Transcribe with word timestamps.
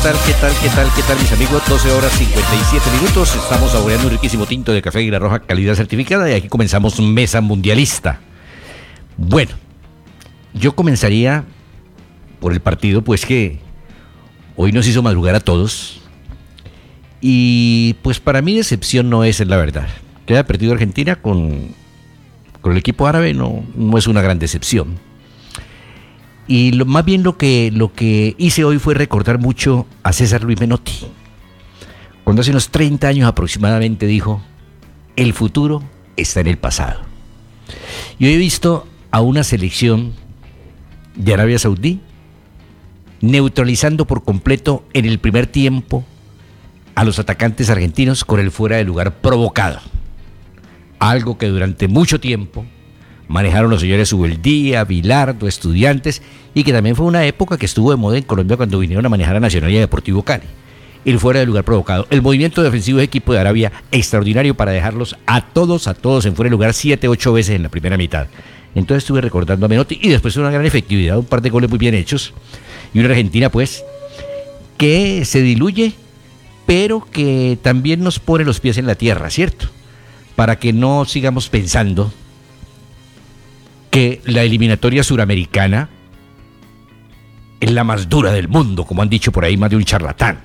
¿Qué 0.00 0.08
tal, 0.08 0.16
qué 0.24 0.32
tal, 0.32 0.52
qué 0.62 0.68
tal, 0.70 0.90
qué 0.96 1.02
tal, 1.02 1.18
mis 1.18 1.30
amigos? 1.30 1.62
12 1.68 1.92
horas 1.92 2.10
57 2.12 2.90
minutos. 2.98 3.36
Estamos 3.36 3.72
saboreando 3.72 4.06
un 4.06 4.14
riquísimo 4.14 4.46
tinto 4.46 4.72
de 4.72 4.80
café 4.80 5.02
y 5.02 5.10
la 5.10 5.18
roja 5.18 5.40
calidad 5.40 5.74
certificada 5.74 6.30
y 6.30 6.32
aquí 6.32 6.48
comenzamos 6.48 6.98
Mesa 7.00 7.42
Mundialista. 7.42 8.18
Bueno, 9.18 9.50
yo 10.54 10.74
comenzaría 10.74 11.44
por 12.40 12.54
el 12.54 12.60
partido, 12.60 13.02
pues 13.04 13.26
que 13.26 13.58
hoy 14.56 14.72
nos 14.72 14.88
hizo 14.88 15.02
madrugar 15.02 15.34
a 15.34 15.40
todos. 15.40 16.00
Y 17.20 17.96
pues 18.00 18.20
para 18.20 18.40
mí 18.40 18.56
decepción 18.56 19.10
no 19.10 19.24
es, 19.24 19.46
la 19.46 19.58
verdad. 19.58 19.86
Queda 20.24 20.44
perdido 20.44 20.72
Argentina 20.72 21.16
con, 21.16 21.74
con 22.62 22.72
el 22.72 22.78
equipo 22.78 23.06
árabe, 23.06 23.34
no, 23.34 23.64
no 23.74 23.98
es 23.98 24.06
una 24.06 24.22
gran 24.22 24.38
decepción 24.38 25.09
y 26.50 26.72
lo, 26.72 26.84
más 26.84 27.04
bien 27.04 27.22
lo 27.22 27.38
que, 27.38 27.70
lo 27.72 27.92
que 27.92 28.34
hice 28.36 28.64
hoy 28.64 28.80
fue 28.80 28.94
recordar 28.94 29.38
mucho 29.38 29.86
a 30.02 30.12
César 30.12 30.42
Luis 30.42 30.58
Menotti. 30.58 31.06
Cuando 32.24 32.42
hace 32.42 32.50
unos 32.50 32.70
30 32.70 33.06
años 33.06 33.28
aproximadamente 33.28 34.04
dijo, 34.06 34.42
el 35.14 35.32
futuro 35.32 35.80
está 36.16 36.40
en 36.40 36.48
el 36.48 36.58
pasado. 36.58 37.02
Yo 38.18 38.26
he 38.26 38.36
visto 38.36 38.88
a 39.12 39.20
una 39.20 39.44
selección 39.44 40.12
de 41.14 41.34
Arabia 41.34 41.60
Saudí 41.60 42.00
neutralizando 43.20 44.04
por 44.04 44.24
completo 44.24 44.82
en 44.92 45.04
el 45.04 45.20
primer 45.20 45.46
tiempo 45.46 46.04
a 46.96 47.04
los 47.04 47.20
atacantes 47.20 47.70
argentinos 47.70 48.24
con 48.24 48.40
el 48.40 48.50
fuera 48.50 48.76
de 48.76 48.82
lugar 48.82 49.20
provocado. 49.20 49.78
Algo 50.98 51.38
que 51.38 51.46
durante 51.46 51.86
mucho 51.86 52.18
tiempo 52.18 52.66
manejaron 53.30 53.70
los 53.70 53.80
señores 53.80 54.12
Ubeldía, 54.12 54.82
Vilardo, 54.82 55.46
estudiantes, 55.46 56.20
y 56.52 56.64
que 56.64 56.72
también 56.72 56.96
fue 56.96 57.06
una 57.06 57.24
época 57.24 57.56
que 57.56 57.66
estuvo 57.66 57.92
de 57.92 57.96
moda 57.96 58.18
en 58.18 58.24
Colombia 58.24 58.56
cuando 58.56 58.80
vinieron 58.80 59.06
a 59.06 59.08
manejar 59.08 59.36
a 59.36 59.40
Nacional 59.40 59.70
y 59.70 59.76
a 59.76 59.80
Deportivo 59.80 60.24
Cali. 60.24 60.46
El 61.04 61.20
fuera 61.20 61.38
del 61.38 61.46
lugar 61.46 61.64
provocado. 61.64 62.08
El 62.10 62.22
movimiento 62.22 62.60
defensivo 62.60 62.98
de 62.98 63.04
equipo 63.04 63.32
de 63.32 63.38
Arabia, 63.38 63.70
extraordinario 63.92 64.56
para 64.56 64.72
dejarlos 64.72 65.16
a 65.26 65.42
todos, 65.42 65.86
a 65.86 65.94
todos 65.94 66.26
en 66.26 66.34
fuera 66.34 66.48
de 66.48 66.50
lugar, 66.50 66.74
siete, 66.74 67.06
ocho 67.06 67.32
veces 67.32 67.54
en 67.54 67.62
la 67.62 67.68
primera 67.68 67.96
mitad. 67.96 68.26
Entonces 68.74 69.04
estuve 69.04 69.20
recordando 69.20 69.64
a 69.64 69.68
Menotti 69.68 70.00
y 70.02 70.08
después 70.08 70.36
una 70.36 70.50
gran 70.50 70.66
efectividad, 70.66 71.16
un 71.16 71.24
par 71.24 71.40
de 71.40 71.50
goles 71.50 71.70
muy 71.70 71.78
bien 71.78 71.94
hechos. 71.94 72.34
Y 72.92 72.98
una 72.98 73.10
Argentina, 73.10 73.48
pues, 73.48 73.84
que 74.76 75.24
se 75.24 75.40
diluye, 75.40 75.92
pero 76.66 77.06
que 77.08 77.56
también 77.62 78.02
nos 78.02 78.18
pone 78.18 78.44
los 78.44 78.58
pies 78.58 78.76
en 78.76 78.86
la 78.86 78.96
tierra, 78.96 79.30
¿cierto? 79.30 79.66
Para 80.34 80.58
que 80.58 80.72
no 80.72 81.04
sigamos 81.04 81.48
pensando 81.48 82.12
que 83.90 84.20
la 84.24 84.42
eliminatoria 84.42 85.02
suramericana 85.02 85.88
es 87.60 87.70
la 87.72 87.84
más 87.84 88.08
dura 88.08 88.32
del 88.32 88.48
mundo, 88.48 88.84
como 88.84 89.02
han 89.02 89.08
dicho 89.08 89.32
por 89.32 89.44
ahí 89.44 89.56
más 89.56 89.70
de 89.70 89.76
un 89.76 89.84
charlatán. 89.84 90.40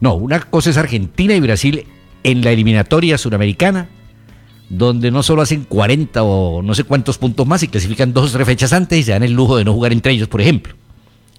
No, 0.00 0.14
una 0.14 0.40
cosa 0.40 0.70
es 0.70 0.76
Argentina 0.76 1.34
y 1.34 1.40
Brasil 1.40 1.86
en 2.22 2.42
la 2.42 2.52
eliminatoria 2.52 3.18
suramericana, 3.18 3.88
donde 4.68 5.10
no 5.10 5.22
solo 5.22 5.42
hacen 5.42 5.64
40 5.64 6.22
o 6.22 6.62
no 6.62 6.74
sé 6.74 6.84
cuántos 6.84 7.18
puntos 7.18 7.46
más 7.46 7.62
y 7.62 7.68
clasifican 7.68 8.12
dos 8.12 8.30
o 8.30 8.36
tres 8.36 8.46
fechas 8.46 8.72
antes 8.72 8.98
y 8.98 9.02
se 9.02 9.12
dan 9.12 9.22
el 9.22 9.32
lujo 9.32 9.56
de 9.56 9.64
no 9.64 9.72
jugar 9.72 9.92
entre 9.92 10.12
ellos, 10.12 10.28
por 10.28 10.40
ejemplo, 10.40 10.74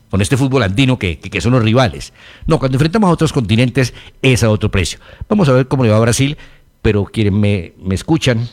con 0.10 0.22
este 0.22 0.36
fútbol 0.36 0.64
andino 0.64 1.00
que, 1.00 1.20
que, 1.20 1.42
son 1.42 1.54
los 1.54 1.64
rivales. 1.64 2.14
No, 2.48 2.60
cuando 2.60 2.76
enfrentamos 2.76 3.10
a 3.10 3.14
otros 3.14 3.32
continentes 3.32 3.94
es 4.22 4.44
a 4.44 4.50
otro 4.50 4.70
precio. 4.70 5.00
Vamos 5.30 5.48
a 5.48 5.54
ver 5.54 5.68
cómo 5.68 5.84
le 5.84 5.92
va 5.92 5.98
a 5.98 6.02
Brasil, 6.02 6.38
pero 6.82 7.06
quienes 7.06 7.34
me, 7.34 7.74
me 7.82 7.96
escuchan 7.96 8.48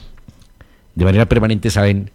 de 0.94 1.04
manera 1.04 1.26
permanente 1.26 1.70
saben 1.70 2.10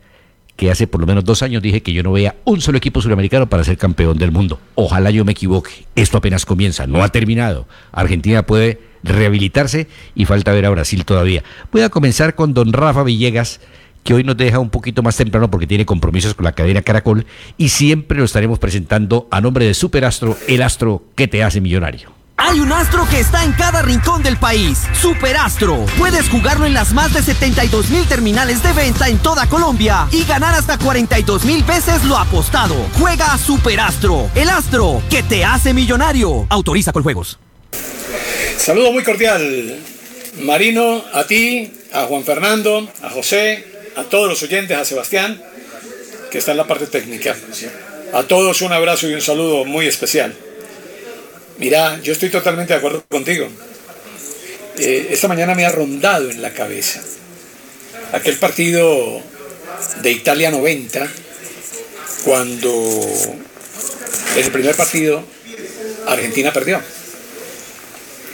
que 0.62 0.70
hace 0.70 0.86
por 0.86 1.02
lo 1.02 1.08
menos 1.08 1.24
dos 1.24 1.42
años 1.42 1.64
dije 1.64 1.82
que 1.82 1.92
yo 1.92 2.04
no 2.04 2.12
veía 2.12 2.36
un 2.46 2.62
solo 2.62 2.78
equipo 2.78 3.02
sudamericano 3.02 3.50
para 3.50 3.64
ser 3.64 3.80
campeón 3.80 4.20
del 4.20 4.32
mundo. 4.32 4.60
Ojalá 4.76 5.10
yo 5.10 5.26
me 5.26 5.32
equivoque. 5.32 5.88
Esto 5.96 6.20
apenas 6.20 6.46
comienza, 6.46 6.86
no 6.86 7.02
ha 7.02 7.10
terminado. 7.10 7.68
Argentina 7.92 8.46
puede 8.46 8.80
rehabilitarse 9.02 9.88
y 10.14 10.26
falta 10.26 10.52
ver 10.52 10.68
a 10.68 10.70
Brasil 10.70 11.04
todavía. 11.04 11.44
Voy 11.72 11.82
a 11.82 11.90
comenzar 11.90 12.36
con 12.36 12.54
don 12.54 12.74
Rafa 12.74 13.02
Villegas, 13.02 13.60
que 14.04 14.14
hoy 14.14 14.24
nos 14.24 14.38
deja 14.38 14.60
un 14.60 14.70
poquito 14.70 15.02
más 15.02 15.18
temprano 15.18 15.50
porque 15.50 15.66
tiene 15.66 15.88
compromisos 15.88 16.36
con 16.36 16.44
la 16.44 16.52
cadena 16.52 16.84
Caracol 16.84 17.26
y 17.58 17.70
siempre 17.70 18.20
lo 18.20 18.26
estaremos 18.26 18.60
presentando 18.60 19.28
a 19.32 19.42
nombre 19.42 19.66
de 19.66 19.74
Superastro, 19.74 20.38
el 20.48 20.62
astro 20.62 21.04
que 21.16 21.28
te 21.28 21.44
hace 21.44 21.60
millonario. 21.60 22.21
Hay 22.44 22.60
un 22.60 22.72
astro 22.72 23.08
que 23.08 23.20
está 23.20 23.44
en 23.46 23.54
cada 23.54 23.84
rincón 23.84 24.24
del 24.24 24.36
país. 24.36 24.80
Superastro. 25.00 25.86
Puedes 25.98 26.28
jugarlo 26.28 26.66
en 26.66 26.74
las 26.74 26.92
más 26.92 27.14
de 27.14 27.22
72 27.22 27.92
mil 27.92 28.06
terminales 28.08 28.64
de 28.64 28.74
venta 28.74 29.08
en 29.10 29.20
toda 29.20 29.48
Colombia 29.48 30.08
y 30.12 30.26
ganar 30.26 30.56
hasta 30.56 30.80
42 30.80 31.46
mil 31.46 31.64
veces 31.64 32.04
lo 32.04 32.18
apostado. 32.18 32.76
Juega 33.00 33.32
a 33.32 33.38
Superastro. 33.38 34.32
El 34.34 34.50
astro 34.50 35.04
que 35.10 35.22
te 35.22 35.46
hace 35.46 35.76
millonario. 35.76 36.48
Autoriza 36.50 36.92
con 36.92 37.04
juegos. 37.04 37.38
Saludo 38.58 38.92
muy 38.92 39.04
cordial. 39.04 39.78
Marino, 40.42 41.04
a 41.14 41.26
ti, 41.26 41.72
a 41.94 42.06
Juan 42.06 42.24
Fernando, 42.24 42.92
a 43.04 43.10
José, 43.12 43.66
a 43.96 44.04
todos 44.06 44.28
los 44.28 44.42
oyentes, 44.42 44.76
a 44.76 44.84
Sebastián, 44.84 45.40
que 46.32 46.40
está 46.40 46.52
en 46.52 46.58
la 46.58 46.66
parte 46.66 46.88
técnica. 46.88 47.36
A 48.14 48.24
todos 48.24 48.62
un 48.64 48.74
abrazo 48.74 49.08
y 49.08 49.14
un 49.14 49.22
saludo 49.22 49.64
muy 49.64 49.86
especial. 49.86 50.36
Mira, 51.62 52.02
yo 52.02 52.14
estoy 52.14 52.30
totalmente 52.30 52.74
de 52.74 52.80
acuerdo 52.80 53.06
contigo. 53.08 53.48
Eh, 54.80 55.10
esta 55.12 55.28
mañana 55.28 55.54
me 55.54 55.64
ha 55.64 55.70
rondado 55.70 56.32
en 56.32 56.42
la 56.42 56.54
cabeza 56.56 57.04
aquel 58.14 58.38
partido 58.38 59.22
de 60.02 60.12
Italia 60.12 60.50
90, 60.50 61.08
cuando 62.26 63.06
en 64.38 64.44
el 64.44 64.52
primer 64.52 64.76
partido 64.76 65.24
Argentina 66.08 66.52
perdió. 66.52 66.82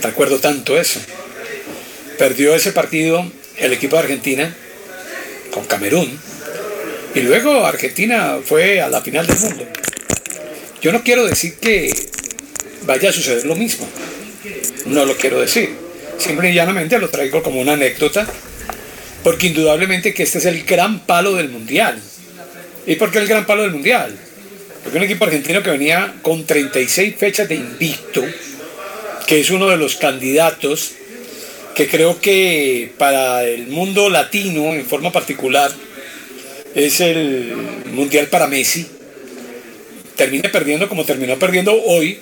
Recuerdo 0.02 0.40
tanto 0.40 0.80
eso. 0.80 1.02
Perdió 2.18 2.56
ese 2.56 2.72
partido 2.72 3.30
el 3.58 3.74
equipo 3.74 3.98
de 3.98 4.04
Argentina 4.04 4.56
con 5.52 5.66
Camerún. 5.66 6.18
Y 7.14 7.20
luego 7.24 7.66
Argentina 7.66 8.40
fue 8.42 8.80
a 8.80 8.88
la 8.88 9.02
final 9.02 9.28
del 9.28 9.38
mundo. 9.38 9.68
Yo 10.82 10.94
no 10.94 11.04
quiero 11.04 11.26
decir 11.26 11.56
que 11.56 11.92
vaya 12.88 13.10
a 13.10 13.14
suceder 13.14 13.46
lo 13.46 13.56
mismo. 13.56 13.88
No 14.88 15.06
lo 15.06 15.16
quiero 15.16 15.40
decir. 15.40 15.76
Simple 16.18 16.50
y 16.50 16.56
llanamente 16.56 16.98
lo 16.98 17.10
traigo 17.10 17.44
como 17.44 17.62
una 17.62 17.74
anécdota, 17.74 18.26
porque 19.24 19.48
indudablemente 19.48 20.14
que 20.14 20.24
este 20.24 20.40
es 20.40 20.46
el 20.46 20.64
gran 20.64 21.02
palo 21.02 21.36
del 21.36 21.50
Mundial. 21.50 22.02
¿Y 22.88 22.96
por 22.96 23.12
qué 23.12 23.20
el 23.20 23.28
gran 23.28 23.46
palo 23.46 23.62
del 23.62 23.74
Mundial? 23.74 24.18
Porque 24.82 24.98
un 24.98 25.04
equipo 25.04 25.26
argentino 25.26 25.62
que 25.62 25.70
venía 25.70 26.16
con 26.24 26.46
36 26.46 27.16
fechas 27.18 27.50
de 27.50 27.56
invicto, 27.56 28.24
que 29.28 29.42
es 29.42 29.52
uno 29.52 29.68
de 29.68 29.78
los 29.78 29.98
candidatos 29.98 30.94
que 31.76 31.88
creo 31.88 32.20
que 32.20 32.92
para 32.98 33.44
el 33.44 33.68
mundo 33.68 34.10
latino 34.10 34.74
en 34.74 34.86
forma 34.86 35.12
particular 35.12 35.70
es 36.74 37.02
el 37.02 37.54
Mundial 37.92 38.28
para 38.28 38.48
Messi, 38.48 38.88
termine 40.16 40.50
perdiendo 40.50 40.90
como 40.90 41.06
terminó 41.06 41.38
perdiendo 41.38 41.80
hoy 41.84 42.20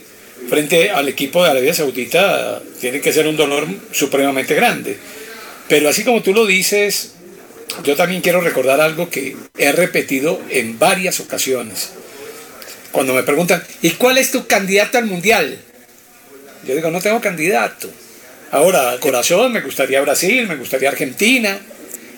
frente 0.49 0.91
al 0.91 1.07
equipo 1.09 1.43
de 1.43 1.51
Arabia 1.51 1.73
Saudita 1.73 2.61
tiene 2.79 3.01
que 3.01 3.13
ser 3.13 3.27
un 3.27 3.37
dolor 3.37 3.67
supremamente 3.91 4.55
grande. 4.55 4.97
Pero 5.67 5.89
así 5.89 6.03
como 6.03 6.21
tú 6.21 6.33
lo 6.33 6.45
dices, 6.45 7.13
yo 7.83 7.95
también 7.95 8.21
quiero 8.21 8.41
recordar 8.41 8.79
algo 8.79 9.09
que 9.09 9.35
he 9.57 9.71
repetido 9.71 10.41
en 10.49 10.77
varias 10.77 11.19
ocasiones. 11.19 11.91
Cuando 12.91 13.13
me 13.13 13.23
preguntan, 13.23 13.63
¿y 13.81 13.91
cuál 13.91 14.17
es 14.17 14.31
tu 14.31 14.47
candidato 14.47 14.97
al 14.97 15.05
mundial? 15.05 15.57
Yo 16.65 16.75
digo, 16.75 16.89
no 16.91 17.01
tengo 17.01 17.19
candidato. 17.19 17.89
Ahora, 18.51 18.97
corazón, 18.99 19.51
me 19.51 19.61
gustaría 19.61 20.01
Brasil, 20.01 20.47
me 20.47 20.55
gustaría 20.55 20.89
Argentina. 20.89 21.59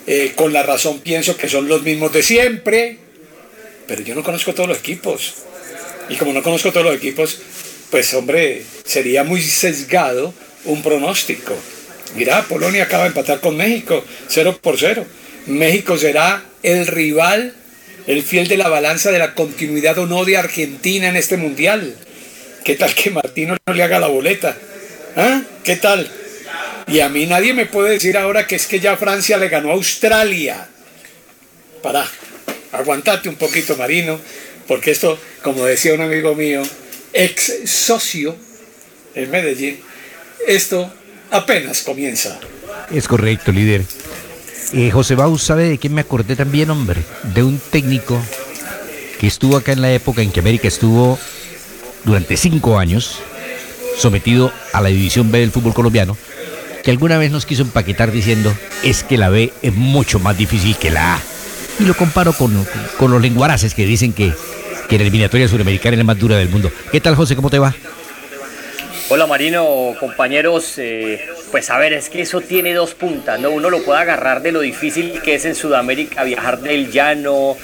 Eh, 0.06 0.32
con 0.36 0.52
la 0.52 0.62
razón 0.62 1.00
pienso 1.00 1.36
que 1.36 1.48
son 1.48 1.68
los 1.68 1.82
mismos 1.82 2.12
de 2.12 2.22
siempre. 2.22 2.96
Pero 3.86 4.02
yo 4.02 4.14
no 4.14 4.22
conozco 4.22 4.54
todos 4.54 4.68
los 4.68 4.78
equipos. 4.78 5.34
Y 6.08 6.16
como 6.16 6.32
no 6.32 6.42
conozco 6.42 6.70
todos 6.70 6.86
los 6.86 6.94
equipos, 6.94 7.40
pues 7.90 8.12
hombre, 8.14 8.62
sería 8.84 9.24
muy 9.24 9.40
sesgado 9.40 10.34
un 10.64 10.82
pronóstico. 10.82 11.56
Mira, 12.16 12.42
Polonia 12.44 12.84
acaba 12.84 13.04
de 13.04 13.08
empatar 13.08 13.40
con 13.40 13.56
México, 13.56 14.04
0 14.28 14.58
por 14.60 14.78
0. 14.78 15.06
México 15.46 15.96
será 15.96 16.44
el 16.62 16.86
rival, 16.86 17.54
el 18.06 18.22
fiel 18.22 18.48
de 18.48 18.56
la 18.56 18.68
balanza 18.68 19.10
de 19.10 19.18
la 19.18 19.34
continuidad 19.34 19.98
o 19.98 20.06
no 20.06 20.24
de 20.24 20.36
Argentina 20.36 21.08
en 21.08 21.16
este 21.16 21.36
mundial. 21.36 21.94
¿Qué 22.64 22.74
tal 22.74 22.94
que 22.94 23.10
Martino 23.10 23.56
no 23.66 23.74
le 23.74 23.82
haga 23.82 23.98
la 23.98 24.08
boleta? 24.08 24.56
¿Ah? 25.16 25.42
¿Qué 25.64 25.76
tal? 25.76 26.10
Y 26.86 27.00
a 27.00 27.08
mí 27.08 27.26
nadie 27.26 27.54
me 27.54 27.66
puede 27.66 27.92
decir 27.92 28.16
ahora 28.16 28.46
que 28.46 28.56
es 28.56 28.66
que 28.66 28.80
ya 28.80 28.96
Francia 28.96 29.36
le 29.36 29.48
ganó 29.48 29.70
a 29.70 29.74
Australia. 29.74 30.68
Para, 31.82 32.06
aguantate 32.72 33.28
un 33.28 33.36
poquito, 33.36 33.76
Marino, 33.76 34.18
porque 34.66 34.90
esto, 34.90 35.18
como 35.42 35.64
decía 35.64 35.94
un 35.94 36.00
amigo 36.00 36.34
mío, 36.34 36.62
ex 37.12 37.52
socio 37.64 38.36
en 39.14 39.30
Medellín, 39.30 39.78
esto 40.46 40.92
apenas 41.30 41.82
comienza. 41.82 42.38
Es 42.90 43.08
correcto, 43.08 43.52
líder. 43.52 43.84
Eh, 44.72 44.90
José 44.90 45.14
Baus, 45.14 45.42
¿sabe 45.42 45.68
de 45.68 45.78
quién 45.78 45.94
me 45.94 46.02
acordé 46.02 46.36
también, 46.36 46.70
hombre? 46.70 47.02
De 47.34 47.42
un 47.42 47.58
técnico 47.58 48.20
que 49.18 49.26
estuvo 49.26 49.56
acá 49.56 49.72
en 49.72 49.82
la 49.82 49.92
época 49.92 50.22
en 50.22 50.30
que 50.30 50.40
América 50.40 50.68
estuvo 50.68 51.18
durante 52.04 52.36
cinco 52.36 52.78
años 52.78 53.20
sometido 53.96 54.52
a 54.72 54.80
la 54.80 54.90
división 54.90 55.30
B 55.30 55.40
del 55.40 55.50
fútbol 55.50 55.74
colombiano, 55.74 56.16
que 56.84 56.90
alguna 56.90 57.18
vez 57.18 57.30
nos 57.30 57.46
quiso 57.46 57.62
empaquetar 57.62 58.12
diciendo 58.12 58.54
es 58.84 59.02
que 59.02 59.18
la 59.18 59.28
B 59.28 59.52
es 59.62 59.74
mucho 59.74 60.20
más 60.20 60.38
difícil 60.38 60.76
que 60.76 60.90
la 60.90 61.16
A. 61.16 61.22
Y 61.80 61.84
lo 61.84 61.96
comparo 61.96 62.32
con, 62.32 62.66
con 62.96 63.10
los 63.10 63.20
lenguaraces 63.20 63.74
que 63.74 63.86
dicen 63.86 64.12
que, 64.12 64.32
que 64.88 64.96
la 64.96 65.02
eliminatoria 65.02 65.46
suramericana 65.46 65.94
es 65.94 65.98
la 65.98 66.04
más 66.04 66.18
dura 66.18 66.36
del 66.36 66.48
mundo. 66.48 66.70
¿Qué 66.90 67.00
tal, 67.00 67.14
José? 67.14 67.36
¿Cómo 67.36 67.50
te 67.50 67.58
va? 67.58 67.74
Hola 69.10 69.26
Marino, 69.26 69.94
compañeros, 69.98 70.74
eh, 70.76 71.26
pues 71.50 71.70
a 71.70 71.78
ver, 71.78 71.94
es 71.94 72.10
que 72.10 72.20
eso 72.20 72.42
tiene 72.42 72.74
dos 72.74 72.92
puntas, 72.94 73.40
¿no? 73.40 73.50
Uno 73.50 73.70
lo 73.70 73.82
puede 73.82 74.00
agarrar 74.00 74.42
de 74.42 74.52
lo 74.52 74.60
difícil 74.60 75.22
que 75.22 75.34
es 75.34 75.46
en 75.46 75.54
Sudamérica 75.54 76.24
viajar 76.24 76.60
del 76.60 76.90
llano 76.90 77.56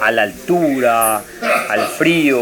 a 0.00 0.12
la 0.12 0.22
altura, 0.22 1.22
al 1.68 1.86
frío, 1.88 2.40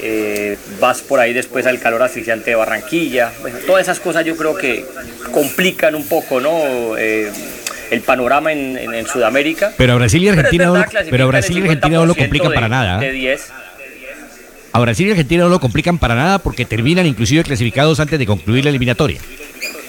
eh, 0.00 0.56
vas 0.78 1.00
por 1.00 1.18
ahí 1.18 1.32
después 1.32 1.66
al 1.66 1.80
calor 1.80 2.02
asfixiante 2.02 2.50
de 2.50 2.56
Barranquilla. 2.56 3.32
todas 3.66 3.82
esas 3.82 3.98
cosas 3.98 4.24
yo 4.24 4.36
creo 4.36 4.54
que 4.54 4.84
complican 5.32 5.96
un 5.96 6.06
poco, 6.06 6.40
¿no? 6.40 6.96
Eh, 6.96 7.32
el 7.92 8.00
panorama 8.00 8.52
en, 8.52 9.06
Sudamérica. 9.06 9.72
Pero 9.76 9.96
Brasil 9.96 10.22
y 10.22 10.28
Argentina, 10.28 10.66
no, 10.66 10.84
pero 11.10 11.28
Brasil 11.28 11.58
y 11.58 11.60
Argentina 11.62 11.96
no 11.96 12.06
lo 12.06 12.14
complican 12.14 12.52
para 12.52 12.68
nada. 12.68 12.98
De 12.98 13.12
10. 13.12 13.52
A 14.72 14.80
Brasil 14.80 15.08
y 15.08 15.10
Argentina 15.10 15.44
no 15.44 15.50
lo 15.50 15.60
complican 15.60 15.98
para 15.98 16.14
nada 16.14 16.38
porque 16.38 16.64
terminan 16.64 17.06
inclusive 17.06 17.44
clasificados 17.44 18.00
antes 18.00 18.18
de 18.18 18.24
concluir 18.24 18.64
la 18.64 18.70
eliminatoria. 18.70 19.20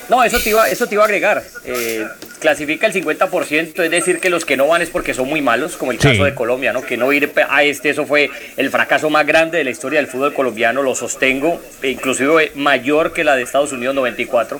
No, 0.09 0.21
eso 0.21 0.37
te 0.39 0.49
iba, 0.49 0.67
eso 0.69 0.85
te 0.85 0.95
iba 0.95 1.03
a 1.03 1.05
agregar. 1.05 1.41
Eh, 1.63 2.05
clasifica 2.39 2.85
el 2.85 2.93
50%, 2.93 3.83
es 3.83 3.89
decir, 3.89 4.19
que 4.19 4.29
los 4.29 4.43
que 4.43 4.57
no 4.57 4.67
van 4.67 4.81
es 4.81 4.89
porque 4.89 5.13
son 5.13 5.29
muy 5.29 5.41
malos, 5.41 5.77
como 5.77 5.93
el 5.93 5.97
caso 5.97 6.25
de 6.25 6.35
Colombia, 6.35 6.73
¿no? 6.73 6.81
Que 6.81 6.97
no 6.97 7.13
ir 7.13 7.31
a 7.49 7.63
este, 7.63 7.91
eso 7.91 8.05
fue 8.05 8.29
el 8.57 8.69
fracaso 8.69 9.09
más 9.09 9.25
grande 9.25 9.59
de 9.59 9.63
la 9.63 9.69
historia 9.69 9.99
del 9.99 10.07
fútbol 10.07 10.33
colombiano, 10.33 10.83
lo 10.83 10.93
sostengo, 10.93 11.61
e 11.81 11.91
inclusive 11.91 12.51
mayor 12.55 13.13
que 13.13 13.23
la 13.23 13.37
de 13.37 13.43
Estados 13.43 13.71
Unidos 13.71 13.95
94. 13.95 14.59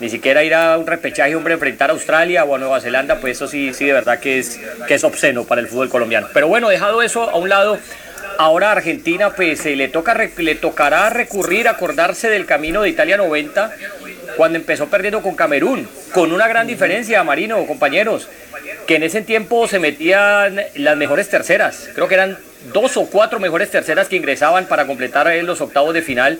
Ni 0.00 0.08
siquiera 0.08 0.42
ir 0.42 0.54
a 0.54 0.78
un 0.78 0.86
repechaje, 0.86 1.36
hombre, 1.36 1.54
enfrentar 1.54 1.90
a 1.90 1.92
Australia 1.92 2.44
o 2.44 2.54
a 2.54 2.58
Nueva 2.58 2.80
Zelanda, 2.80 3.20
pues 3.20 3.36
eso 3.36 3.46
sí, 3.46 3.74
sí, 3.74 3.84
de 3.84 3.92
verdad 3.92 4.18
que 4.18 4.38
es, 4.38 4.58
que 4.88 4.94
es 4.94 5.04
obsceno 5.04 5.44
para 5.44 5.60
el 5.60 5.68
fútbol 5.68 5.90
colombiano. 5.90 6.28
Pero 6.32 6.48
bueno, 6.48 6.70
dejado 6.70 7.02
eso 7.02 7.28
a 7.28 7.36
un 7.36 7.50
lado, 7.50 7.78
ahora 8.38 8.70
a 8.70 8.72
Argentina 8.72 9.30
pues 9.30 9.64
le, 9.66 9.88
toca, 9.88 10.14
le 10.38 10.54
tocará 10.54 11.10
recurrir, 11.10 11.68
acordarse 11.68 12.30
del 12.30 12.46
camino 12.46 12.80
de 12.80 12.88
Italia 12.88 13.18
90 13.18 13.72
cuando 14.38 14.58
empezó 14.58 14.86
perdiendo 14.88 15.20
con 15.20 15.34
Camerún, 15.34 15.86
con 16.14 16.32
una 16.32 16.48
gran 16.48 16.66
diferencia, 16.66 17.22
Marino, 17.22 17.66
compañeros, 17.66 18.26
que 18.86 18.96
en 18.96 19.02
ese 19.02 19.20
tiempo 19.20 19.68
se 19.68 19.78
metían 19.78 20.62
las 20.76 20.96
mejores 20.96 21.28
terceras, 21.28 21.90
creo 21.94 22.08
que 22.08 22.14
eran 22.14 22.38
dos 22.72 22.96
o 22.96 23.06
cuatro 23.06 23.38
mejores 23.38 23.70
terceras 23.70 24.08
que 24.08 24.16
ingresaban 24.16 24.66
para 24.66 24.86
completar 24.86 25.30
los 25.42 25.60
octavos 25.60 25.94
de 25.94 26.02
final. 26.02 26.38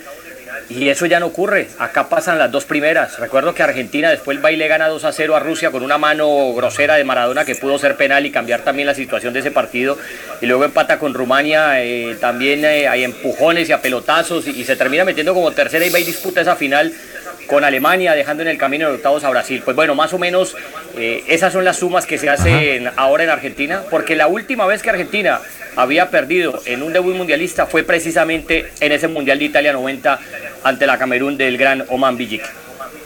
Y 0.69 0.89
eso 0.89 1.07
ya 1.07 1.21
no 1.21 1.27
ocurre. 1.27 1.69
Acá 1.79 2.09
pasan 2.09 2.39
las 2.39 2.51
dos 2.51 2.65
primeras. 2.65 3.19
Recuerdo 3.19 3.55
que 3.55 3.63
Argentina 3.63 4.11
después 4.11 4.37
el 4.37 4.43
baile 4.43 4.69
gana 4.69 4.89
2 4.89 5.05
a 5.05 5.13
0 5.13 5.37
a 5.37 5.41
Rusia 5.41 5.71
con 5.71 5.83
una 5.83 5.99
mano 5.99 6.53
grosera 6.55 6.97
de 6.97 7.05
Maradona 7.05 7.45
que 7.45 7.55
pudo 7.55 7.79
ser 7.79 7.97
penal 7.97 8.27
y 8.27 8.31
cambiar 8.31 8.61
también 8.61 8.87
la 8.87 8.95
situación 8.95 9.33
de 9.33 9.41
ese 9.41 9.51
partido. 9.51 9.99
Y 10.41 10.47
luego 10.47 10.65
empata 10.65 10.99
con 10.99 11.15
Rumania. 11.15 11.83
Eh, 11.83 12.17
también 12.21 12.65
eh, 12.65 12.89
hay 12.89 13.05
empujones 13.05 13.69
y 13.69 13.73
a 13.73 13.81
pelotazos 13.81 14.47
y, 14.47 14.51
y, 14.51 14.65
se 14.65 14.77
termina 14.77 15.05
metiendo 15.05 15.35
como 15.35 15.51
tercera 15.53 15.85
y 15.85 15.91
va 15.91 15.99
y 15.99 16.05
disputa 16.05 16.41
esa 16.41 16.57
final 16.57 16.93
con 17.51 17.65
Alemania, 17.65 18.15
dejando 18.15 18.45
en 18.45 18.49
el 18.49 18.57
camino 18.57 18.89
de 18.89 18.95
octavos 18.95 19.25
a 19.25 19.31
Brasil. 19.31 19.61
Pues 19.65 19.75
bueno, 19.75 19.97
más 19.97 20.13
o 20.13 20.19
menos 20.19 20.55
eh, 20.97 21.25
esas 21.27 21.53
son 21.53 21.65
las 21.65 21.79
sumas 21.79 22.07
que 22.07 22.17
se 22.17 22.31
hacen 22.31 22.89
ahora 22.95 23.25
en 23.25 23.31
Argentina, 23.31 23.83
porque 23.91 24.15
la 24.15 24.29
última 24.29 24.67
vez 24.67 24.83
que 24.83 24.91
Argentina 24.91 25.41
había 25.75 26.11
perdido 26.11 26.63
en 26.65 26.83
un 26.83 26.93
debut 26.93 27.17
mundialista 27.17 27.67
fue 27.67 27.83
precisamente 27.83 28.71
en 28.79 28.93
ese 28.93 29.09
Mundial 29.09 29.41
de 29.41 29.47
Italia 29.47 29.73
90 29.73 30.21
ante 30.63 30.87
la 30.87 30.99
Camerún 30.99 31.37
del 31.37 31.57
gran 31.59 31.85
Oman 31.89 32.17
Villic. 32.17 32.43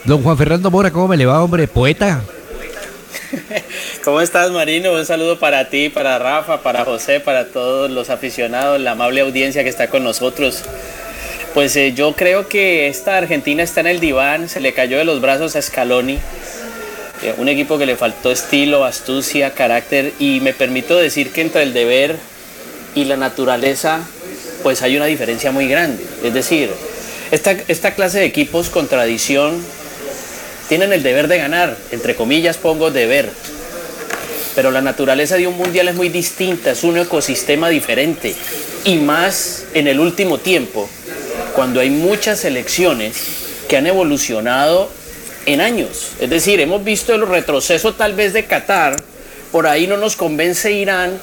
Don 0.03 0.21
Juan 0.21 0.37
Fernando 0.37 0.69
Mora, 0.69 0.91
¿cómo 0.91 1.07
me 1.07 1.17
le 1.17 1.25
va, 1.25 1.43
hombre? 1.43 1.67
Poeta. 1.67 2.21
¿Cómo 4.03 4.21
estás, 4.21 4.51
Marino? 4.51 4.93
Un 4.93 5.05
saludo 5.05 5.39
para 5.39 5.69
ti, 5.69 5.89
para 5.89 6.19
Rafa, 6.19 6.61
para 6.61 6.85
José, 6.85 7.19
para 7.19 7.47
todos 7.47 7.89
los 7.89 8.09
aficionados, 8.09 8.79
la 8.79 8.91
amable 8.91 9.21
audiencia 9.21 9.63
que 9.63 9.69
está 9.69 9.87
con 9.87 10.03
nosotros. 10.03 10.63
Pues 11.53 11.75
eh, 11.75 11.93
yo 11.93 12.13
creo 12.13 12.47
que 12.47 12.87
esta 12.87 13.17
Argentina 13.17 13.63
está 13.63 13.79
en 13.79 13.87
el 13.87 13.99
diván, 13.99 14.49
se 14.49 14.59
le 14.59 14.73
cayó 14.73 14.97
de 14.97 15.05
los 15.05 15.21
brazos 15.21 15.55
a 15.55 15.61
Scaloni, 15.61 16.19
eh, 17.23 17.33
un 17.37 17.47
equipo 17.47 17.77
que 17.77 17.85
le 17.85 17.95
faltó 17.95 18.31
estilo, 18.31 18.83
astucia, 18.83 19.53
carácter 19.53 20.13
y 20.19 20.41
me 20.41 20.53
permito 20.53 20.97
decir 20.97 21.31
que 21.31 21.41
entre 21.41 21.63
el 21.63 21.73
deber 21.73 22.17
y 22.93 23.05
la 23.05 23.15
naturaleza 23.17 24.01
pues 24.63 24.81
hay 24.81 24.97
una 24.97 25.05
diferencia 25.05 25.51
muy 25.51 25.67
grande. 25.67 26.03
Es 26.23 26.33
decir, 26.33 26.71
esta, 27.31 27.95
clase 27.95 28.19
de 28.19 28.25
equipos 28.25 28.69
con 28.69 28.87
tradición 28.87 29.63
tienen 30.69 30.93
el 30.93 31.03
deber 31.03 31.27
de 31.27 31.37
ganar, 31.37 31.77
entre 31.91 32.15
comillas 32.15 32.57
pongo 32.57 32.91
deber, 32.91 33.29
pero 34.55 34.71
la 34.71 34.81
naturaleza 34.81 35.35
de 35.35 35.47
un 35.47 35.57
mundial 35.57 35.87
es 35.87 35.95
muy 35.95 36.09
distinta, 36.09 36.71
es 36.71 36.83
un 36.83 36.97
ecosistema 36.97 37.69
diferente 37.69 38.35
y 38.83 38.95
más 38.95 39.65
en 39.73 39.87
el 39.87 39.99
último 39.99 40.37
tiempo 40.37 40.89
cuando 41.55 41.79
hay 41.79 41.89
muchas 41.89 42.39
selecciones 42.39 43.17
que 43.67 43.77
han 43.77 43.87
evolucionado 43.87 44.89
en 45.45 45.61
años. 45.61 46.11
Es 46.19 46.29
decir, 46.29 46.59
hemos 46.59 46.83
visto 46.83 47.13
el 47.13 47.27
retroceso 47.27 47.93
tal 47.93 48.13
vez 48.13 48.33
de 48.33 48.45
Qatar, 48.45 48.95
por 49.51 49.67
ahí 49.67 49.87
no 49.87 49.97
nos 49.97 50.15
convence 50.15 50.71
Irán, 50.71 51.19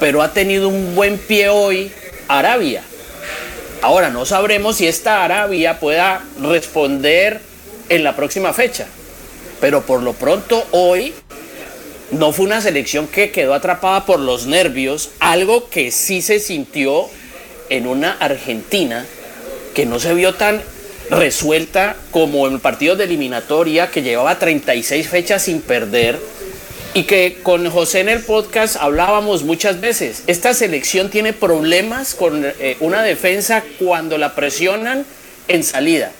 pero 0.00 0.22
ha 0.22 0.32
tenido 0.32 0.68
un 0.68 0.94
buen 0.94 1.18
pie 1.18 1.48
hoy 1.48 1.92
Arabia. 2.28 2.82
Ahora 3.82 4.10
no 4.10 4.24
sabremos 4.24 4.76
si 4.76 4.86
esta 4.86 5.24
Arabia 5.24 5.80
pueda 5.80 6.22
responder 6.40 7.40
en 7.88 8.04
la 8.04 8.14
próxima 8.14 8.52
fecha, 8.52 8.86
pero 9.60 9.82
por 9.82 10.04
lo 10.04 10.12
pronto 10.12 10.64
hoy 10.70 11.12
no 12.12 12.32
fue 12.32 12.46
una 12.46 12.60
selección 12.60 13.08
que 13.08 13.32
quedó 13.32 13.54
atrapada 13.54 14.06
por 14.06 14.20
los 14.20 14.46
nervios, 14.46 15.10
algo 15.18 15.68
que 15.68 15.90
sí 15.90 16.22
se 16.22 16.38
sintió 16.38 17.08
en 17.70 17.88
una 17.88 18.12
Argentina 18.12 19.04
que 19.74 19.84
no 19.84 19.98
se 19.98 20.14
vio 20.14 20.34
tan 20.34 20.62
resuelta 21.10 21.96
como 22.12 22.46
en 22.46 22.60
partidos 22.60 22.98
de 22.98 23.04
eliminatoria 23.04 23.90
que 23.90 24.02
llevaba 24.02 24.38
36 24.38 25.08
fechas 25.08 25.42
sin 25.42 25.60
perder 25.60 26.20
y 26.94 27.04
que 27.04 27.38
con 27.42 27.68
José 27.70 28.00
en 28.00 28.08
el 28.08 28.20
podcast 28.20 28.76
hablábamos 28.76 29.44
muchas 29.44 29.80
veces. 29.80 30.24
Esta 30.26 30.52
selección 30.52 31.10
tiene 31.10 31.32
problemas 31.32 32.14
con 32.14 32.44
eh, 32.44 32.76
una 32.80 33.02
defensa 33.02 33.62
cuando 33.78 34.18
la 34.18 34.34
presionan 34.34 35.06
en 35.48 35.62
salida. 35.64 36.12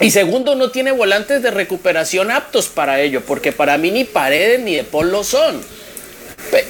Y 0.00 0.10
segundo, 0.10 0.54
no 0.56 0.70
tiene 0.70 0.92
volantes 0.92 1.42
de 1.42 1.50
recuperación 1.50 2.30
aptos 2.30 2.68
para 2.68 3.00
ello, 3.00 3.22
porque 3.22 3.52
para 3.52 3.78
mí 3.78 3.90
ni 3.90 4.04
Paredes 4.04 4.60
ni 4.60 4.74
De 4.76 4.84
Paul 4.84 5.10
lo 5.10 5.24
son. 5.24 5.62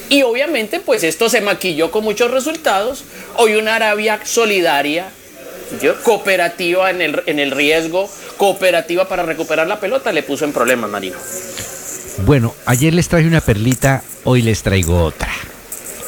Y 0.09 0.23
obviamente, 0.23 0.78
pues 0.78 1.02
esto 1.02 1.28
se 1.28 1.40
maquilló 1.40 1.90
con 1.90 2.05
muchos 2.05 2.31
resultados. 2.31 3.02
Hoy 3.35 3.57
una 3.57 3.75
Arabia 3.75 4.21
solidaria, 4.25 5.09
cooperativa 6.05 6.90
en 6.90 7.02
el, 7.02 7.23
en 7.26 7.40
el 7.40 7.50
riesgo, 7.50 8.09
cooperativa 8.37 9.09
para 9.09 9.25
recuperar 9.25 9.66
la 9.66 9.81
pelota, 9.81 10.12
le 10.12 10.23
puso 10.23 10.45
en 10.45 10.52
problemas, 10.52 10.88
Marino. 10.88 11.19
Bueno, 12.25 12.55
ayer 12.65 12.95
les 12.95 13.09
traje 13.09 13.27
una 13.27 13.41
perlita, 13.41 14.03
hoy 14.25 14.43
les 14.43 14.63
traigo 14.63 15.03
otra, 15.03 15.31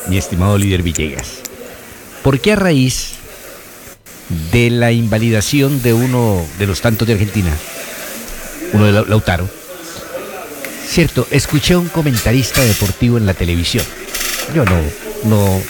mi 0.08 0.16
estimado 0.16 0.56
líder 0.56 0.82
Villegas. 0.82 1.40
¿Por 2.22 2.40
qué 2.40 2.52
a 2.52 2.56
raíz 2.56 3.12
de 4.52 4.70
la 4.70 4.92
invalidación 4.92 5.82
de 5.82 5.92
uno 5.92 6.44
de 6.58 6.66
los 6.66 6.80
tantos 6.80 7.06
de 7.06 7.14
Argentina, 7.14 7.50
uno 8.72 8.86
de 8.86 8.92
Lautaro, 8.92 9.48
cierto, 10.88 11.26
escuché 11.30 11.74
a 11.74 11.78
un 11.78 11.88
comentarista 11.88 12.62
deportivo 12.62 13.18
en 13.18 13.26
la 13.26 13.34
televisión. 13.34 13.84
Yo 14.54 14.64
no, 14.64 14.80
no, 15.24 15.62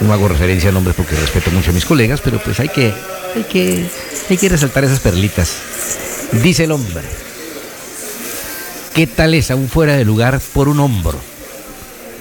no 0.00 0.12
hago 0.12 0.28
referencia 0.28 0.70
a 0.70 0.72
nombres 0.72 0.96
porque 0.96 1.16
respeto 1.16 1.50
mucho 1.50 1.70
a 1.70 1.74
mis 1.74 1.84
colegas, 1.84 2.20
pero 2.22 2.38
pues 2.38 2.58
hay 2.60 2.68
que, 2.68 2.92
hay 3.34 3.44
que, 3.44 3.88
hay 4.28 4.36
que 4.36 4.48
resaltar 4.48 4.84
esas 4.84 5.00
perlitas. 5.00 5.56
Dice 6.42 6.64
el 6.64 6.72
hombre, 6.72 7.02
¿qué 8.98 9.06
tal 9.06 9.32
es 9.34 9.52
aún 9.52 9.68
fuera 9.68 9.96
de 9.96 10.04
lugar 10.04 10.40
por 10.52 10.68
un 10.68 10.80
hombro? 10.80 11.16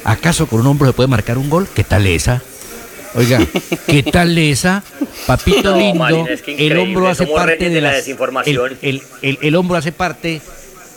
¿Acaso 0.03 0.45
con 0.45 0.59
un 0.59 0.67
hombro 0.67 0.85
se 0.85 0.93
puede 0.93 1.07
marcar 1.07 1.39
un 1.39 1.49
gol? 1.49 1.67
¿Qué 1.73 1.83
tal 1.83 2.05
esa? 2.05 2.43
Oiga, 3.15 3.39
¿qué 3.87 4.03
tal 4.03 4.37
esa? 4.37 4.83
Papito 5.25 5.75
lindo, 5.75 6.27
el 6.45 6.77
hombro 6.77 7.07
hace 7.07 7.25
parte 7.25 7.71
de 7.71 7.81
la 7.81 7.93
desinformación. 7.93 8.77
El, 8.83 9.01
el, 9.23 9.39
el, 9.41 9.55
hombro 9.55 9.75
hace 9.75 9.91
parte 9.91 10.39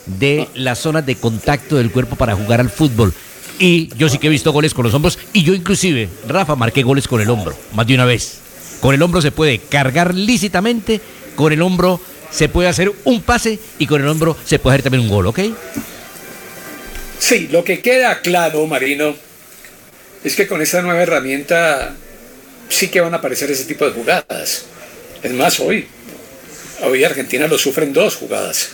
de 0.04 0.48
las 0.54 0.80
zonas 0.80 1.06
de 1.06 1.16
contacto 1.16 1.76
del 1.76 1.90
cuerpo 1.90 2.14
para 2.14 2.36
jugar 2.36 2.60
al 2.60 2.68
fútbol. 2.68 3.14
Y 3.58 3.88
yo 3.96 4.10
sí 4.10 4.18
que 4.18 4.26
he 4.26 4.30
visto 4.30 4.52
goles 4.52 4.74
con 4.74 4.84
los 4.84 4.92
hombros. 4.92 5.18
Y 5.32 5.44
yo 5.44 5.54
inclusive, 5.54 6.10
Rafa, 6.28 6.56
marqué 6.56 6.82
goles 6.82 7.08
con 7.08 7.22
el 7.22 7.30
hombro, 7.30 7.56
más 7.72 7.86
de 7.86 7.94
una 7.94 8.04
vez. 8.04 8.40
Con 8.82 8.94
el 8.94 9.00
hombro 9.00 9.22
se 9.22 9.32
puede 9.32 9.58
cargar 9.58 10.14
lícitamente, 10.14 11.00
con 11.36 11.54
el 11.54 11.62
hombro 11.62 12.02
se 12.30 12.48
puede 12.48 12.68
hacer 12.68 12.92
un 13.04 13.22
pase 13.22 13.58
y 13.78 13.86
con 13.86 14.00
el 14.00 14.08
hombro 14.08 14.36
se 14.44 14.58
puede 14.58 14.74
hacer 14.74 14.84
también 14.84 15.04
un 15.04 15.10
gol, 15.10 15.26
¿ok? 15.26 15.40
Sí, 17.18 17.48
lo 17.48 17.64
que 17.64 17.80
queda 17.80 18.20
claro, 18.20 18.66
Marino, 18.66 19.14
es 20.24 20.34
que 20.36 20.46
con 20.46 20.62
esta 20.62 20.82
nueva 20.82 21.02
herramienta 21.02 21.94
sí 22.68 22.88
que 22.88 23.00
van 23.00 23.12
a 23.14 23.18
aparecer 23.18 23.50
ese 23.50 23.64
tipo 23.64 23.84
de 23.84 23.92
jugadas. 23.92 24.64
Es 25.22 25.32
más, 25.32 25.60
hoy, 25.60 25.86
hoy 26.82 27.04
Argentina 27.04 27.46
lo 27.46 27.58
sufre 27.58 27.84
en 27.84 27.92
dos 27.92 28.16
jugadas. 28.16 28.70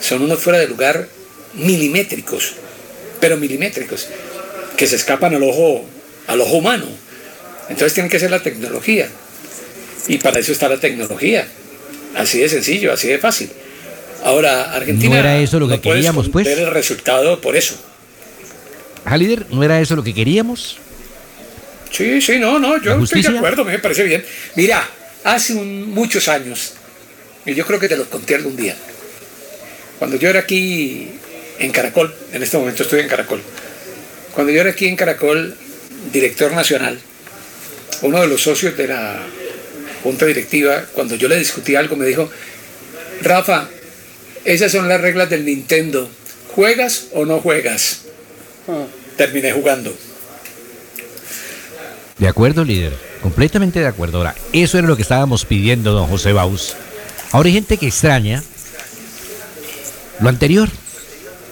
Son 0.00 0.22
unos 0.22 0.40
fuera 0.40 0.58
de 0.58 0.66
lugar 0.66 1.08
milimétricos, 1.54 2.54
pero 3.20 3.36
milimétricos, 3.36 4.08
que 4.76 4.86
se 4.86 4.96
escapan 4.96 5.34
al 5.34 5.42
ojo, 5.44 5.84
al 6.26 6.40
ojo 6.40 6.56
humano. 6.56 6.86
Entonces 7.68 7.94
tiene 7.94 8.08
que 8.08 8.18
ser 8.18 8.30
la 8.30 8.42
tecnología. 8.42 9.08
Y 10.08 10.18
para 10.18 10.40
eso 10.40 10.50
está 10.50 10.68
la 10.68 10.80
tecnología. 10.80 11.46
Así 12.14 12.38
de 12.38 12.48
sencillo, 12.48 12.92
así 12.92 13.08
de 13.08 13.18
fácil. 13.18 13.50
Ahora, 14.24 14.74
Argentina 14.74 15.14
no 15.14 15.20
era 15.20 15.38
eso 15.38 15.58
lo 15.58 15.68
que 15.68 15.80
queríamos, 15.80 16.28
pues. 16.28 16.46
el 16.46 16.70
resultado 16.70 17.40
por 17.40 17.56
eso. 17.56 17.74
líder, 19.16 19.46
¿no 19.50 19.62
era 19.62 19.80
eso 19.80 19.96
lo 19.96 20.04
que 20.04 20.14
queríamos? 20.14 20.78
Sí, 21.90 22.20
sí, 22.20 22.38
no, 22.38 22.58
no, 22.58 22.80
yo 22.80 23.02
estoy 23.02 23.22
de 23.22 23.36
acuerdo, 23.36 23.64
me 23.64 23.78
parece 23.78 24.04
bien. 24.04 24.24
Mira, 24.56 24.88
hace 25.24 25.54
muchos 25.54 26.28
años, 26.28 26.74
y 27.44 27.54
yo 27.54 27.66
creo 27.66 27.78
que 27.78 27.88
te 27.88 27.96
lo 27.96 28.08
conté 28.08 28.34
algún 28.34 28.56
día, 28.56 28.76
cuando 29.98 30.16
yo 30.16 30.28
era 30.28 30.40
aquí 30.40 31.08
en 31.58 31.70
Caracol, 31.70 32.14
en 32.32 32.42
este 32.42 32.56
momento 32.56 32.84
estoy 32.84 33.00
en 33.00 33.08
Caracol, 33.08 33.42
cuando 34.34 34.52
yo 34.52 34.60
era 34.60 34.70
aquí 34.70 34.86
en 34.86 34.96
Caracol, 34.96 35.54
director 36.12 36.52
nacional, 36.52 36.98
uno 38.02 38.20
de 38.20 38.26
los 38.28 38.42
socios 38.42 38.76
de 38.76 38.88
la 38.88 39.20
junta 40.02 40.26
directiva, 40.26 40.84
cuando 40.94 41.14
yo 41.16 41.28
le 41.28 41.38
discutí 41.38 41.76
algo, 41.76 41.96
me 41.96 42.06
dijo, 42.06 42.30
Rafa, 43.22 43.68
esas 44.44 44.72
son 44.72 44.88
las 44.88 45.00
reglas 45.00 45.30
del 45.30 45.44
Nintendo. 45.44 46.08
¿Juegas 46.54 47.06
o 47.12 47.24
no 47.24 47.40
juegas? 47.40 48.02
Ah. 48.68 48.84
Terminé 49.16 49.52
jugando. 49.52 49.94
De 52.18 52.28
acuerdo, 52.28 52.64
líder. 52.64 52.92
Completamente 53.22 53.80
de 53.80 53.86
acuerdo. 53.86 54.18
Ahora, 54.18 54.34
eso 54.52 54.78
era 54.78 54.86
lo 54.86 54.96
que 54.96 55.02
estábamos 55.02 55.44
pidiendo, 55.44 55.92
don 55.92 56.08
José 56.08 56.32
Baus. 56.32 56.74
Ahora 57.30 57.46
hay 57.48 57.54
gente 57.54 57.76
que 57.76 57.86
extraña 57.86 58.42
lo 60.20 60.28
anterior. 60.28 60.68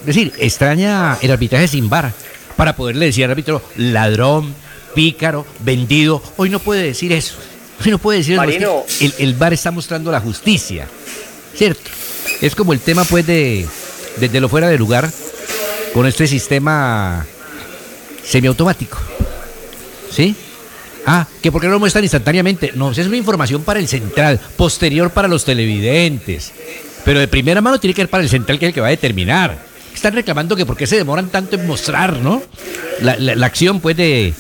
Es 0.01 0.07
decir, 0.07 0.33
extraña 0.39 1.19
el 1.23 1.31
arbitraje 1.31 1.69
sin 1.69 1.89
bar 1.89 2.13
para 2.57 2.77
poderle 2.77 3.07
decir 3.07 3.25
al 3.25 3.31
árbitro 3.31 3.63
ladrón, 3.77 4.55
pícaro, 4.95 5.47
vendido. 5.61 6.23
Hoy 6.37 6.51
no 6.51 6.59
puede 6.59 6.83
decir 6.83 7.13
eso. 7.13 7.35
No 7.87 7.99
puede 7.99 8.19
decir 8.19 8.39
eso. 8.39 8.85
El, 9.01 9.15
el 9.19 9.35
bar 9.35 9.53
está 9.53 9.71
mostrando 9.71 10.11
la 10.11 10.21
justicia. 10.21 10.87
¿Cierto? 11.55 11.91
Es 12.41 12.55
como 12.55 12.73
el 12.73 12.81
tema, 12.81 13.05
pues, 13.05 13.27
de 13.27 13.67
desde 14.19 14.41
lo 14.41 14.49
fuera 14.49 14.69
de 14.69 14.79
lugar 14.79 15.11
con 15.93 16.07
este 16.07 16.27
sistema 16.27 17.27
semiautomático. 18.25 18.99
¿Sí? 20.11 20.35
Ah, 21.07 21.27
que 21.43 21.51
por 21.51 21.61
qué 21.61 21.67
no 21.67 21.75
lo 21.75 21.81
muestran 21.81 22.05
instantáneamente. 22.05 22.73
No, 22.75 22.91
es 22.91 22.99
una 22.99 23.17
información 23.17 23.63
para 23.63 23.81
el 23.81 23.89
central, 23.89 24.39
posterior 24.57 25.11
para 25.11 25.29
los 25.29 25.45
televidentes. 25.45 26.53
Pero 27.05 27.21
de 27.21 27.29
primera 27.29 27.61
mano 27.61 27.81
tiene 27.81 27.95
que 27.95 28.03
ser 28.03 28.11
para 28.11 28.23
el 28.23 28.29
central, 28.29 28.59
que 28.59 28.67
es 28.67 28.69
el 28.71 28.75
que 28.75 28.81
va 28.81 28.89
a 28.89 28.91
determinar. 28.91 29.59
Están 29.95 30.15
reclamando 30.15 30.55
que 30.55 30.67
por 30.67 30.77
qué 30.77 30.87
se 30.87 30.97
demoran 30.97 31.29
tanto 31.29 31.57
en 31.57 31.67
mostrar, 31.67 32.19
¿no? 32.19 32.43
La, 33.01 33.47
acción, 33.47 33.81
pues, 33.81 33.97
de, 33.97 34.35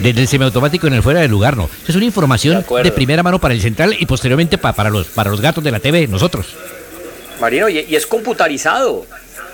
del 0.00 0.28
semiautomático 0.28 0.86
en 0.86 0.94
el 0.94 1.02
fuera 1.02 1.20
de 1.20 1.28
lugar, 1.28 1.56
¿no? 1.56 1.68
Es 1.86 1.94
una 1.94 2.04
información 2.04 2.64
de, 2.82 2.92
primera 2.92 3.22
mano 3.22 3.40
para 3.40 3.54
el 3.54 3.60
central 3.60 3.96
y 3.98 4.06
posteriormente 4.06 4.58
para, 4.58 4.90
los, 4.90 5.08
para 5.08 5.30
los 5.30 5.40
gatos 5.40 5.62
de 5.64 5.70
la 5.70 5.80
TV, 5.80 6.06
nosotros. 6.06 6.54
Marino, 7.40 7.68
y, 7.68 7.78
es 7.94 8.06
computarizado. 8.06 9.06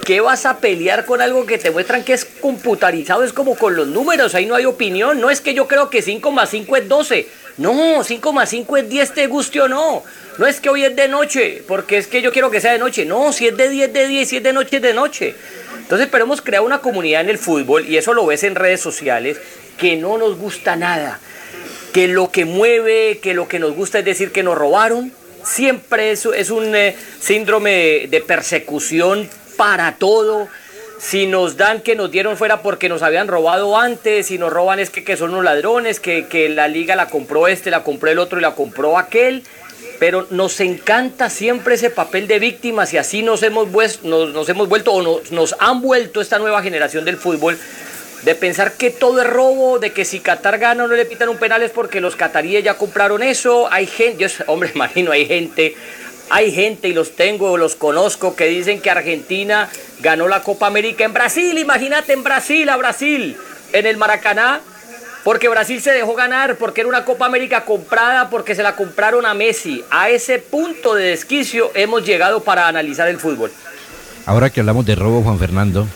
¿Qué 0.05 0.21
vas 0.21 0.47
a 0.47 0.59
pelear 0.59 1.05
con 1.05 1.21
algo 1.21 1.47
que 1.47 1.59
te 1.59 1.71
muestran 1.71 2.03
que 2.03 2.13
es 2.13 2.25
computarizado? 2.25 3.23
Es 3.23 3.33
como 3.33 3.55
con 3.55 3.77
los 3.77 3.87
números, 3.87 4.35
ahí 4.35 4.47
no 4.47 4.57
hay 4.57 4.65
opinión. 4.65 5.21
No 5.21 5.31
es 5.31 5.41
que 5.41 5.55
yo 5.55 5.69
creo 5.69 5.91
que 5.91 6.03
5 6.03 6.33
más 6.33 6.51
5 6.51 6.77
es 6.77 6.89
12. 6.89 7.29
No, 7.59 8.03
5 8.03 8.33
más 8.33 8.49
5 8.49 8.77
es 8.79 8.89
10, 8.89 9.15
te 9.15 9.27
guste 9.29 9.61
o 9.61 9.69
no. 9.69 10.03
No 10.39 10.47
es 10.47 10.59
que 10.59 10.71
hoy 10.71 10.85
es 10.85 10.97
de 10.97 11.07
noche, 11.07 11.63
porque 11.69 11.99
es 11.99 12.09
que 12.09 12.21
yo 12.21 12.33
quiero 12.33 12.51
que 12.51 12.61
sea 12.61 12.73
de 12.73 12.79
noche. 12.79 13.05
No, 13.05 13.33
si 13.33 13.47
es 13.47 13.57
de 13.57 13.69
10, 13.69 13.93
de 13.93 14.09
10, 14.09 14.29
si 14.29 14.37
es 14.39 14.43
de 14.43 14.53
noche, 14.53 14.77
es 14.77 14.83
de 14.83 14.95
noche. 14.95 15.37
Entonces, 15.79 16.09
pero 16.11 16.25
hemos 16.25 16.41
creado 16.41 16.65
una 16.65 16.79
comunidad 16.79 17.21
en 17.21 17.29
el 17.29 17.39
fútbol, 17.39 17.87
y 17.87 17.97
eso 17.97 18.15
lo 18.15 18.25
ves 18.25 18.45
en 18.45 18.55
redes 18.55 18.81
sociales, 18.81 19.39
que 19.83 19.97
no 19.97 20.17
nos 20.17 20.39
gusta 20.39 20.77
nada. 20.77 21.19
Que 21.93 22.07
lo 22.07 22.31
que 22.31 22.45
mueve, 22.45 23.19
que 23.21 23.35
lo 23.35 23.49
que 23.49 23.59
nos 23.59 23.75
gusta 23.75 23.99
es 23.99 24.05
decir 24.05 24.31
que 24.31 24.45
nos 24.45 24.57
robaron, 24.57 25.13
Siempre 25.45 26.13
es, 26.13 26.25
es 26.25 26.51
un 26.51 26.73
eh, 26.77 26.95
síndrome 27.21 28.07
de 28.09 28.21
persecución 28.25 29.29
para 29.57 29.97
todo. 29.97 30.47
Si 31.01 31.27
nos 31.27 31.57
dan 31.57 31.81
que 31.81 31.97
nos 31.97 32.13
dieron 32.13 32.37
fuera 32.37 32.63
porque 32.63 32.89
nos 32.89 33.03
habían 33.03 33.27
robado 33.27 33.77
antes, 33.77 34.27
si 34.27 34.39
nos 34.39 34.53
roban 34.53 34.79
es 34.79 34.91
que, 34.91 35.17
son 35.17 35.31
unos 35.31 35.43
ladrones, 35.43 35.99
que, 35.99 36.49
la 36.49 36.69
liga 36.69 36.95
la 36.95 37.09
compró 37.09 37.49
este, 37.49 37.73
la 37.73 37.83
compró 37.83 38.09
el 38.09 38.21
otro 38.21 38.39
y 38.39 38.43
la 38.43 38.55
compró 38.55 38.99
aquel. 38.99 39.43
Pero 39.99 40.29
nos 40.31 40.61
encanta 40.61 41.29
siempre 41.29 41.75
ese 41.75 41.91
papel 41.91 42.29
de 42.29 42.39
víctimas 42.39 42.93
y 42.93 42.99
así 42.99 43.23
nos 43.25 43.43
hemos, 43.43 43.67
nos, 44.05 44.49
hemos 44.49 44.69
vuelto 44.69 44.93
o 44.93 45.23
nos 45.33 45.57
han 45.59 45.81
vuelto 45.81 46.21
esta 46.21 46.39
nueva 46.39 46.63
generación 46.63 47.05
del 47.05 47.17
fútbol 47.17 47.59
de 48.23 48.35
pensar 48.35 48.73
que 48.75 48.91
todo 48.91 49.21
es 49.21 49.29
robo, 49.29 49.79
de 49.79 49.93
que 49.93 50.05
si 50.05 50.21
Qatar 50.21 50.59
gana 50.59 50.87
no 50.87 50.95
le 50.95 51.05
pitan 51.05 51.29
un 51.29 51.39
penal 51.39 51.63
es 51.63 51.71
porque 51.71 52.01
los 52.01 52.17
cataríes 52.17 52.63
ya 52.63 52.75
compraron 52.75 53.23
eso. 53.23 53.71
Hay 53.73 53.87
gente, 53.87 54.23
yo, 54.23 54.45
hombre 54.47 54.71
Marino, 54.75 55.11
hay 55.11 55.27
gente, 55.27 55.77
hay 56.31 56.53
gente 56.53 56.89
y 56.89 56.95
los 56.95 57.17
tengo, 57.17 57.57
los 57.57 57.75
conozco 57.75 58.37
que 58.37 58.47
dicen 58.47 58.81
que 58.81 58.91
Argentina 58.91 59.69
ganó 60.01 60.29
la 60.29 60.43
Copa 60.43 60.67
América 60.67 61.05
en 61.05 61.13
Brasil. 61.13 61.59
Imagínate 61.59 62.13
en 62.13 62.23
Brasil, 62.23 62.69
a 62.69 62.77
Brasil, 62.77 63.37
en 63.73 63.87
el 63.87 63.97
Maracaná, 63.97 64.61
porque 65.25 65.49
Brasil 65.49 65.81
se 65.81 65.91
dejó 65.91 66.15
ganar, 66.15 66.57
porque 66.57 66.83
era 66.83 66.89
una 66.89 67.05
Copa 67.05 67.27
América 67.27 67.65
comprada, 67.65 68.31
porque 68.31 68.55
se 68.55 68.63
la 68.63 68.77
compraron 68.77 69.27
a 69.27 69.35
Messi. 69.35 69.85
A 69.91 70.11
ese 70.11 70.39
punto 70.39 70.95
de 70.95 71.09
desquicio 71.09 71.73
hemos 71.75 72.05
llegado 72.05 72.45
para 72.45 72.69
analizar 72.69 73.09
el 73.09 73.19
fútbol. 73.19 73.51
Ahora 74.27 74.51
que 74.51 74.61
hablamos 74.61 74.87
de 74.87 74.95
robo, 74.95 75.23
Juan 75.23 75.39
Fernando, 75.41 75.89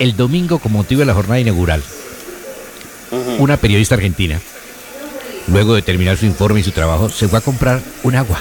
el 0.00 0.16
domingo 0.16 0.58
con 0.58 0.72
motivo 0.72 1.00
de 1.00 1.06
la 1.06 1.14
jornada 1.14 1.38
inaugural. 1.38 1.82
Una 3.38 3.58
periodista 3.58 3.96
argentina, 3.96 4.40
luego 5.48 5.74
de 5.74 5.82
terminar 5.82 6.16
su 6.16 6.24
informe 6.24 6.60
y 6.60 6.62
su 6.62 6.70
trabajo, 6.70 7.10
se 7.10 7.28
fue 7.28 7.38
a 7.38 7.42
comprar 7.42 7.80
un 8.02 8.16
agua. 8.16 8.40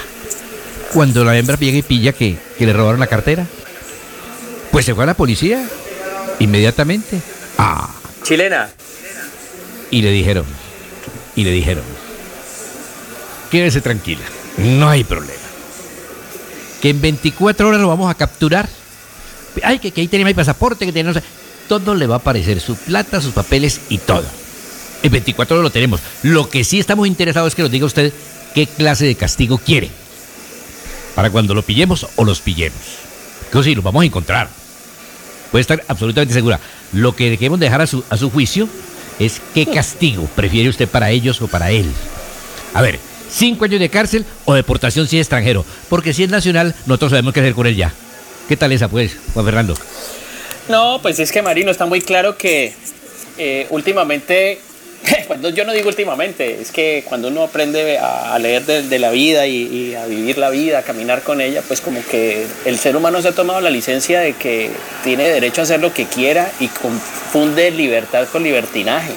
Cuando 0.94 1.26
la 1.26 1.38
hembra 1.38 1.58
llega 1.58 1.78
y 1.78 1.82
pilla 1.82 2.14
que, 2.14 2.38
que 2.58 2.66
le 2.66 2.72
robaron 2.72 3.00
la 3.00 3.08
cartera, 3.08 3.46
pues 4.72 4.86
se 4.86 4.96
fue 4.96 5.04
a 5.04 5.08
la 5.08 5.14
policía 5.16 5.68
inmediatamente. 6.40 7.22
Ah. 7.58 7.90
Chilena. 8.24 8.70
Y 9.92 10.02
le 10.02 10.12
dijeron, 10.12 10.46
y 11.36 11.44
le 11.44 11.52
dijeron, 11.52 11.84
quédese 13.52 13.82
tranquila, 13.82 14.24
no 14.58 14.88
hay 14.88 15.04
problema. 15.04 15.34
Que 16.82 16.92
en 16.92 17.02
24 17.02 17.68
horas 17.68 17.82
lo 17.82 17.90
vamos 17.90 18.10
a 18.10 18.16
capturar. 18.16 18.70
Ay, 19.62 19.80
que, 19.80 19.92
que 19.92 20.00
ahí 20.00 20.08
tenía 20.08 20.26
mi 20.26 20.34
pasaporte, 20.34 20.86
que 20.86 20.94
tenía 20.94 21.12
no 21.12 21.20
sé 21.20 21.26
todo 21.70 21.96
le 21.96 22.08
va 22.08 22.16
a 22.16 22.18
aparecer, 22.18 22.60
su 22.60 22.76
plata, 22.76 23.22
sus 23.22 23.34
papeles 23.34 23.80
y 23.88 24.00
todo. 24.00 24.26
En 25.04 25.12
24 25.12 25.56
horas 25.56 25.64
lo 25.64 25.70
tenemos. 25.70 26.02
Lo 26.24 26.50
que 26.50 26.66
sí 26.66 26.80
estamos 26.80 27.08
interesados 27.08 27.50
es 27.50 27.56
que 27.56 27.62
nos 27.62 27.72
diga 27.72 27.86
usted 27.86 28.12
qué 28.54 28.68
clase 28.68 29.06
de 29.06 29.16
castigo 29.16 29.58
quiere. 29.58 29.90
Para 31.16 31.30
cuando 31.30 31.54
lo 31.54 31.62
pillemos 31.62 32.08
o 32.16 32.26
los 32.26 32.42
pillemos. 32.42 32.80
Que 33.52 33.64
sí, 33.64 33.76
lo 33.76 33.82
vamos 33.82 34.04
a 34.04 34.06
encontrar. 34.06 34.50
Puede 35.52 35.62
estar 35.62 35.84
absolutamente 35.88 36.34
segura. 36.34 36.60
Lo 36.92 37.16
que 37.16 37.30
debemos 37.30 37.60
dejar 37.60 37.82
a 37.82 37.88
su, 37.88 38.04
a 38.10 38.18
su 38.18 38.30
juicio 38.30 38.68
es 39.20 39.42
qué 39.54 39.66
castigo 39.66 40.28
prefiere 40.36 40.70
usted 40.70 40.88
para 40.88 41.12
ellos 41.12 41.42
o 41.42 41.48
para 41.48 41.72
él. 41.72 41.90
A 42.74 42.82
ver, 42.82 43.00
cinco 43.30 43.66
años 43.66 43.80
de 43.80 43.90
cárcel 43.90 44.26
o 44.46 44.54
deportación 44.54 45.08
si 45.08 45.18
es 45.18 45.22
extranjero. 45.22 45.66
Porque 45.88 46.14
si 46.14 46.24
es 46.24 46.30
nacional, 46.30 46.76
nosotros 46.86 47.12
sabemos 47.12 47.34
qué 47.34 47.40
hacer 47.40 47.54
con 47.54 47.68
él 47.68 47.76
ya. 47.76 47.94
¿Qué 48.48 48.58
tal 48.58 48.72
esa, 48.72 48.88
pues, 48.88 49.16
Juan 49.34 49.46
Fernando? 49.46 49.76
No, 50.70 51.00
pues 51.02 51.20
es 51.20 51.32
que 51.32 51.42
Marino 51.42 51.72
está 51.72 51.88
muy 51.88 52.00
claro 52.00 52.38
que 52.38 52.72
eh, 53.40 53.66
últimamente, 53.72 54.60
cuando 55.28 55.50
yo 55.50 55.66
no 55.66 55.74
digo 55.74 55.90
últimamente, 55.90 56.62
es 56.62 56.72
que 56.72 57.04
cuando 57.10 57.30
uno 57.30 57.42
aprende 57.42 57.98
a, 57.98 58.38
leer 58.38 58.66
de, 58.66 59.00
la 59.00 59.10
vida 59.10 59.48
y, 59.48 59.96
a 59.96 60.06
vivir 60.06 60.38
la 60.38 60.52
vida, 60.52 60.78
a 60.78 60.82
caminar 60.84 61.24
con 61.24 61.42
ella, 61.42 61.64
pues 61.68 61.82
como 61.82 62.06
que 62.06 62.46
el 62.66 62.78
ser 62.78 62.96
humano 62.96 63.20
se 63.20 63.30
ha 63.30 63.32
tomado 63.32 63.62
la 63.62 63.72
licencia 63.72 64.20
de 64.20 64.34
que 64.34 64.70
tiene 65.04 65.28
derecho 65.28 65.62
a 65.62 65.64
hacer 65.64 65.80
lo 65.80 65.92
que 65.92 66.06
quiera 66.06 66.52
y 66.60 66.68
confunde 66.68 67.72
libertad 67.72 68.28
con 68.32 68.44
libertinaje. 68.44 69.14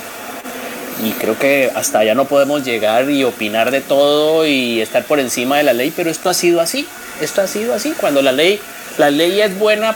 Y 1.04 1.10
creo 1.10 1.38
que 1.38 1.70
hasta 1.74 1.98
allá 1.98 2.14
no 2.14 2.24
podemos 2.24 2.64
llegar 2.64 3.10
y 3.10 3.24
opinar 3.24 3.70
de 3.70 3.82
todo 3.82 4.46
y 4.46 4.80
estar 4.80 5.04
por 5.04 5.20
encima 5.20 5.58
de 5.58 5.64
la 5.64 5.74
ley, 5.74 5.92
pero 5.94 6.10
esto 6.10 6.30
ha 6.30 6.34
sido 6.34 6.62
así, 6.62 6.86
esto 7.20 7.42
ha 7.42 7.46
sido 7.46 7.74
así. 7.74 7.92
Cuando 8.00 8.22
la 8.22 8.32
ley, 8.32 8.58
la 8.96 9.10
ley 9.10 9.38
es 9.42 9.58
buena 9.58 9.94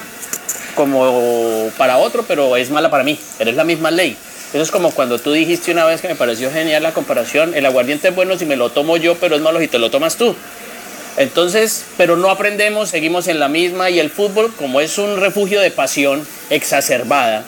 como 0.76 1.72
para 1.76 1.96
otro, 1.98 2.24
pero 2.28 2.56
es 2.56 2.70
mala 2.70 2.90
para 2.90 3.02
mí, 3.02 3.18
pero 3.38 3.50
es 3.50 3.56
la 3.56 3.64
misma 3.64 3.90
ley. 3.90 4.16
Eso 4.52 4.62
es 4.62 4.70
como 4.70 4.92
cuando 4.92 5.18
tú 5.18 5.32
dijiste 5.32 5.72
una 5.72 5.84
vez 5.84 6.00
que 6.00 6.06
me 6.06 6.14
pareció 6.14 6.52
genial 6.52 6.84
la 6.84 6.92
comparación, 6.92 7.54
el 7.54 7.66
aguardiente 7.66 8.08
es 8.08 8.14
bueno 8.14 8.38
si 8.38 8.46
me 8.46 8.54
lo 8.54 8.70
tomo 8.70 8.96
yo, 8.96 9.16
pero 9.16 9.34
es 9.34 9.42
malo 9.42 9.58
si 9.58 9.66
te 9.66 9.80
lo 9.80 9.90
tomas 9.90 10.16
tú. 10.16 10.36
Entonces, 11.16 11.86
pero 11.96 12.16
no 12.16 12.30
aprendemos, 12.30 12.90
seguimos 12.90 13.26
en 13.26 13.40
la 13.40 13.48
misma 13.48 13.90
y 13.90 13.98
el 13.98 14.10
fútbol, 14.10 14.52
como 14.56 14.80
es 14.80 14.98
un 14.98 15.18
refugio 15.18 15.60
de 15.60 15.72
pasión 15.72 16.24
exacerbada, 16.50 17.44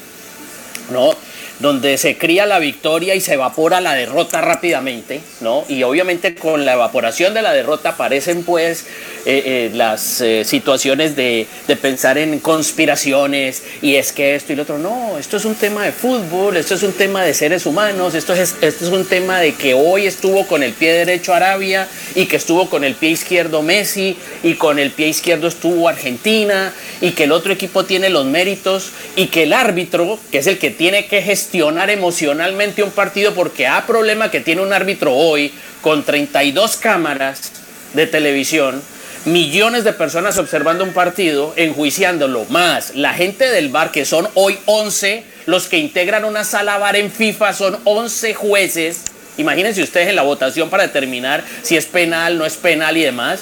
¿no? 0.90 1.14
donde 1.60 1.98
se 1.98 2.16
cría 2.16 2.46
la 2.46 2.58
victoria 2.58 3.14
y 3.14 3.20
se 3.20 3.34
evapora 3.34 3.80
la 3.80 3.94
derrota 3.94 4.40
rápidamente, 4.40 5.20
¿no? 5.40 5.64
Y 5.68 5.82
obviamente 5.82 6.34
con 6.34 6.64
la 6.64 6.74
evaporación 6.74 7.34
de 7.34 7.42
la 7.42 7.52
derrota 7.52 7.90
aparecen 7.90 8.44
pues 8.44 8.86
eh, 9.24 9.42
eh, 9.44 9.70
las 9.74 10.20
eh, 10.20 10.44
situaciones 10.44 11.16
de, 11.16 11.46
pensar 11.82 12.18
en 12.18 12.38
conspiraciones 12.38 13.62
y 13.82 13.96
es 13.96 14.12
que 14.12 14.34
esto 14.34 14.52
y 14.52 14.56
lo 14.56 14.62
otro. 14.62 14.78
No, 14.78 15.18
esto 15.18 15.36
es 15.36 15.44
un 15.44 15.54
tema 15.54 15.84
de 15.84 15.92
fútbol, 15.92 16.56
esto 16.56 16.74
es 16.74 16.82
un 16.82 16.92
tema 16.92 17.22
de 17.22 17.34
seres 17.34 17.66
humanos, 17.66 18.14
esto 18.14 18.32
es, 18.32 18.56
esto 18.60 18.86
es 18.86 18.90
un 18.90 19.04
tema 19.04 19.40
de 19.40 19.54
que 19.54 19.74
hoy 19.74 20.06
estuvo 20.06 20.46
con 20.46 20.62
el 20.62 20.72
pie 20.72 20.92
derecho 20.92 21.34
Arabia 21.34 21.88
y 22.14 22.26
que 22.26 22.36
estuvo 22.36 22.68
con 22.70 22.84
el 22.84 22.94
pie 22.94 23.10
izquierdo 23.10 23.62
Messi 23.62 24.16
y 24.42 24.54
con 24.54 24.78
el 24.78 24.90
pie 24.90 25.08
izquierdo 25.08 25.48
estuvo 25.48 25.88
Argentina 25.88 26.72
y 27.00 27.12
que 27.12 27.24
el 27.24 27.32
otro 27.32 27.52
equipo 27.52 27.84
tiene 27.84 28.08
los 28.08 28.24
méritos 28.26 28.90
y 29.16 29.26
que 29.26 29.44
el 29.44 29.52
árbitro, 29.52 30.18
que 30.30 30.38
es 30.38 30.46
el 30.46 30.58
que 30.58 30.70
tiene 30.70 31.06
que 31.06 31.22
gestionar 31.22 31.90
emocionalmente 31.90 32.82
un 32.82 32.90
partido 32.90 33.34
porque 33.34 33.66
hay 33.66 33.82
problema 33.82 34.30
que 34.30 34.40
tiene 34.40 34.62
un 34.62 34.72
árbitro 34.72 35.14
hoy 35.14 35.52
con 35.82 36.04
32 36.04 36.76
cámaras 36.76 37.52
de 37.94 38.06
televisión, 38.06 38.82
millones 39.32 39.84
de 39.84 39.92
personas 39.92 40.38
observando 40.38 40.84
un 40.84 40.92
partido, 40.92 41.52
enjuiciándolo, 41.56 42.44
más 42.46 42.94
la 42.94 43.14
gente 43.14 43.48
del 43.48 43.68
bar, 43.68 43.92
que 43.92 44.04
son 44.04 44.28
hoy 44.34 44.58
11, 44.66 45.24
los 45.46 45.68
que 45.68 45.78
integran 45.78 46.24
una 46.24 46.44
sala 46.44 46.78
bar 46.78 46.96
en 46.96 47.10
FIFA 47.10 47.52
son 47.52 47.78
11 47.84 48.34
jueces. 48.34 49.02
Imagínense 49.36 49.82
ustedes 49.82 50.08
en 50.08 50.16
la 50.16 50.22
votación 50.22 50.68
para 50.70 50.84
determinar 50.84 51.44
si 51.62 51.76
es 51.76 51.86
penal, 51.86 52.38
no 52.38 52.44
es 52.44 52.54
penal 52.54 52.96
y 52.96 53.02
demás. 53.02 53.40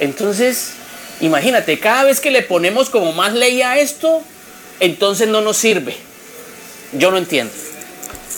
Entonces, 0.00 0.74
imagínate, 1.20 1.78
cada 1.78 2.04
vez 2.04 2.20
que 2.20 2.30
le 2.30 2.42
ponemos 2.42 2.88
como 2.88 3.12
más 3.12 3.34
ley 3.34 3.62
a 3.62 3.78
esto, 3.78 4.22
entonces 4.80 5.28
no 5.28 5.40
nos 5.40 5.56
sirve. 5.56 5.96
Yo 6.92 7.10
no 7.10 7.18
entiendo. 7.18 7.52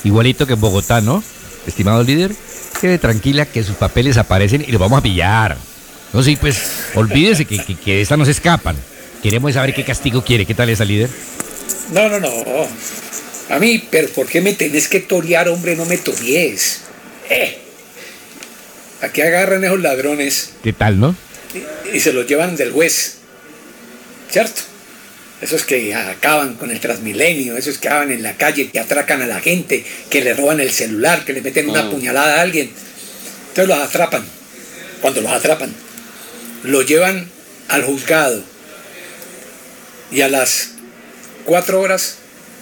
Igualito 0.05 0.47
que 0.47 0.55
en 0.55 0.61
Bogotá, 0.61 1.01
¿no? 1.01 1.23
Estimado 1.67 2.03
líder, 2.03 2.33
quede 2.81 2.99
tranquila 2.99 3.45
que 3.45 3.63
sus 3.63 3.77
papeles 3.77 4.17
aparecen 4.17 4.65
y 4.67 4.73
los 4.73 4.81
vamos 4.81 4.99
a 4.99 5.03
pillar. 5.03 5.57
No, 6.13 6.23
sí, 6.23 6.37
pues 6.37 6.57
olvídese 6.95 7.45
que, 7.45 7.59
que, 7.65 7.77
que 7.77 8.01
estas 8.01 8.19
no 8.19 8.25
se 8.25 8.33
escapan. 8.33 8.77
Queremos 9.23 9.55
saber 9.55 9.75
qué 9.75 9.85
castigo 9.85 10.25
quiere. 10.25 10.47
¿Qué 10.47 10.55
tal 10.55 10.69
esa 10.71 10.85
líder? 10.85 11.09
No, 11.93 12.09
no, 12.09 12.19
no. 12.19 12.31
A 13.51 13.59
mí, 13.59 13.87
pero 13.91 14.09
¿por 14.09 14.27
qué 14.27 14.41
me 14.41 14.53
tenés 14.55 14.89
que 14.89 15.01
torear, 15.01 15.49
hombre? 15.49 15.77
No 15.77 15.85
me 15.85 15.99
tories. 15.99 16.81
Eh. 17.29 17.59
Aquí 19.03 19.21
agarran 19.21 19.65
esos 19.65 19.81
ladrones. 19.81 20.51
¿Qué 20.63 20.73
tal, 20.73 20.99
no? 20.99 21.15
Y, 21.93 21.97
y 21.97 22.01
se 22.01 22.13
los 22.13 22.27
llevan 22.27 22.57
del 22.57 22.73
juez. 22.73 23.17
¿Cierto? 24.31 24.63
Esos 25.41 25.65
que 25.65 25.95
acaban 25.95 26.55
con 26.55 26.71
el 26.71 26.81
Transmilenio, 26.81 27.57
esos 27.57 27.79
que 27.79 27.89
acaban 27.89 28.11
en 28.11 28.23
la 28.23 28.37
calle, 28.37 28.71
que 28.71 28.79
atracan 28.79 29.23
a 29.23 29.27
la 29.27 29.41
gente, 29.41 29.85
que 30.11 30.23
le 30.23 30.35
roban 30.35 30.61
el 30.61 30.71
celular, 30.71 31.25
que 31.25 31.33
le 31.33 31.41
meten 31.41 31.69
una 31.69 31.89
puñalada 31.89 32.39
a 32.39 32.41
alguien. 32.43 32.71
Entonces 33.49 33.69
los 33.69 33.79
atrapan. 33.79 34.23
Cuando 35.01 35.23
los 35.23 35.33
atrapan, 35.33 35.75
lo 36.65 36.83
llevan 36.83 37.29
al 37.69 37.83
juzgado. 37.85 38.43
Y 40.13 40.23
a 40.23 40.29
las 40.29 40.73
cuatro 41.45 41.81
horas 41.81 42.19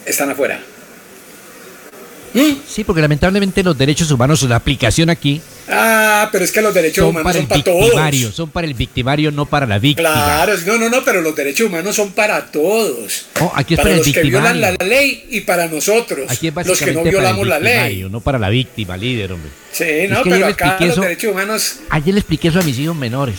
están 0.07 0.31
afuera. 0.31 0.61
¿Mm? 2.35 2.52
Sí, 2.69 2.85
porque 2.85 3.00
lamentablemente 3.00 3.63
los 3.63 3.76
derechos 3.76 4.11
humanos, 4.11 4.43
la 4.43 4.56
aplicación 4.56 5.08
aquí. 5.08 5.41
Ah, 5.71 6.28
pero 6.30 6.45
es 6.45 6.52
que 6.52 6.61
los 6.63 6.73
derechos 6.75 7.02
son 7.02 7.08
humanos 7.11 7.25
para 7.25 7.39
son 7.39 7.49
para 7.49 7.63
todos. 7.65 8.34
son 8.34 8.50
para 8.50 8.67
el 8.67 8.75
victimario, 8.75 9.30
no 9.30 9.47
para 9.47 9.67
la 9.67 9.78
víctima. 9.78 10.11
Claro, 10.11 10.54
no, 10.67 10.78
no, 10.78 10.89
no, 10.89 11.04
pero 11.04 11.21
los 11.21 11.34
derechos 11.34 11.67
humanos 11.67 11.97
son 11.97 12.13
para 12.13 12.47
todos. 12.50 13.26
Oh, 13.41 13.52
aquí 13.54 13.75
es 13.75 13.78
para 13.78 13.91
para 13.91 14.00
el 14.00 14.04
los 14.06 14.15
que 14.15 14.23
violan 14.23 14.61
la 14.61 14.73
ley 14.73 15.26
y 15.30 15.41
para 15.43 15.67
nosotros, 15.69 16.30
Aquí 16.30 16.49
es 16.49 16.67
los 16.67 16.78
que 16.78 16.93
no 16.93 17.02
violamos 17.02 17.47
la 17.47 17.58
ley. 17.58 18.06
no 18.11 18.21
para 18.21 18.39
la 18.39 18.49
víctima, 18.50 18.97
líder, 18.97 19.32
hombre. 19.32 19.50
Sí, 19.73 20.06
no, 20.08 20.23
pero 20.23 20.47
acá 20.47 20.76
los 20.80 20.91
eso- 20.93 21.00
derechos 21.00 21.32
humanos. 21.32 21.76
Ayer 21.91 22.15
le 22.15 22.21
expliqué 22.21 22.49
eso 22.49 22.61
a 22.61 22.63
mis 22.63 22.78
hijos 22.78 22.97
menores. 22.97 23.39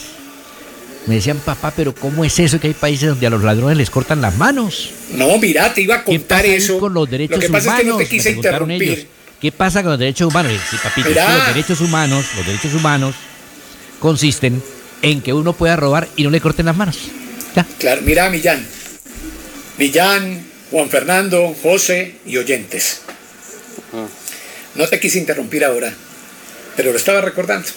Me 1.09 1.15
decían, 1.15 1.39
papá, 1.39 1.73
pero 1.75 1.93
¿cómo 1.95 2.23
es 2.23 2.37
eso 2.39 2.59
que 2.59 2.67
hay 2.67 2.73
países 2.75 3.09
donde 3.09 3.25
a 3.25 3.31
los 3.31 3.43
ladrones 3.43 3.75
les 3.77 3.89
cortan 3.89 4.21
las 4.21 4.35
manos? 4.37 4.91
No, 5.15 5.39
mira, 5.39 5.73
te 5.73 5.81
iba 5.81 5.95
a 5.95 6.03
¿Qué 6.03 6.11
contar 6.17 6.43
pasa 6.43 6.53
eso. 6.53 6.79
con 6.79 6.93
los 6.93 7.09
derechos 7.09 7.37
Lo 7.37 7.41
que 7.41 7.49
pasa 7.49 7.69
humanos? 7.69 7.79
es 7.79 7.83
que 7.85 7.89
no 7.89 7.97
te 7.97 8.07
quise 8.07 8.29
interrumpir. 8.31 8.83
ellos. 8.83 9.05
¿Qué 9.41 9.51
pasa 9.51 9.81
con 9.81 9.91
los 9.91 9.99
derechos 9.99 10.27
humanos? 10.29 10.51
Sí, 10.69 10.77
papito, 10.77 11.09
es 11.09 11.15
que 11.15 11.21
Mirá. 11.21 11.35
los 11.37 11.47
derechos 11.47 11.81
humanos, 11.81 12.25
los 12.37 12.45
derechos 12.45 12.73
humanos 12.75 13.15
consisten 13.99 14.61
en 15.01 15.21
que 15.21 15.33
uno 15.33 15.53
pueda 15.53 15.75
robar 15.75 16.07
y 16.15 16.23
no 16.23 16.29
le 16.29 16.39
corten 16.41 16.67
las 16.67 16.77
manos. 16.77 16.97
Ya. 17.55 17.65
Claro, 17.79 18.01
mira, 18.03 18.29
Millán. 18.29 18.63
Millán, 19.79 20.45
Juan 20.69 20.89
Fernando, 20.89 21.55
José 21.63 22.17
y 22.25 22.37
oyentes. 22.37 23.01
No 24.75 24.87
te 24.87 24.99
quise 24.99 25.17
interrumpir 25.17 25.65
ahora, 25.65 25.91
pero 26.75 26.91
lo 26.91 26.97
estaba 26.97 27.21
recordando. 27.21 27.67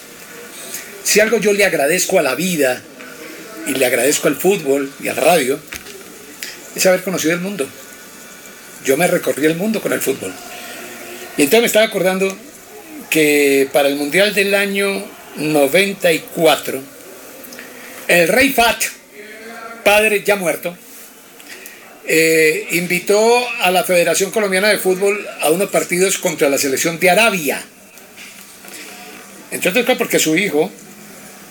Si 1.03 1.19
algo 1.19 1.37
yo 1.39 1.51
le 1.53 1.65
agradezco 1.65 2.19
a 2.19 2.21
la 2.21 2.35
vida 2.35 2.81
y 3.67 3.73
le 3.75 3.85
agradezco 3.85 4.27
al 4.27 4.35
fútbol 4.35 4.91
y 5.01 5.07
al 5.07 5.15
radio, 5.15 5.59
es 6.75 6.85
haber 6.85 7.03
conocido 7.03 7.33
el 7.33 7.39
mundo. 7.39 7.67
Yo 8.85 8.97
me 8.97 9.07
recorrí 9.07 9.45
el 9.45 9.55
mundo 9.55 9.81
con 9.81 9.93
el 9.93 10.01
fútbol. 10.01 10.33
Y 11.37 11.43
entonces 11.43 11.61
me 11.61 11.67
estaba 11.67 11.85
acordando 11.85 12.35
que 13.09 13.69
para 13.71 13.87
el 13.87 13.95
Mundial 13.95 14.33
del 14.33 14.53
año 14.55 15.03
94, 15.35 16.81
el 18.07 18.27
Rey 18.27 18.49
Fat, 18.49 18.83
padre 19.83 20.23
ya 20.23 20.35
muerto, 20.35 20.75
eh, 22.05 22.67
invitó 22.71 23.47
a 23.61 23.71
la 23.71 23.83
Federación 23.83 24.31
Colombiana 24.31 24.67
de 24.67 24.77
Fútbol 24.77 25.25
a 25.41 25.49
unos 25.49 25.69
partidos 25.69 26.17
contra 26.17 26.49
la 26.49 26.57
selección 26.57 26.99
de 26.99 27.09
Arabia. 27.09 27.63
Entonces, 29.51 29.85
porque 29.97 30.19
su 30.19 30.35
hijo 30.35 30.71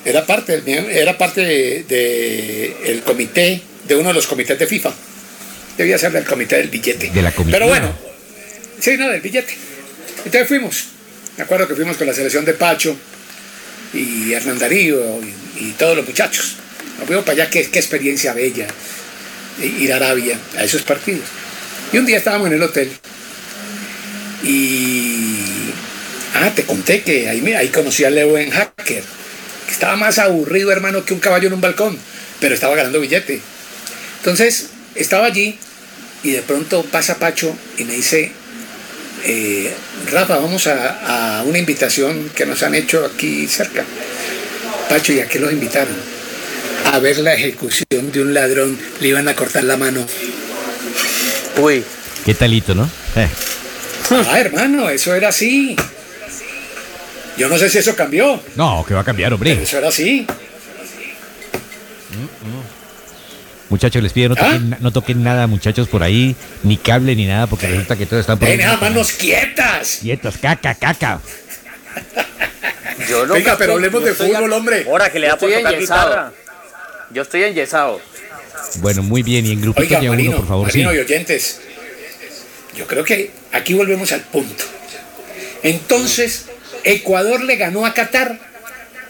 era 0.05 0.27
parte 0.27 0.61
del, 0.61 0.91
era 0.91 1.17
parte 1.17 1.41
de, 1.87 3.01
comité, 3.05 3.61
de 3.87 3.95
uno 3.97 4.09
de 4.09 4.15
los 4.15 4.27
comités 4.27 4.59
de 4.59 4.67
FIFA. 4.67 4.93
Debía 5.79 5.97
ser 5.99 6.12
del 6.12 6.25
comité 6.25 6.57
del 6.57 6.69
billete. 6.69 7.11
De 7.11 7.23
la. 7.23 7.31
Pero 7.31 7.67
bueno, 7.69 7.93
sí, 8.81 8.97
no, 8.97 9.09
del 9.09 9.21
billete. 9.21 9.55
Entonces 10.25 10.47
fuimos. 10.49 10.85
Me 11.37 11.45
acuerdo 11.45 11.67
que 11.67 11.75
fuimos 11.75 11.97
con 11.97 12.07
la 12.07 12.12
selección 12.15 12.45
de 12.45 12.53
Pacho 12.55 12.97
y 13.95 14.33
Hernán 14.33 14.59
Darío 14.59 15.01
y, 15.59 15.65
y 15.69 15.71
todos 15.79 15.97
los 15.97 16.07
muchachos. 16.07 16.57
Nos 16.99 17.07
fuimos 17.07 17.25
para 17.25 17.43
allá, 17.43 17.51
qué, 17.51 17.69
qué 17.71 17.79
experiencia 17.79 18.35
bella 18.35 18.67
i- 19.62 19.83
ir 19.85 19.93
a 19.93 19.97
Arabia 19.97 20.38
a 20.59 20.65
esos 20.65 20.83
partidos. 20.83 21.25
Y 21.93 21.99
un 21.99 22.07
día 22.07 22.19
estábamos 22.19 22.49
en 22.49 22.55
el 22.55 22.62
hotel 22.62 22.91
y. 24.45 25.37
Ah, 26.35 26.51
te 26.55 26.65
conté 26.65 27.03
que 27.03 27.29
ahí, 27.29 27.41
me- 27.41 27.57
ahí 27.57 27.69
conocí 27.69 28.05
a 28.05 28.11
Leo 28.11 28.37
en 28.38 28.51
Hacker, 28.51 29.03
estaba 29.83 29.97
más 29.97 30.21
aburrido, 30.21 30.71
hermano, 30.71 31.05
que 31.05 31.12
un 31.12 31.18
caballo 31.18 31.49
en 31.49 31.55
un 31.55 31.61
balcón, 31.61 31.99
pero 32.38 32.55
estaba 32.55 32.77
ganando 32.77 33.01
billete. 33.01 33.40
Entonces, 34.18 34.68
estaba 34.95 35.27
allí 35.27 35.59
y 36.23 36.31
de 36.31 36.42
pronto 36.42 36.85
pasa 36.85 37.18
Pacho 37.18 37.53
y 37.79 37.83
me 37.83 37.95
dice, 37.95 38.31
eh, 39.25 39.75
Rafa, 40.12 40.37
vamos 40.37 40.68
a, 40.68 41.40
a 41.40 41.42
una 41.42 41.59
invitación 41.59 42.31
que 42.33 42.47
nos 42.47 42.62
han 42.62 42.77
hecho 42.77 43.05
aquí 43.05 43.49
cerca. 43.49 43.83
Pacho, 44.88 45.14
¿y 45.14 45.18
a 45.18 45.27
qué 45.27 45.40
los 45.40 45.51
invitaron? 45.51 45.97
A 46.92 47.01
ver 47.01 47.18
la 47.18 47.35
ejecución 47.35 48.12
de 48.12 48.23
un 48.23 48.35
ladrón, 48.35 48.79
le 49.01 49.09
iban 49.09 49.27
a 49.27 49.35
cortar 49.35 49.64
la 49.64 49.77
mano. 49.77 50.07
Uy, 51.57 51.83
¿Qué 52.25 52.35
talito, 52.35 52.77
no? 52.77 52.88
Eh. 53.16 53.29
Ah, 54.11 54.38
hermano, 54.38 54.88
eso 54.90 55.12
era 55.12 55.31
así. 55.31 55.75
Yo 57.37 57.49
no 57.49 57.57
sé 57.59 57.71
si 57.71 57.79
eso 57.79 57.97
cambió, 57.97 58.40
No, 58.57 58.85
que 58.87 58.95
va 58.95 59.01
a 59.01 59.05
cambiar, 59.05 59.31
pero 59.31 59.37
hombre. 59.37 59.62
eso 59.62 59.79
era 59.79 59.88
así. 59.88 60.27
Muchachos, 63.68 64.03
les 64.03 64.12
pido 64.12 64.29
no 64.29 64.35
¿Ah? 64.38 64.45
toquen, 64.45 64.77
no 64.81 64.90
toquen 64.92 65.23
nada, 65.25 65.47
muchachos, 65.47 65.88
por 65.88 66.03
ahí, 66.03 66.37
ni 66.62 66.77
cable 66.77 67.16
ni 67.16 67.25
nada, 67.27 67.47
porque 67.47 67.66
resulta 67.66 67.97
que 67.97 68.05
todos 68.05 68.21
están 68.21 68.38
por 68.38 68.47
ahí. 68.49 68.59
Ven, 68.59 68.66
manos 68.81 69.12
quietas. 69.12 69.99
Quietos, 70.03 70.37
caca, 70.37 70.75
caca. 70.75 71.21
Yo 73.09 73.25
no 73.27 73.33
Venga, 73.35 73.57
pero 73.57 73.73
hablemos 73.73 74.03
yo 74.03 74.07
de 74.09 74.14
fútbol, 74.14 74.53
a- 74.53 74.57
hombre. 74.57 74.85
Ahora 74.87 75.11
que 75.11 75.18
le 75.18 75.29
da 75.29 75.37
por 75.38 75.51
tocar 75.51 75.79
guitarra. 75.79 76.33
Yo 77.12 77.23
estoy 77.23 77.45
enyesado. 77.45 78.01
Bueno, 78.81 79.03
muy 79.03 79.23
bien, 79.23 79.47
y 79.47 79.53
en 79.53 79.61
grupito 79.62 79.83
Oiga, 79.83 80.01
ya 80.03 80.11
Marino, 80.11 80.31
uno, 80.33 80.38
por 80.40 80.49
favor, 80.49 80.71
sí. 80.71 80.79
Marino 80.83 80.95
y 80.95 81.05
oyentes, 81.05 81.61
yo 82.77 82.87
creo 82.87 83.05
que 83.05 83.31
aquí 83.53 83.73
volvemos 83.75 84.12
al 84.12 84.21
punto. 84.21 84.64
Entonces, 85.62 86.47
Ecuador 86.85 87.42
le 87.45 87.57
ganó 87.57 87.87
a 87.87 87.95
Qatar 87.95 88.38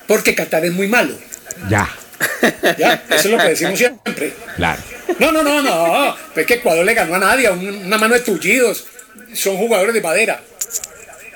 porque 0.07 0.35
Qatar 0.35 0.65
es 0.65 0.73
muy 0.73 0.89
malo. 0.89 1.15
Ya, 1.69 1.89
¿Ya? 2.79 3.03
Eso 3.11 3.17
es 3.29 3.31
lo 3.31 3.39
que 3.39 3.49
decimos 3.49 3.79
siempre. 3.79 4.33
claro. 4.57 4.81
No, 5.19 5.31
no, 5.33 5.43
no, 5.43 5.61
no. 5.63 6.17
Es 6.37 6.47
que 6.47 6.55
Ecuador 6.55 6.85
le 6.85 6.95
ganó 6.95 7.17
a 7.17 7.19
nadie, 7.19 7.47
a 7.49 7.53
una 7.53 7.99
mano 7.99 8.15
de 8.15 8.21
tullidos. 8.21 8.87
Son 9.35 9.57
jugadores 9.57 9.95
de 9.95 10.01
madera. 10.01 10.41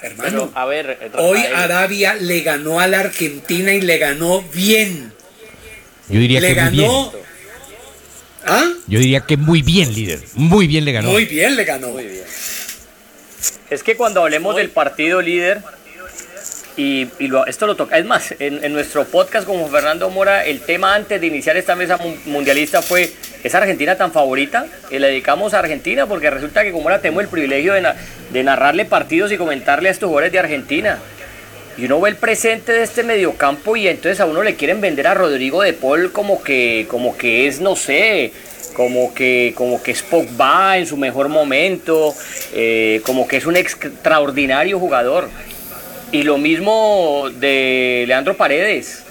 Hermano, 0.02 0.48
Pero, 0.48 0.52
a 0.54 0.64
ver, 0.66 1.10
hoy 1.18 1.40
Arabia 1.54 2.14
le 2.14 2.40
ganó 2.42 2.80
a 2.80 2.86
la 2.86 3.00
Argentina 3.00 3.72
y 3.72 3.80
le 3.80 3.98
ganó 3.98 4.42
bien. 4.42 5.12
Yo 6.08 6.20
diría 6.20 6.40
Le 6.40 6.54
que 6.54 6.60
muy 6.62 6.70
bien. 6.70 6.86
ganó. 6.88 7.12
¿Ah? 8.46 8.68
Yo 8.86 8.98
diría 9.00 9.20
que 9.22 9.36
muy 9.36 9.62
bien, 9.62 9.92
líder. 9.92 10.20
Muy 10.34 10.66
bien 10.68 10.84
le 10.84 10.92
ganó. 10.92 11.10
Muy 11.10 11.24
bien 11.24 11.56
le 11.56 11.64
ganó. 11.64 11.88
Es 13.70 13.82
que 13.82 13.96
cuando 13.96 14.22
hablemos 14.22 14.54
del 14.54 14.70
partido 14.70 15.20
líder, 15.20 15.62
y, 16.76 17.08
esto 17.46 17.66
lo 17.66 17.74
toca. 17.74 17.98
Es 17.98 18.04
más, 18.04 18.34
en, 18.38 18.72
nuestro 18.72 19.04
podcast 19.04 19.46
con 19.46 19.70
Fernando 19.70 20.10
Mora, 20.10 20.44
el 20.44 20.60
tema 20.60 20.94
antes 20.94 21.20
de 21.20 21.26
iniciar 21.26 21.56
esta 21.56 21.74
mesa 21.74 21.98
mundialista 22.26 22.82
fue, 22.82 23.10
¿es 23.42 23.54
Argentina 23.54 23.96
tan 23.96 24.12
favorita? 24.12 24.66
Y 24.90 24.98
le 24.98 25.08
dedicamos 25.08 25.54
a 25.54 25.60
Argentina 25.60 26.06
porque 26.06 26.30
resulta 26.30 26.62
que 26.62 26.72
como 26.72 26.84
ahora 26.84 27.00
tenemos 27.00 27.24
el 27.24 27.30
privilegio 27.30 27.72
de, 27.72 27.86
de 28.30 28.44
narrarle 28.44 28.84
partidos 28.84 29.32
y 29.32 29.36
comentarle 29.36 29.88
a 29.88 29.92
estos 29.92 30.08
jugadores 30.08 30.32
de 30.32 30.38
Argentina. 30.38 30.98
Y 31.78 31.84
uno 31.84 32.00
ve 32.00 32.10
el 32.10 32.16
presente 32.16 32.72
de 32.72 32.82
este 32.82 33.02
mediocampo 33.02 33.76
y 33.76 33.88
entonces 33.88 34.20
a 34.20 34.26
uno 34.26 34.42
le 34.42 34.54
quieren 34.54 34.80
vender 34.80 35.06
a 35.06 35.14
Rodrigo 35.14 35.62
de 35.62 35.74
Paul 35.74 36.10
como 36.10 36.42
que, 36.42 36.86
como 36.88 37.16
que 37.16 37.46
es, 37.46 37.60
no 37.60 37.76
sé, 37.76 38.32
como 38.76 39.14
que, 39.14 39.52
como 39.56 39.82
que 39.82 39.90
es 39.90 40.02
Pogba 40.02 40.76
en 40.76 40.86
su 40.86 40.98
mejor 40.98 41.28
momento, 41.28 42.14
eh, 42.54 43.00
como 43.04 43.26
que 43.26 43.38
es 43.38 43.46
un 43.46 43.56
extraordinario 43.56 44.78
jugador. 44.78 45.28
Y 46.16 46.22
lo 46.22 46.38
mismo 46.38 47.28
de 47.30 48.04
Leandro 48.08 48.38
Paredes. 48.38 49.04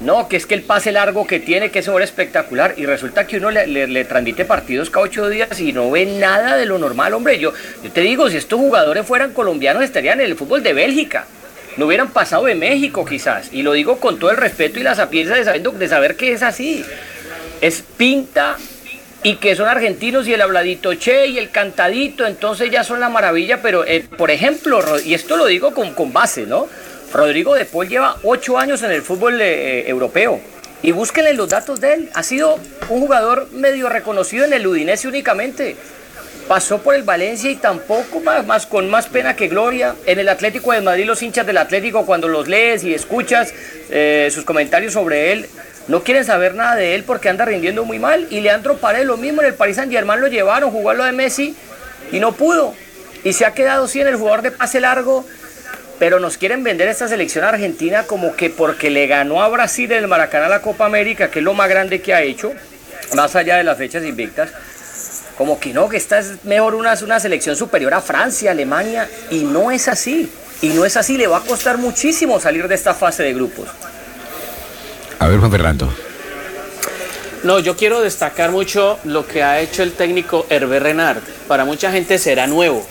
No, 0.00 0.26
que 0.26 0.38
es 0.38 0.46
que 0.46 0.54
el 0.54 0.62
pase 0.62 0.90
largo 0.90 1.26
que 1.26 1.38
tiene, 1.38 1.70
que 1.70 1.80
es 1.80 1.88
ahora 1.88 2.02
espectacular. 2.02 2.72
Y 2.78 2.86
resulta 2.86 3.26
que 3.26 3.36
uno 3.36 3.50
le, 3.50 4.04
transmite 4.06 4.46
partidos 4.46 4.88
cada 4.88 5.04
ocho 5.04 5.28
días 5.28 5.60
y 5.60 5.74
no 5.74 5.90
ve 5.90 6.06
nada 6.06 6.56
de 6.56 6.64
lo 6.64 6.78
normal. 6.78 7.12
Hombre, 7.12 7.38
yo, 7.38 7.52
yo 7.82 7.90
te 7.92 8.00
digo, 8.00 8.30
si 8.30 8.38
estos 8.38 8.58
jugadores 8.58 9.04
fueran 9.04 9.34
colombianos, 9.34 9.84
estarían 9.84 10.18
en 10.18 10.28
el 10.28 10.34
fútbol 10.34 10.62
de 10.62 10.72
Bélgica. 10.72 11.26
No 11.76 11.84
hubieran 11.84 12.08
pasado 12.08 12.46
de 12.46 12.54
México 12.54 13.04
quizás. 13.04 13.52
Y 13.52 13.60
lo 13.60 13.72
digo 13.72 13.98
con 13.98 14.18
todo 14.18 14.30
el 14.30 14.38
respeto 14.38 14.80
y 14.80 14.82
la 14.82 14.94
sapiencia 14.94 15.36
de, 15.36 15.60
de 15.60 15.88
saber 15.88 16.16
que 16.16 16.32
es 16.32 16.42
así. 16.42 16.86
Es 17.60 17.84
pinta 17.98 18.56
y 19.24 19.36
que 19.36 19.56
son 19.56 19.66
argentinos 19.66 20.28
y 20.28 20.34
el 20.34 20.42
habladito 20.42 20.94
che 20.94 21.26
y 21.26 21.38
el 21.38 21.50
cantadito, 21.50 22.26
entonces 22.26 22.70
ya 22.70 22.84
son 22.84 23.00
la 23.00 23.08
maravilla, 23.08 23.62
pero 23.62 23.84
eh, 23.84 24.04
por 24.18 24.30
ejemplo, 24.30 25.00
y 25.00 25.14
esto 25.14 25.38
lo 25.38 25.46
digo 25.46 25.72
con, 25.72 25.94
con 25.94 26.12
base, 26.12 26.44
¿no? 26.46 26.68
Rodrigo 27.12 27.54
de 27.54 27.64
Paul 27.64 27.88
lleva 27.88 28.16
ocho 28.22 28.58
años 28.58 28.82
en 28.82 28.90
el 28.90 29.00
fútbol 29.00 29.40
eh, 29.40 29.88
europeo 29.88 30.40
y 30.82 30.92
búsquenle 30.92 31.32
los 31.32 31.48
datos 31.48 31.80
de 31.80 31.94
él. 31.94 32.10
Ha 32.12 32.22
sido 32.22 32.56
un 32.90 33.00
jugador 33.00 33.48
medio 33.52 33.88
reconocido 33.88 34.44
en 34.44 34.52
el 34.52 34.66
Udinese 34.66 35.08
únicamente. 35.08 35.76
Pasó 36.46 36.82
por 36.82 36.94
el 36.94 37.04
Valencia 37.04 37.50
y 37.50 37.56
tampoco 37.56 38.20
más, 38.20 38.66
con 38.66 38.90
más 38.90 39.06
pena 39.06 39.34
que 39.34 39.48
gloria. 39.48 39.94
En 40.04 40.18
el 40.18 40.28
Atlético 40.28 40.72
de 40.72 40.82
Madrid, 40.82 41.06
los 41.06 41.22
hinchas 41.22 41.46
del 41.46 41.56
Atlético, 41.56 42.04
cuando 42.04 42.28
los 42.28 42.46
lees 42.46 42.84
y 42.84 42.92
escuchas 42.92 43.54
eh, 43.88 44.28
sus 44.30 44.44
comentarios 44.44 44.92
sobre 44.92 45.32
él, 45.32 45.48
no 45.86 46.02
quieren 46.02 46.24
saber 46.24 46.54
nada 46.54 46.76
de 46.76 46.94
él 46.94 47.04
porque 47.04 47.28
anda 47.28 47.44
rindiendo 47.44 47.84
muy 47.84 47.98
mal. 47.98 48.26
Y 48.30 48.40
Leandro 48.40 48.78
Paredes 48.78 49.06
lo 49.06 49.16
mismo 49.16 49.42
en 49.42 49.48
el 49.48 49.54
Paris 49.54 49.76
Saint 49.76 49.92
Germain 49.92 50.20
lo 50.20 50.28
llevaron, 50.28 50.70
jugó 50.70 50.94
lo 50.94 51.04
de 51.04 51.12
Messi 51.12 51.54
y 52.10 52.20
no 52.20 52.32
pudo. 52.32 52.74
Y 53.22 53.32
se 53.32 53.44
ha 53.44 53.52
quedado 53.52 53.86
sí 53.86 54.00
en 54.00 54.08
el 54.08 54.16
jugador 54.16 54.42
de 54.42 54.50
pase 54.50 54.80
largo. 54.80 55.24
Pero 55.98 56.18
nos 56.18 56.36
quieren 56.38 56.64
vender 56.64 56.88
esta 56.88 57.06
selección 57.06 57.44
argentina 57.44 58.02
como 58.02 58.34
que 58.34 58.50
porque 58.50 58.90
le 58.90 59.06
ganó 59.06 59.42
a 59.42 59.48
Brasil 59.48 59.90
en 59.92 59.98
el 59.98 60.08
Maracaná 60.08 60.48
la 60.48 60.60
Copa 60.60 60.86
América, 60.86 61.30
que 61.30 61.38
es 61.38 61.44
lo 61.44 61.54
más 61.54 61.68
grande 61.68 62.02
que 62.02 62.12
ha 62.12 62.20
hecho, 62.20 62.52
más 63.14 63.36
allá 63.36 63.56
de 63.58 63.64
las 63.64 63.78
fechas 63.78 64.04
invictas. 64.04 64.50
Como 65.38 65.60
que 65.60 65.72
no, 65.72 65.88
que 65.88 65.96
esta 65.96 66.18
es 66.18 66.44
mejor 66.44 66.74
una, 66.74 66.94
una 67.02 67.20
selección 67.20 67.54
superior 67.54 67.94
a 67.94 68.00
Francia, 68.00 68.50
Alemania. 68.50 69.08
Y 69.30 69.44
no 69.44 69.70
es 69.70 69.86
así. 69.86 70.30
Y 70.62 70.68
no 70.70 70.84
es 70.84 70.96
así. 70.96 71.16
Le 71.16 71.28
va 71.28 71.38
a 71.38 71.40
costar 71.42 71.78
muchísimo 71.78 72.40
salir 72.40 72.66
de 72.66 72.74
esta 72.74 72.94
fase 72.94 73.22
de 73.22 73.32
grupos. 73.32 73.68
A 75.24 75.28
ver, 75.28 75.38
Juan 75.38 75.50
Fernando. 75.50 75.90
No, 77.44 77.58
yo 77.58 77.78
quiero 77.78 78.02
destacar 78.02 78.50
mucho 78.50 78.98
lo 79.04 79.26
que 79.26 79.42
ha 79.42 79.58
hecho 79.58 79.82
el 79.82 79.92
técnico 79.92 80.44
Hervé 80.50 80.80
Renard. 80.80 81.22
Para 81.48 81.64
mucha 81.64 81.90
gente 81.90 82.18
será 82.18 82.46
nuevo. 82.46 82.86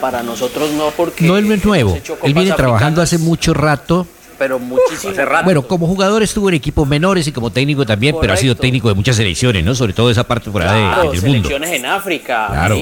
Para 0.00 0.22
nosotros 0.22 0.70
no, 0.70 0.92
porque. 0.96 1.26
No, 1.26 1.36
él 1.36 1.48
no 1.48 1.54
es 1.54 1.64
nuevo. 1.64 1.98
Él 2.22 2.32
viene 2.32 2.52
trabajando 2.52 3.02
hace 3.02 3.18
mucho 3.18 3.54
rato. 3.54 4.06
Pero 4.38 4.60
muchísimo 4.60 5.14
rato. 5.16 5.46
Bueno, 5.46 5.66
como 5.66 5.88
jugador 5.88 6.22
estuvo 6.22 6.48
en 6.48 6.54
equipos 6.54 6.86
menores 6.86 7.26
y 7.26 7.32
como 7.32 7.50
técnico 7.50 7.84
también, 7.84 8.14
pero 8.20 8.34
ha 8.34 8.36
sido 8.36 8.54
técnico 8.54 8.86
de 8.86 8.94
muchas 8.94 9.16
selecciones, 9.16 9.64
¿no? 9.64 9.74
Sobre 9.74 9.94
todo 9.94 10.12
esa 10.12 10.22
parte 10.22 10.52
por 10.52 10.62
ahí 10.62 10.68
claro, 10.68 11.10
del 11.10 11.20
selecciones 11.20 11.70
en 11.70 11.86
África, 11.86 12.46
claro. 12.52 12.76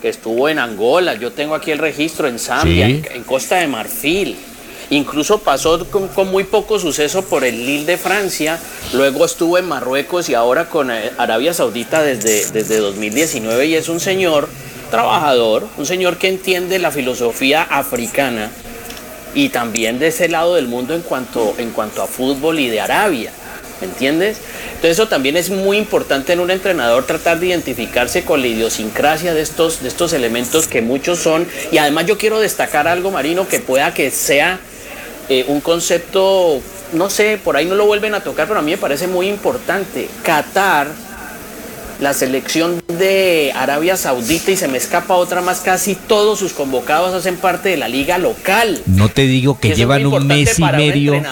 que 0.00 0.08
estuvo 0.08 0.48
en 0.48 0.58
Angola. 0.58 1.14
Yo 1.14 1.30
tengo 1.30 1.54
aquí 1.54 1.70
el 1.70 1.78
registro 1.78 2.26
en 2.26 2.40
Zambia, 2.40 2.88
en 2.88 3.22
Costa 3.22 3.58
de 3.58 3.68
Marfil. 3.68 4.36
Incluso 4.92 5.38
pasó 5.38 5.86
con, 5.86 6.30
muy 6.30 6.44
poco 6.44 6.78
suceso 6.78 7.22
por 7.22 7.44
el 7.44 7.64
Lille 7.64 7.86
de 7.86 7.96
Francia, 7.96 8.58
luego 8.92 9.24
estuvo 9.24 9.56
en 9.56 9.66
Marruecos 9.66 10.28
y 10.28 10.34
ahora 10.34 10.68
con 10.68 10.90
eh, 10.90 11.10
Arabia 11.16 11.54
Saudita 11.54 12.02
desde, 12.02 12.44
desde 12.50 12.76
2019 12.76 13.68
y 13.68 13.74
es 13.74 13.88
un 13.88 14.00
señor 14.00 14.50
trabajador, 14.90 15.66
un 15.78 15.86
señor 15.86 16.18
que 16.18 16.28
entiende 16.28 16.78
la 16.78 16.90
filosofía 16.90 17.62
africana 17.62 18.50
y 19.34 19.48
también 19.48 19.98
de 19.98 20.08
ese 20.08 20.28
lado 20.28 20.56
del 20.56 20.68
mundo 20.68 20.94
en 20.94 21.00
cuanto, 21.00 21.54
en 21.56 21.70
cuanto 21.70 22.02
a 22.02 22.06
fútbol 22.06 22.60
y 22.60 22.68
de 22.68 22.82
Arabia. 22.82 23.32
¿Me 23.80 23.86
entiendes? 23.86 24.36
Entonces 24.74 24.90
eso 24.90 25.08
también 25.08 25.38
es 25.38 25.48
muy 25.48 25.78
importante 25.78 26.34
en 26.34 26.40
un 26.40 26.50
entrenador 26.50 27.06
tratar 27.06 27.40
de 27.40 27.46
identificarse 27.46 28.26
con 28.26 28.42
la 28.42 28.48
idiosincrasia 28.48 29.32
de 29.32 29.40
estos, 29.40 29.82
de 29.82 29.88
estos 29.88 30.12
elementos 30.12 30.68
que 30.68 30.82
muchos 30.82 31.18
son. 31.18 31.48
Y 31.72 31.78
además 31.78 32.04
yo 32.04 32.18
quiero 32.18 32.40
destacar 32.40 32.86
algo, 32.86 33.10
Marino, 33.10 33.48
que 33.48 33.58
pueda 33.58 33.94
que 33.94 34.10
sea 34.10 34.60
eh, 35.28 35.44
un 35.48 35.60
concepto, 35.60 36.60
no 36.92 37.10
sé, 37.10 37.38
por 37.42 37.56
ahí 37.56 37.66
no 37.66 37.74
lo 37.74 37.86
vuelven 37.86 38.14
a 38.14 38.20
tocar, 38.20 38.46
pero 38.48 38.60
a 38.60 38.62
mí 38.62 38.72
me 38.72 38.78
parece 38.78 39.06
muy 39.06 39.28
importante. 39.28 40.08
Qatar 40.22 40.88
la 42.02 42.14
selección 42.14 42.82
de 42.98 43.52
Arabia 43.54 43.96
Saudita 43.96 44.50
y 44.50 44.56
se 44.56 44.66
me 44.66 44.76
escapa 44.76 45.14
otra 45.14 45.40
más, 45.40 45.60
casi 45.60 45.94
todos 45.94 46.40
sus 46.40 46.52
convocados 46.52 47.14
hacen 47.14 47.36
parte 47.36 47.68
de 47.68 47.76
la 47.76 47.88
liga 47.88 48.18
local. 48.18 48.82
No 48.86 49.08
te 49.08 49.22
digo 49.22 49.58
que, 49.60 49.74
llevan 49.74 50.04
un 50.06 50.26
mes 50.26 50.58
y 50.58 50.64
medio. 50.64 51.22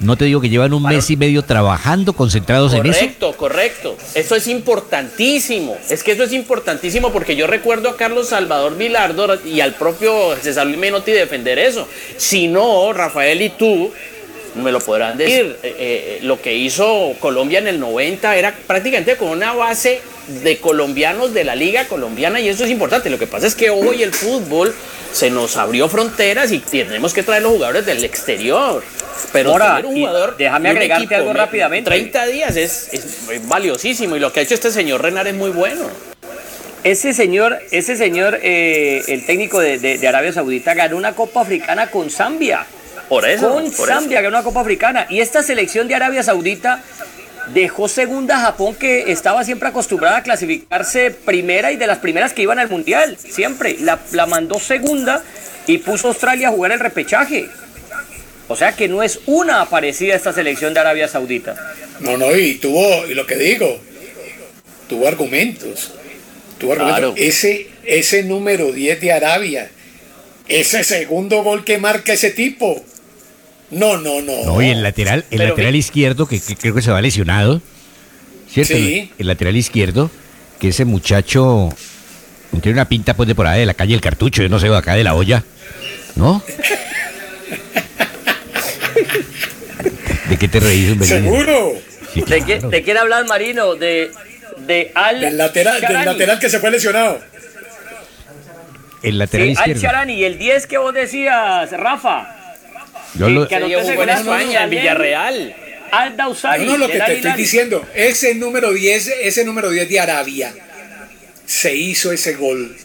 No 0.00 0.16
te 0.16 0.24
digo 0.24 0.40
que 0.40 0.48
llevan 0.48 0.74
un 0.74 0.82
mes 0.82 1.08
y 1.10 1.16
medio 1.16 1.42
trabajando, 1.42 2.12
concentrados 2.12 2.74
en 2.74 2.86
eso. 2.86 2.98
Correcto, 2.98 3.36
correcto. 3.36 3.96
Eso 4.14 4.34
es 4.34 4.48
importantísimo. 4.48 5.76
Es 5.88 6.02
que 6.02 6.12
eso 6.12 6.24
es 6.24 6.32
importantísimo 6.32 7.12
porque 7.12 7.36
yo 7.36 7.46
recuerdo 7.46 7.88
a 7.88 7.96
Carlos 7.96 8.28
Salvador 8.28 8.76
Vilardo 8.76 9.38
y 9.44 9.60
al 9.60 9.74
propio 9.74 10.34
César 10.42 10.66
Luis 10.66 10.78
Menotti 10.78 11.12
defender 11.12 11.60
eso. 11.60 11.86
Si 12.16 12.48
no, 12.48 12.92
Rafael 12.92 13.42
y 13.42 13.50
tú 13.50 13.92
me 14.56 14.72
lo 14.72 14.80
podrán 14.80 15.16
decir. 15.16 15.56
Eh, 15.62 15.76
eh, 15.78 16.18
lo 16.22 16.40
que 16.40 16.54
hizo 16.54 17.14
Colombia 17.20 17.58
en 17.58 17.68
el 17.68 17.80
90 17.80 18.36
era 18.36 18.54
prácticamente 18.66 19.16
con 19.16 19.28
una 19.28 19.52
base 19.52 20.00
de 20.42 20.58
colombianos 20.58 21.32
de 21.32 21.44
la 21.44 21.54
liga 21.54 21.86
colombiana 21.86 22.40
y 22.40 22.48
eso 22.48 22.64
es 22.64 22.70
importante. 22.70 23.10
Lo 23.10 23.18
que 23.18 23.26
pasa 23.26 23.46
es 23.46 23.54
que 23.54 23.70
hoy 23.70 24.02
el 24.02 24.12
fútbol 24.12 24.74
se 25.12 25.30
nos 25.30 25.56
abrió 25.56 25.88
fronteras 25.88 26.52
y 26.52 26.58
tenemos 26.58 27.14
que 27.14 27.22
traer 27.22 27.42
los 27.42 27.52
jugadores 27.52 27.86
del 27.86 28.04
exterior. 28.04 28.82
Pero 29.32 29.52
Ahora, 29.52 29.80
un 29.84 29.94
jugador, 29.94 30.36
déjame 30.36 30.68
agregarte 30.70 31.14
algo 31.14 31.32
rápidamente. 31.32 31.90
30 31.90 32.26
días 32.26 32.56
es, 32.56 32.90
valiosísimo 33.46 34.16
y 34.16 34.20
lo 34.20 34.32
que 34.32 34.40
ha 34.40 34.42
hecho 34.42 34.54
este 34.54 34.70
señor 34.70 35.02
Renar 35.02 35.26
es 35.26 35.34
muy 35.34 35.50
bueno. 35.50 35.88
Ese 36.84 37.12
señor, 37.12 37.58
ese 37.72 37.96
señor, 37.96 38.38
eh, 38.42 39.02
el 39.08 39.26
técnico 39.26 39.58
de, 39.58 40.06
Arabia 40.06 40.32
Saudita, 40.32 40.74
ganó 40.74 40.96
una 40.96 41.14
Copa 41.14 41.40
Africana 41.40 41.90
con 41.90 42.10
Zambia. 42.10 42.64
Por 43.08 43.28
eso. 43.28 43.52
Con 43.52 43.70
Zambia, 43.70 44.20
ganó 44.20 44.36
una 44.36 44.44
Copa 44.44 44.60
Africana. 44.60 45.06
Y 45.08 45.20
esta 45.20 45.42
selección 45.42 45.88
de 45.88 45.94
Arabia 45.94 46.22
Saudita 46.22 46.82
dejó 47.54 47.88
segunda 47.88 48.36
a 48.36 48.40
Japón 48.40 48.74
que 48.74 49.12
estaba 49.12 49.44
siempre 49.44 49.68
acostumbrada 49.68 50.18
a 50.18 50.22
clasificarse 50.22 51.10
primera 51.10 51.72
y 51.72 51.76
de 51.76 51.86
las 51.86 51.98
primeras 51.98 52.32
que 52.32 52.42
iban 52.42 52.58
al 52.58 52.68
mundial, 52.68 53.16
siempre. 53.18 53.76
La, 53.80 54.00
la 54.12 54.26
mandó 54.26 54.58
segunda 54.58 55.22
y 55.66 55.78
puso 55.78 56.08
a 56.08 56.10
Australia 56.10 56.48
a 56.48 56.50
jugar 56.50 56.72
el 56.72 56.80
repechaje. 56.80 57.48
O 58.48 58.56
sea 58.56 58.72
que 58.72 58.88
no 58.88 59.02
es 59.02 59.20
una 59.26 59.60
aparecida 59.60 60.14
esta 60.14 60.32
selección 60.32 60.72
de 60.72 60.80
Arabia 60.80 61.08
Saudita. 61.08 61.56
No, 62.00 62.16
no, 62.16 62.34
y 62.36 62.54
tuvo, 62.56 63.06
y 63.06 63.14
lo 63.14 63.26
que 63.26 63.36
digo, 63.36 63.80
tuvo 64.88 65.08
argumentos. 65.08 65.92
Tuvo 66.58 66.72
argumentos. 66.72 67.14
Ese, 67.16 67.68
ese 67.84 68.22
número 68.22 68.70
10 68.72 69.00
de 69.00 69.12
Arabia, 69.12 69.70
ese 70.48 70.84
segundo 70.84 71.42
gol 71.42 71.64
que 71.64 71.78
marca 71.78 72.12
ese 72.12 72.30
tipo, 72.30 72.84
no, 73.70 73.96
no, 73.96 74.20
no. 74.22 74.44
No, 74.44 74.62
y 74.62 74.70
el 74.70 74.82
lateral, 74.82 75.24
el 75.30 75.38
lateral 75.40 75.74
izquierdo, 75.74 76.26
que, 76.26 76.40
creo 76.40 76.74
que 76.74 76.82
se 76.82 76.90
va 76.90 77.00
lesionado. 77.00 77.60
¿Cierto? 78.48 78.74
Sí. 78.74 79.10
El, 79.18 79.26
lateral 79.26 79.56
izquierdo, 79.56 80.10
que 80.60 80.68
ese 80.68 80.84
muchacho 80.84 81.68
tiene 82.62 82.76
una 82.78 82.88
pinta 82.88 83.14
pues 83.14 83.26
de 83.26 83.34
por 83.34 83.46
ahí 83.46 83.60
de 83.60 83.66
la 83.66 83.74
calle 83.74 83.94
El 83.94 84.00
Cartucho, 84.00 84.42
yo 84.42 84.48
no 84.48 84.60
sé, 84.60 84.68
de 84.68 84.76
acá 84.76 84.94
de 84.94 85.04
la 85.04 85.14
olla. 85.14 85.42
¿No? 86.14 86.42
¿De 90.28 90.38
qué 90.38 90.48
te 90.48 90.60
reís, 90.60 90.96
¿Seguro? 91.06 91.74
¿De, 92.14 92.42
qué, 92.42 92.60
¿De, 92.60 92.82
quién 92.82 92.96
hablas, 92.96 93.26
Marino? 93.26 93.74
De, 93.74 94.10
de 94.66 94.92
Al 94.94 95.20
del 95.20 95.36
lateral, 95.36 95.80
del 95.80 96.04
lateral 96.04 96.38
que 96.38 96.48
se 96.48 96.58
fue 96.58 96.70
lesionado. 96.70 97.20
El 99.02 99.18
lateral 99.18 99.50
izquierdo. 99.50 99.88
Al 99.88 100.10
y 100.10 100.24
el 100.24 100.38
10 100.38 100.66
que 100.66 100.78
vos 100.78 100.94
decías, 100.94 101.70
Rafa. 101.72 102.35
Yo 103.18 103.28
lo... 103.28 103.48
que 103.48 103.60
jugó 103.60 104.02
en 104.02 104.08
España, 104.08 104.64
en 104.64 104.70
Villarreal. 104.70 105.56
Al 105.90 106.16
Dausari. 106.16 106.66
No, 106.66 106.76
lo 106.76 106.88
que 106.88 106.98
te 106.98 107.14
estoy 107.14 107.32
diciendo, 107.32 107.86
ese 107.94 108.34
número 108.34 108.72
10, 108.72 109.06
ese 109.22 109.44
número 109.44 109.70
10 109.70 109.88
de 109.88 110.00
Arabia, 110.00 110.52
se 111.46 111.74
hizo 111.74 112.12
ese 112.12 112.34
gol. 112.34 112.76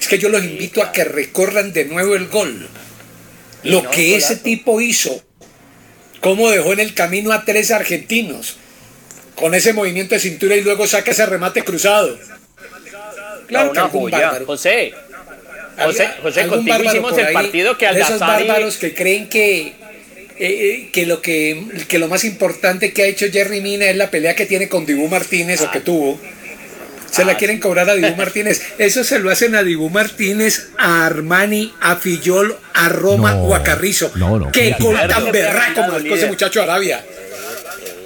Es 0.00 0.08
que 0.08 0.18
yo 0.18 0.28
los 0.28 0.42
invito 0.42 0.82
a 0.82 0.92
que 0.92 1.04
recorran 1.04 1.72
de 1.72 1.84
nuevo 1.84 2.14
el 2.14 2.28
gol. 2.28 2.68
Lo 3.62 3.88
que 3.90 4.16
ese 4.16 4.36
tipo 4.36 4.80
hizo, 4.80 5.22
cómo 6.20 6.50
dejó 6.50 6.72
en 6.72 6.80
el 6.80 6.94
camino 6.94 7.32
a 7.32 7.44
tres 7.44 7.70
argentinos, 7.70 8.56
con 9.34 9.54
ese 9.54 9.72
movimiento 9.72 10.14
de 10.14 10.20
cintura 10.20 10.56
y 10.56 10.62
luego 10.62 10.86
saca 10.86 11.10
ese 11.10 11.26
remate 11.26 11.62
cruzado. 11.62 12.18
Claro 13.46 13.72
que. 13.72 14.44
José, 14.44 14.94
José, 15.84 16.08
José 16.22 16.46
contigo 16.46 16.82
hicimos 16.84 17.18
el 17.18 17.32
partido 17.32 17.76
que 17.76 17.86
al 17.86 17.96
Esos 17.96 18.18
bárbaros 18.18 18.76
que 18.76 18.94
creen 18.94 19.28
que, 19.28 19.60
eh, 19.68 19.74
eh, 20.38 20.88
que, 20.92 21.06
lo 21.06 21.20
que, 21.20 21.62
que 21.88 21.98
lo 21.98 22.08
más 22.08 22.24
importante 22.24 22.92
que 22.92 23.02
ha 23.02 23.06
hecho 23.06 23.26
Jerry 23.30 23.60
Mina 23.60 23.86
es 23.86 23.96
la 23.96 24.10
pelea 24.10 24.34
que 24.34 24.46
tiene 24.46 24.68
con 24.68 24.86
Dibu 24.86 25.08
Martínez 25.08 25.60
o 25.60 25.70
que 25.70 25.80
tuvo. 25.80 26.18
Se 27.10 27.24
la 27.24 27.32
ah, 27.32 27.36
quieren 27.36 27.60
cobrar 27.60 27.88
a 27.88 27.94
Dibu 27.94 28.14
Martínez. 28.16 28.62
Eso 28.78 29.04
se 29.04 29.18
lo 29.18 29.30
hacen 29.30 29.54
a 29.54 29.62
Dibu 29.62 29.90
Martínez, 29.90 30.70
a 30.78 31.06
Armani, 31.06 31.72
a 31.80 31.96
Fillol, 31.96 32.56
a 32.74 32.88
Roma 32.88 33.36
o 33.36 33.54
a 33.54 33.62
Carrizo. 33.62 34.12
No, 34.16 34.38
no. 34.38 34.52
Que 34.52 34.74
con 34.78 34.94
tan 34.94 35.30
berraco 35.30 35.80
marcó 35.82 36.14
ese 36.14 36.26
muchacho 36.26 36.62
Arabia. 36.62 37.04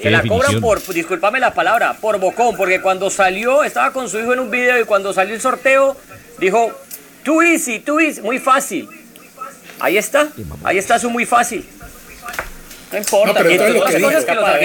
Se 0.02 0.10
la 0.10 0.22
cobran 0.22 0.60
por, 0.60 0.82
discúlpame 0.94 1.40
la 1.40 1.52
palabra, 1.52 1.94
por 2.00 2.18
bocón, 2.18 2.56
porque 2.56 2.80
cuando 2.80 3.10
salió, 3.10 3.64
estaba 3.64 3.92
con 3.92 4.08
su 4.08 4.18
hijo 4.18 4.32
en 4.32 4.40
un 4.40 4.50
video 4.50 4.80
y 4.80 4.84
cuando 4.84 5.12
salió 5.12 5.34
el 5.34 5.40
sorteo, 5.42 5.96
dijo, 6.38 6.72
too 7.24 7.42
easy, 7.42 7.80
too 7.80 8.00
easy, 8.00 8.20
muy 8.20 8.38
fácil. 8.38 8.88
Ahí 9.78 9.96
está, 9.96 10.30
ahí 10.62 10.78
está 10.78 10.98
su 10.98 11.10
muy 11.10 11.26
fácil. 11.26 11.64
No 12.92 12.98
importa. 12.98 13.32
No, 13.32 13.48
pero 13.48 13.68
lo 13.68 13.84
que 13.84 13.98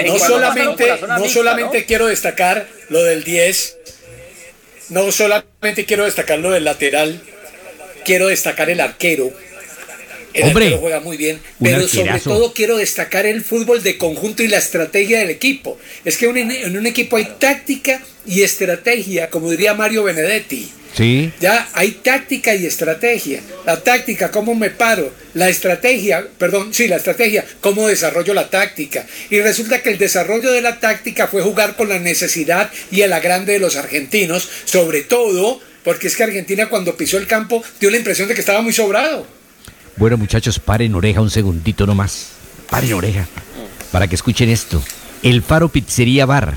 no 0.04 0.18
solamente, 0.18 0.92
no 1.06 1.28
solamente 1.28 1.84
quiero 1.84 2.06
destacar 2.06 2.66
lo 2.88 3.02
del 3.02 3.24
10, 3.24 3.78
no 4.90 5.10
solamente 5.12 5.84
quiero 5.84 6.04
destacar 6.04 6.38
lo 6.38 6.50
del 6.50 6.64
lateral, 6.64 7.20
quiero 8.04 8.28
destacar 8.28 8.68
el 8.70 8.80
arquero 8.80 9.32
el 10.36 10.48
Hombre, 10.48 10.76
juega 10.78 11.00
muy 11.00 11.16
bien, 11.16 11.40
pero 11.62 11.88
sobre 11.88 12.20
todo 12.20 12.52
quiero 12.52 12.76
destacar 12.76 13.24
el 13.24 13.42
fútbol 13.42 13.82
de 13.82 13.96
conjunto 13.96 14.42
y 14.42 14.48
la 14.48 14.58
estrategia 14.58 15.20
del 15.20 15.30
equipo. 15.30 15.78
Es 16.04 16.18
que 16.18 16.26
en 16.26 16.76
un 16.76 16.86
equipo 16.86 17.16
hay 17.16 17.26
táctica 17.38 18.02
y 18.26 18.42
estrategia, 18.42 19.30
como 19.30 19.50
diría 19.50 19.72
Mario 19.72 20.04
Benedetti. 20.04 20.70
Sí. 20.96 21.30
Ya 21.40 21.68
hay 21.74 21.92
táctica 21.92 22.54
y 22.54 22.64
estrategia. 22.64 23.42
La 23.66 23.82
táctica, 23.82 24.30
cómo 24.30 24.54
me 24.54 24.70
paro. 24.70 25.12
La 25.34 25.50
estrategia, 25.50 26.26
perdón, 26.38 26.72
sí, 26.72 26.88
la 26.88 26.96
estrategia, 26.96 27.44
cómo 27.60 27.86
desarrollo 27.86 28.32
la 28.32 28.48
táctica. 28.48 29.06
Y 29.28 29.40
resulta 29.40 29.82
que 29.82 29.90
el 29.90 29.98
desarrollo 29.98 30.50
de 30.50 30.62
la 30.62 30.80
táctica 30.80 31.26
fue 31.26 31.42
jugar 31.42 31.76
con 31.76 31.90
la 31.90 31.98
necesidad 31.98 32.70
y 32.90 33.02
el 33.02 33.12
agrande 33.12 33.52
de 33.52 33.58
los 33.58 33.76
argentinos, 33.76 34.48
sobre 34.64 35.02
todo 35.02 35.60
porque 35.84 36.06
es 36.06 36.16
que 36.16 36.24
Argentina 36.24 36.68
cuando 36.68 36.96
pisó 36.96 37.18
el 37.18 37.26
campo 37.26 37.62
dio 37.78 37.90
la 37.90 37.98
impresión 37.98 38.26
de 38.26 38.34
que 38.34 38.40
estaba 38.40 38.62
muy 38.62 38.72
sobrado. 38.72 39.26
Bueno, 39.96 40.16
muchachos, 40.16 40.58
paren 40.58 40.94
oreja 40.94 41.20
un 41.20 41.30
segundito 41.30 41.86
nomás. 41.86 42.28
Paren 42.70 42.94
oreja. 42.94 43.28
Para 43.92 44.08
que 44.08 44.14
escuchen 44.14 44.48
esto. 44.48 44.82
El 45.22 45.42
Faro 45.42 45.68
Pizzería 45.68 46.26
Bar 46.26 46.56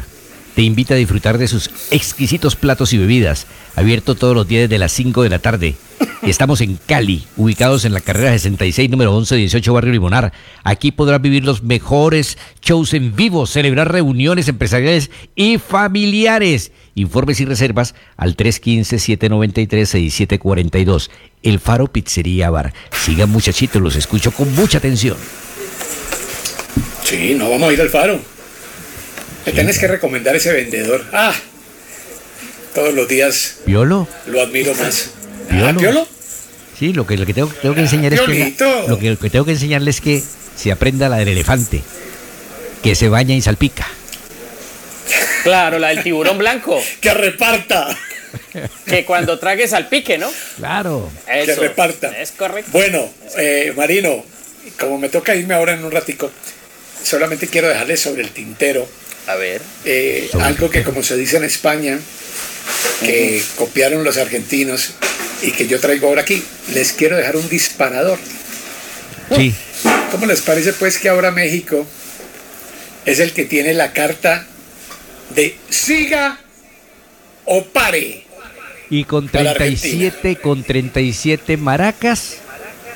te 0.55 0.61
invita 0.61 0.93
a 0.93 0.97
disfrutar 0.97 1.37
de 1.37 1.47
sus 1.47 1.69
exquisitos 1.91 2.55
platos 2.55 2.93
y 2.93 2.97
bebidas. 2.97 3.47
Abierto 3.75 4.15
todos 4.15 4.35
los 4.35 4.47
días 4.47 4.69
de 4.69 4.77
las 4.77 4.91
5 4.91 5.23
de 5.23 5.29
la 5.29 5.39
tarde. 5.39 5.75
Estamos 6.21 6.61
en 6.61 6.77
Cali, 6.85 7.23
ubicados 7.37 7.85
en 7.85 7.93
la 7.93 8.01
carrera 8.01 8.31
66, 8.31 8.89
número 8.89 9.11
1118, 9.11 9.73
Barrio 9.73 9.93
Limonar. 9.93 10.33
Aquí 10.63 10.91
podrás 10.91 11.21
vivir 11.21 11.45
los 11.45 11.63
mejores 11.63 12.37
shows 12.61 12.93
en 12.93 13.15
vivo, 13.15 13.47
celebrar 13.47 13.89
reuniones 13.91 14.49
empresariales 14.49 15.11
y 15.35 15.59
familiares. 15.59 16.71
Informes 16.95 17.39
y 17.39 17.45
reservas 17.45 17.95
al 18.17 18.35
315-793-6742. 18.35 21.09
El 21.41 21.59
Faro 21.59 21.87
Pizzería 21.87 22.49
Bar. 22.49 22.73
Sigan 22.91 23.29
muchachitos, 23.29 23.81
los 23.81 23.95
escucho 23.95 24.31
con 24.31 24.53
mucha 24.55 24.79
atención. 24.79 25.15
Sí, 27.03 27.35
no 27.37 27.49
vamos 27.49 27.69
a 27.69 27.73
ir 27.73 27.81
al 27.81 27.89
Faro. 27.89 28.19
Me 29.45 29.51
tienes 29.51 29.79
que 29.79 29.87
recomendar 29.87 30.35
ese 30.35 30.53
vendedor. 30.53 31.05
Ah, 31.13 31.33
todos 32.73 32.93
los 32.93 33.07
días. 33.07 33.57
¿Piolo? 33.65 34.07
Lo 34.27 34.41
admiro 34.41 34.73
más. 34.75 35.11
¿Piolo? 35.49 36.07
Sí, 36.77 36.93
lo 36.93 37.05
que, 37.05 37.17
lo 37.17 37.25
que 37.25 37.33
tengo, 37.33 37.51
tengo 37.61 37.75
que 37.75 37.81
enseñar 37.81 38.13
es 38.13 38.21
que, 38.21 38.55
lo 38.87 38.97
que, 38.97 39.09
lo 39.09 39.19
que 39.19 39.29
tengo 39.29 39.43
que 39.43 39.51
enseñarle 39.51 39.89
es 39.89 39.99
que 39.99 40.23
se 40.55 40.71
aprenda 40.71 41.09
la 41.09 41.17
del 41.17 41.27
elefante, 41.27 41.81
que 42.81 42.95
se 42.95 43.09
baña 43.09 43.35
y 43.35 43.41
salpica. 43.41 43.85
Claro, 45.43 45.79
la 45.79 45.89
del 45.89 46.03
tiburón 46.03 46.37
blanco. 46.37 46.81
que 47.01 47.13
reparta. 47.13 47.97
Que 48.85 49.05
cuando 49.05 49.39
trague 49.39 49.67
salpique, 49.67 50.17
¿no? 50.17 50.31
Claro. 50.57 51.09
que 51.25 51.55
reparta. 51.55 52.09
Es 52.19 52.31
correcto. 52.31 52.71
Bueno, 52.71 53.09
eh, 53.37 53.73
Marino, 53.75 54.23
como 54.79 54.97
me 54.97 55.09
toca 55.09 55.35
irme 55.35 55.55
ahora 55.55 55.73
en 55.73 55.83
un 55.83 55.91
ratico, 55.91 56.31
solamente 57.03 57.47
quiero 57.47 57.67
dejarle 57.67 57.97
sobre 57.97 58.21
el 58.21 58.29
tintero. 58.29 58.87
A 59.29 59.35
ver. 59.35 59.61
Eh, 59.85 60.27
algo 60.41 60.71
que 60.71 60.83
como 60.83 61.03
se 61.03 61.15
dice 61.15 61.37
en 61.37 61.43
España, 61.43 61.99
que 63.01 63.43
copiaron 63.57 64.03
los 64.03 64.17
argentinos 64.17 64.95
y 65.43 65.51
que 65.51 65.67
yo 65.67 65.79
traigo 65.79 66.07
ahora 66.07 66.23
aquí, 66.23 66.43
les 66.73 66.93
quiero 66.93 67.15
dejar 67.15 67.37
un 67.37 67.47
disparador. 67.47 68.17
Sí. 69.35 69.53
¿Cómo 70.11 70.25
les 70.25 70.41
parece 70.41 70.73
pues 70.73 70.97
que 70.97 71.09
ahora 71.09 71.29
México 71.29 71.85
es 73.05 73.19
el 73.19 73.31
que 73.31 73.45
tiene 73.45 73.75
la 73.75 73.93
carta 73.93 74.47
de 75.35 75.55
siga 75.69 76.39
o 77.45 77.65
pare? 77.65 78.25
Y 78.89 79.03
con 79.03 79.29
37, 79.29 80.37
con 80.37 80.63
37 80.63 81.55
maracas, 81.57 82.37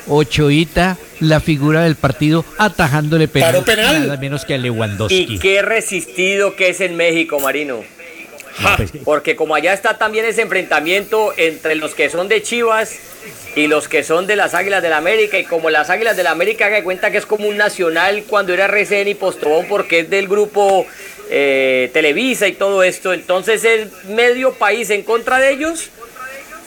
Ochoita, 0.08 0.98
la 1.24 1.40
figura 1.40 1.82
del 1.82 1.96
partido, 1.96 2.44
atajándole 2.58 3.28
penal, 3.28 3.64
nada 3.66 4.16
menos 4.16 4.44
que 4.44 4.54
a 4.54 4.58
Lewandowski. 4.58 5.26
Y 5.28 5.38
qué 5.38 5.62
resistido 5.62 6.56
que 6.56 6.68
es 6.68 6.80
en 6.80 6.96
México, 6.96 7.40
Marino. 7.40 7.82
Pues 8.76 8.92
porque 9.04 9.34
como 9.34 9.54
allá 9.54 9.72
está 9.72 9.98
también 9.98 10.24
ese 10.24 10.42
enfrentamiento 10.42 11.34
entre 11.36 11.74
los 11.74 11.94
que 11.94 12.08
son 12.08 12.28
de 12.28 12.40
Chivas 12.42 12.96
y 13.56 13.66
los 13.66 13.88
que 13.88 14.04
son 14.04 14.26
de 14.26 14.36
las 14.36 14.54
Águilas 14.54 14.82
del 14.82 14.92
la 14.92 14.98
América, 14.98 15.38
y 15.38 15.44
como 15.44 15.70
las 15.70 15.90
Águilas 15.90 16.16
del 16.16 16.24
la 16.24 16.30
América 16.30 16.66
haga 16.66 16.82
cuenta 16.82 17.10
que 17.10 17.18
es 17.18 17.26
como 17.26 17.48
un 17.48 17.56
nacional 17.56 18.24
cuando 18.28 18.52
era 18.52 18.66
RCN 18.66 19.08
y 19.08 19.14
Postobón 19.14 19.66
porque 19.68 20.00
es 20.00 20.10
del 20.10 20.28
grupo 20.28 20.86
eh, 21.30 21.90
Televisa 21.92 22.46
y 22.46 22.52
todo 22.52 22.82
esto, 22.82 23.12
entonces 23.12 23.64
es 23.64 24.04
medio 24.04 24.54
país 24.54 24.90
en 24.90 25.02
contra 25.02 25.38
de 25.38 25.52
ellos 25.52 25.90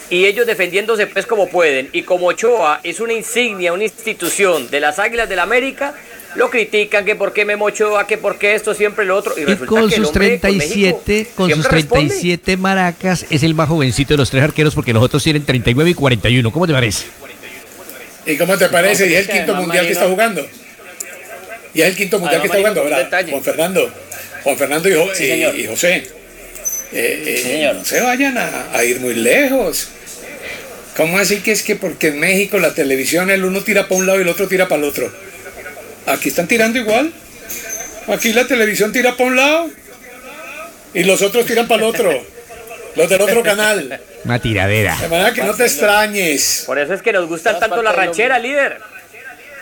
y 0.10 0.26
ellos 0.26 0.46
defendiéndose 0.46 1.08
pues 1.08 1.26
como 1.26 1.48
pueden. 1.50 1.90
Y 1.92 2.04
como 2.04 2.28
Ochoa 2.28 2.80
es 2.84 3.00
una 3.00 3.14
insignia, 3.14 3.74
una 3.74 3.84
institución 3.84 4.70
de 4.70 4.80
las 4.80 5.00
Águilas 5.00 5.28
del 5.28 5.38
la 5.38 5.44
América, 5.44 5.94
lo 6.36 6.50
critican 6.50 7.06
que 7.06 7.16
por 7.16 7.34
qué 7.34 7.46
Memo 7.46 7.66
Ochoa, 7.66 8.06
que 8.08 8.18
por 8.18 8.38
qué 8.38 8.56
esto, 8.56 8.74
siempre 8.74 9.06
lo 9.06 9.16
otro. 9.16 9.34
Y, 9.38 9.46
con 9.66 9.90
sus 9.90 10.12
37, 10.12 11.30
con, 11.36 11.52
sus 11.52 11.68
37 11.68 12.58
maracas, 12.58 13.26
es 13.30 13.44
el 13.44 13.56
más 13.56 13.70
jovencito 13.70 14.14
de 14.14 14.18
los 14.18 14.30
tres 14.30 14.44
arqueros 14.44 14.76
porque 14.76 14.94
los 14.94 15.04
otros 15.04 15.24
tienen 15.24 15.44
39 15.46 15.92
y 15.92 15.94
41. 15.94 16.52
¿Cómo 16.52 16.68
te 16.68 16.74
parece? 16.74 17.06
¿Y 18.26 18.38
cómo 18.38 18.58
te 18.58 18.70
parece? 18.70 19.08
y 19.10 19.16
es 19.16 19.28
el 19.28 19.36
quinto 19.36 19.56
mundial 19.56 19.86
que 19.86 19.94
está 19.94 20.08
jugando. 20.08 20.46
Y 21.74 21.82
es 21.82 21.88
el 21.88 21.96
quinto 21.96 22.20
mundial 22.20 22.42
que 22.42 22.48
está 22.48 22.58
jugando, 22.58 22.84
¿verdad? 22.84 23.26
Juan 23.30 23.44
Fernando. 23.44 23.92
Juan 24.44 24.58
Fernando 24.58 24.90
y, 24.90 25.66
José. 25.66 26.08
Eh, 26.94 27.44
eh, 27.62 27.72
no 27.74 27.84
se 27.84 28.00
vayan 28.02 28.38
a, 28.38 28.84
ir 28.84 29.00
muy 29.00 29.14
lejos. 29.14 29.90
¿Cómo 30.98 31.20
así 31.20 31.42
que 31.42 31.52
es 31.52 31.62
que 31.62 31.76
porque 31.76 32.08
en 32.08 32.20
México 32.20 32.58
la 32.58 32.74
televisión 32.74 33.30
el 33.30 33.46
uno 33.46 33.64
tira 33.64 33.88
para 33.88 34.00
un 34.00 34.08
lado 34.08 34.18
y 34.18 34.24
el 34.24 34.30
otro 34.30 34.48
tira 34.48 34.68
para 34.68 34.82
el 34.82 34.90
otro? 34.90 35.12
Aquí 36.08 36.30
están 36.30 36.48
tirando 36.48 36.80
igual. 36.80 37.14
Aquí 38.08 38.34
la 38.34 38.48
televisión 38.48 38.92
tira 38.92 39.16
para 39.16 39.30
un 39.30 39.36
lado 39.36 39.70
y 40.96 41.04
los 41.04 41.22
otros 41.22 41.46
tiran 41.46 41.68
para 41.68 41.84
el 41.84 41.90
otro. 41.90 42.26
Los 42.96 43.10
del 43.10 43.22
otro 43.22 43.44
canal. 43.44 44.02
Una 44.24 44.40
tiradera. 44.40 44.98
De 45.00 45.08
manera 45.08 45.34
que 45.34 45.44
no 45.44 45.54
te 45.54 45.66
extrañes. 45.66 46.64
Por 46.66 46.80
eso 46.80 46.96
es 46.96 47.04
que 47.04 47.14
nos 47.14 47.28
gusta 47.28 47.60
tanto 47.60 47.84
la 47.84 47.92
ranchera, 47.92 48.40
líder. 48.40 48.80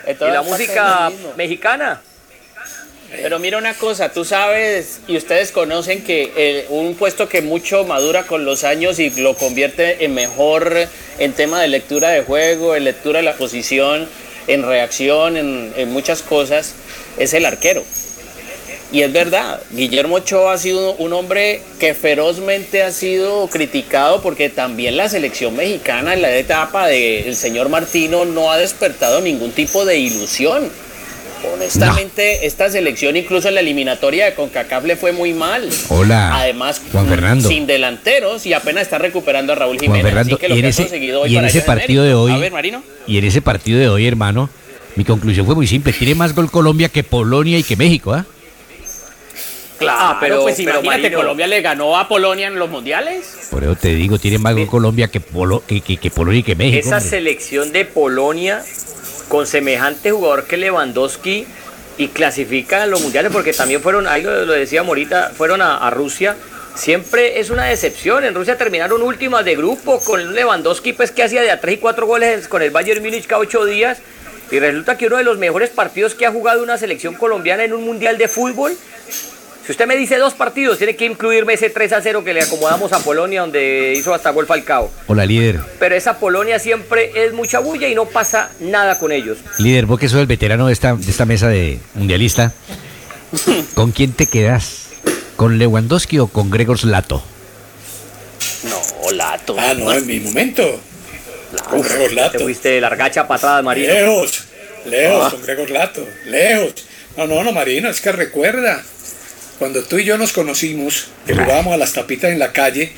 Y 0.08 0.24
la 0.24 0.40
música 0.40 1.12
mexicana. 1.36 2.00
Pero 3.10 3.38
mira 3.38 3.58
una 3.58 3.74
cosa, 3.74 4.12
tú 4.12 4.24
sabes 4.24 5.00
y 5.06 5.16
ustedes 5.16 5.52
conocen 5.52 6.02
que 6.02 6.66
un 6.70 6.94
puesto 6.96 7.28
que 7.28 7.40
mucho 7.40 7.84
madura 7.84 8.26
con 8.26 8.44
los 8.44 8.64
años 8.64 8.98
y 8.98 9.10
lo 9.10 9.34
convierte 9.34 10.04
en 10.04 10.14
mejor 10.14 10.88
en 11.18 11.32
tema 11.32 11.60
de 11.60 11.68
lectura 11.68 12.10
de 12.10 12.22
juego, 12.22 12.74
en 12.74 12.84
lectura 12.84 13.20
de 13.20 13.24
la 13.24 13.34
posición, 13.34 14.08
en 14.48 14.62
reacción, 14.64 15.36
en, 15.36 15.88
muchas 15.90 16.22
cosas, 16.22 16.74
es 17.16 17.32
el 17.32 17.46
arquero. 17.46 17.84
Y 18.92 19.02
es 19.02 19.12
verdad, 19.12 19.60
Guillermo 19.70 20.16
Ochoa 20.16 20.54
ha 20.54 20.58
sido 20.58 20.94
un 20.94 21.12
hombre 21.12 21.60
que 21.80 21.94
ferozmente 21.94 22.82
ha 22.82 22.92
sido 22.92 23.48
criticado 23.48 24.22
porque 24.22 24.48
también 24.48 24.96
la 24.96 25.08
selección 25.08 25.56
mexicana 25.56 26.14
en 26.14 26.22
la 26.22 26.36
etapa 26.36 26.86
del 26.86 27.34
señor 27.34 27.68
Martino 27.68 28.24
no 28.24 28.52
ha 28.52 28.58
despertado 28.58 29.20
ningún 29.20 29.52
tipo 29.52 29.84
de 29.84 29.98
ilusión. 29.98 30.70
Honestamente, 31.52 32.46
esta 32.46 32.68
selección, 32.70 33.16
incluso 33.16 33.48
en 33.48 33.54
la 33.54 33.60
eliminatoria 33.60 34.26
de 34.26 34.34
CONCACAF, 34.34 34.84
le 34.84 34.96
fue 34.96 35.12
muy 35.12 35.32
mal. 35.32 35.68
Hola. 35.88 36.36
Además, 36.36 36.80
Juan 36.92 37.06
Fernando. 37.06 37.48
sin 37.48 37.66
delanteros 37.66 38.46
y 38.46 38.52
apenas 38.52 38.82
está 38.82 38.98
recuperando 38.98 39.52
a 39.52 39.56
Raúl 39.56 39.78
Jiménez. 39.78 40.02
Juan 40.02 40.26
Fernando, 40.26 40.54
y 40.54 40.58
en 40.58 40.64
ese, 40.64 40.98
y 41.28 41.36
en 41.36 41.44
ese 41.44 41.62
partido 41.62 42.04
de 42.04 42.14
hoy. 42.14 42.32
Y 43.06 43.18
en 43.18 43.24
ese 43.24 43.42
partido 43.42 43.78
de 43.78 43.88
hoy, 43.88 44.06
hermano, 44.06 44.50
Mi 44.96 45.04
conclusión 45.04 45.44
fue 45.44 45.54
muy 45.54 45.66
simple. 45.66 45.92
Tiene 45.92 46.14
más 46.14 46.34
gol 46.34 46.50
Colombia 46.50 46.88
que 46.88 47.04
Polonia 47.04 47.58
y 47.58 47.62
que 47.62 47.76
México, 47.76 48.14
¿ah? 48.14 48.24
Claro, 49.78 49.98
ah, 50.00 50.16
pero, 50.20 50.42
pues 50.42 50.58
imagínate, 50.58 51.12
Colombia 51.12 51.46
le 51.46 51.60
ganó 51.60 51.98
a 51.98 52.08
Polonia 52.08 52.46
en 52.46 52.58
los 52.58 52.70
mundiales. 52.70 53.48
Por 53.50 53.62
eso 53.62 53.76
te 53.76 53.94
digo, 53.94 54.18
tiene 54.18 54.38
más 54.38 54.54
gol 54.54 54.66
Colombia 54.66 55.08
que, 55.08 55.20
que, 55.20 56.10
Polonia 56.10 56.40
y 56.40 56.42
que 56.42 56.54
México. 56.54 56.78
Esa 56.78 57.00
selección 57.00 57.72
de 57.72 57.84
Polonia 57.84 58.64
con 59.28 59.46
semejante 59.46 60.10
jugador 60.10 60.44
que 60.44 60.56
Lewandowski 60.56 61.46
y 61.98 62.08
clasifica 62.08 62.82
a 62.82 62.86
los 62.86 63.00
mundiales 63.00 63.32
porque 63.32 63.52
también 63.52 63.80
fueron, 63.80 64.06
ahí 64.06 64.22
lo, 64.22 64.46
decía 64.46 64.82
Morita, 64.82 65.32
fueron 65.36 65.62
a, 65.62 65.88
Rusia. 65.90 66.36
Siempre 66.74 67.40
es 67.40 67.48
una 67.48 67.64
decepción. 67.64 68.24
En 68.24 68.34
Rusia 68.34 68.58
terminaron 68.58 69.00
últimas 69.00 69.44
de 69.44 69.56
grupo 69.56 69.98
con 70.00 70.34
Lewandowski, 70.34 70.92
pues 70.92 71.10
que 71.10 71.22
hacía 71.22 71.40
de 71.40 71.50
a 71.50 71.60
3 71.60 71.76
y 71.76 71.78
4 71.78 72.06
goles 72.06 72.48
con 72.48 72.60
el 72.60 72.70
Bayern 72.70 73.02
Múnich 73.02 73.26
cada 73.26 73.40
8 73.40 73.64
días. 73.64 73.98
Y 74.50 74.58
resulta 74.58 74.98
que 74.98 75.06
uno 75.06 75.16
de 75.16 75.24
los 75.24 75.38
mejores 75.38 75.70
partidos 75.70 76.14
que 76.14 76.26
ha 76.26 76.30
jugado 76.30 76.62
una 76.62 76.76
selección 76.76 77.14
colombiana 77.14 77.64
en 77.64 77.72
un 77.72 77.82
mundial 77.82 78.18
de 78.18 78.28
fútbol 78.28 78.76
si 79.66 79.72
usted 79.72 79.88
me 79.88 79.96
dice 79.96 80.16
dos 80.16 80.34
partidos, 80.34 80.78
tiene 80.78 80.94
que 80.94 81.06
incluirme 81.06 81.54
ese 81.54 81.70
3 81.70 81.94
a 81.94 82.00
0 82.00 82.22
que 82.22 82.32
le 82.32 82.40
acomodamos 82.40 82.92
a 82.92 83.00
Polonia, 83.00 83.40
donde 83.40 83.94
hizo 83.96 84.14
hasta 84.14 84.30
gol 84.30 84.46
Falcao. 84.46 84.92
Hola, 85.08 85.26
líder. 85.26 85.58
Pero 85.80 85.96
esa 85.96 86.20
Polonia 86.20 86.60
siempre 86.60 87.10
es 87.16 87.32
mucha 87.32 87.58
bulla 87.58 87.88
y 87.88 87.94
no 87.96 88.04
pasa 88.04 88.52
nada 88.60 88.96
con 89.00 89.10
ellos. 89.10 89.38
Líder, 89.58 89.86
vos 89.86 89.98
que 89.98 90.08
sos 90.08 90.20
el 90.20 90.28
veterano 90.28 90.68
de 90.68 90.72
esta, 90.72 90.94
de 90.94 91.10
esta 91.10 91.24
mesa 91.24 91.48
de 91.48 91.80
mundialista, 91.94 92.52
¿con 93.74 93.90
quién 93.90 94.12
te 94.12 94.28
quedas? 94.28 94.90
¿Con 95.34 95.58
Lewandowski 95.58 96.20
o 96.20 96.28
con 96.28 96.48
Gregor 96.48 96.84
Lato? 96.84 97.24
No, 98.70 99.10
Lato. 99.10 99.56
Ah, 99.58 99.74
no, 99.74 99.92
en 99.92 100.06
mi 100.06 100.20
momento. 100.20 100.80
Con 101.68 101.82
Gregor 101.82 102.12
Lato. 102.12 102.38
Te 102.38 102.44
fuiste 102.44 102.80
largacha 102.80 103.26
patada, 103.26 103.62
Marino. 103.62 103.92
Lejos, 103.92 104.44
lejos, 104.84 105.24
ah. 105.24 105.30
con 105.32 105.42
Gregor 105.42 105.70
Lato, 105.70 106.06
lejos. 106.26 106.86
No, 107.16 107.26
no, 107.26 107.42
no, 107.42 107.50
Marino, 107.50 107.88
es 107.88 108.00
que 108.00 108.12
recuerda 108.12 108.84
cuando 109.58 109.82
tú 109.82 109.98
y 109.98 110.04
yo 110.04 110.18
nos 110.18 110.32
conocimos, 110.32 111.08
que 111.26 111.34
jugábamos 111.34 111.74
a 111.74 111.76
las 111.76 111.92
tapitas 111.92 112.30
en 112.30 112.38
la 112.38 112.52
calle, 112.52 112.92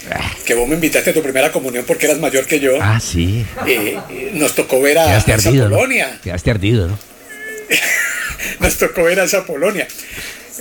que 0.44 0.54
vos 0.54 0.68
me 0.68 0.74
invitaste 0.74 1.10
a 1.10 1.12
tu 1.12 1.22
primera 1.22 1.52
comunión 1.52 1.84
porque 1.86 2.06
eras 2.06 2.18
mayor 2.18 2.46
que 2.46 2.60
yo. 2.60 2.78
Ah, 2.80 3.00
sí. 3.00 3.44
Eh, 3.66 3.98
nos 4.34 4.54
tocó 4.54 4.80
ver 4.80 4.98
a, 4.98 5.16
esa 5.18 5.50
Polonia. 5.50 6.12
¿no? 6.14 6.20
Quedaste 6.20 6.50
ardido, 6.50 6.88
¿no? 6.88 6.98
nos 8.60 8.76
tocó 8.76 9.04
ver 9.04 9.20
a 9.20 9.24
esa 9.24 9.44
Polonia. 9.44 9.86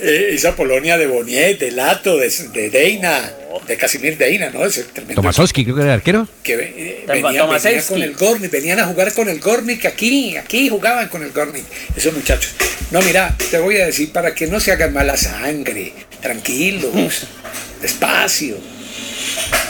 Eh, 0.00 0.30
esa 0.32 0.54
Polonia 0.54 0.96
de 0.96 1.06
Boniet, 1.08 1.58
de 1.58 1.72
Lato, 1.72 2.16
de, 2.16 2.28
de 2.28 2.70
Deina, 2.70 3.32
de 3.66 3.76
Casimir 3.76 4.16
Deina, 4.16 4.50
¿no? 4.50 4.64
Ese 4.64 4.84
tremendo. 4.84 5.20
Tomasowski, 5.20 5.64
creo 5.64 5.74
que 5.74 5.82
era 5.82 5.92
el 5.92 5.98
arquero. 5.98 6.28
Que 6.42 6.54
eh, 6.54 7.04
venían, 7.06 7.48
con 7.86 8.02
el 8.02 8.14
Gornik, 8.14 8.50
venían 8.50 8.78
a 8.78 8.86
jugar 8.86 9.12
con 9.12 9.28
el 9.28 9.40
Gornik 9.40 9.86
aquí, 9.86 10.36
aquí 10.36 10.68
jugaban 10.68 11.08
con 11.08 11.24
el 11.24 11.32
Gornik, 11.32 11.64
esos 11.96 12.14
muchachos. 12.14 12.52
No, 12.92 13.02
mira, 13.02 13.36
te 13.50 13.58
voy 13.58 13.78
a 13.78 13.86
decir 13.86 14.12
para 14.12 14.34
que 14.34 14.46
no 14.46 14.60
se 14.60 14.70
hagan 14.70 14.92
mala 14.92 15.16
sangre, 15.16 15.92
tranquilos, 16.20 17.26
despacio. 17.82 18.56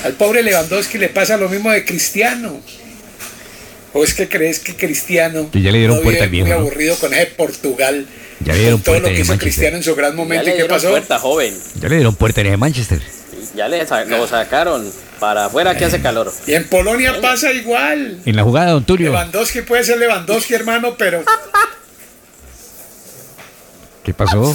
Al 0.05 0.13
pobre 0.13 0.43
Lewandowski 0.43 0.99
le 0.99 1.09
pasa 1.09 1.39
lo 1.39 1.49
mismo 1.49 1.71
de 1.71 1.85
Cristiano. 1.85 2.61
¿O 3.95 4.05
es 4.05 4.13
que 4.13 4.29
crees 4.29 4.59
que 4.59 4.77
Cristiano 4.77 5.51
ya 5.55 5.73
le 5.73 5.79
dieron 5.79 6.03
puerta 6.03 6.29
muy 6.29 6.51
aburrido 6.51 6.97
con 6.97 7.15
ese 7.15 7.27
Portugal? 7.27 8.07
Ya 8.41 8.53
le 8.53 8.61
dieron 8.61 8.83
todo 8.83 9.01
lo 9.01 9.09
que 9.09 9.21
hizo 9.21 9.37
Cristiano 9.37 9.77
en 9.77 9.83
su 9.83 9.95
gran 9.95 10.15
momento. 10.15 10.49
¿Y 10.49 10.53
qué 10.55 10.65
pasó? 10.65 10.91
Puerta, 10.91 11.19
joven. 11.19 11.57
Ya 11.81 11.89
le 11.89 11.97
dieron 11.97 12.15
puerta 12.15 12.41
en 12.41 12.59
Manchester. 12.59 13.01
Ya 13.55 13.69
le 13.69 13.85
lo 14.07 14.27
sacaron 14.29 14.89
para 15.19 15.47
afuera 15.47 15.77
que 15.77 15.85
hace 15.85 16.01
calor. 16.01 16.33
Y 16.47 16.55
en 16.55 16.69
Polonia 16.69 17.21
pasa 17.21 17.53
igual. 17.53 18.21
En 18.25 18.37
la 18.37 18.45
jugada, 18.45 18.71
don 18.73 18.85
Tulio. 18.85 19.11
Lewandowski 19.11 19.63
puede 19.63 19.83
ser 19.85 19.99
Lewandowski, 19.99 20.55
hermano, 20.55 20.95
pero 20.97 21.25
¿Qué 24.05 24.15
pasó? 24.15 24.55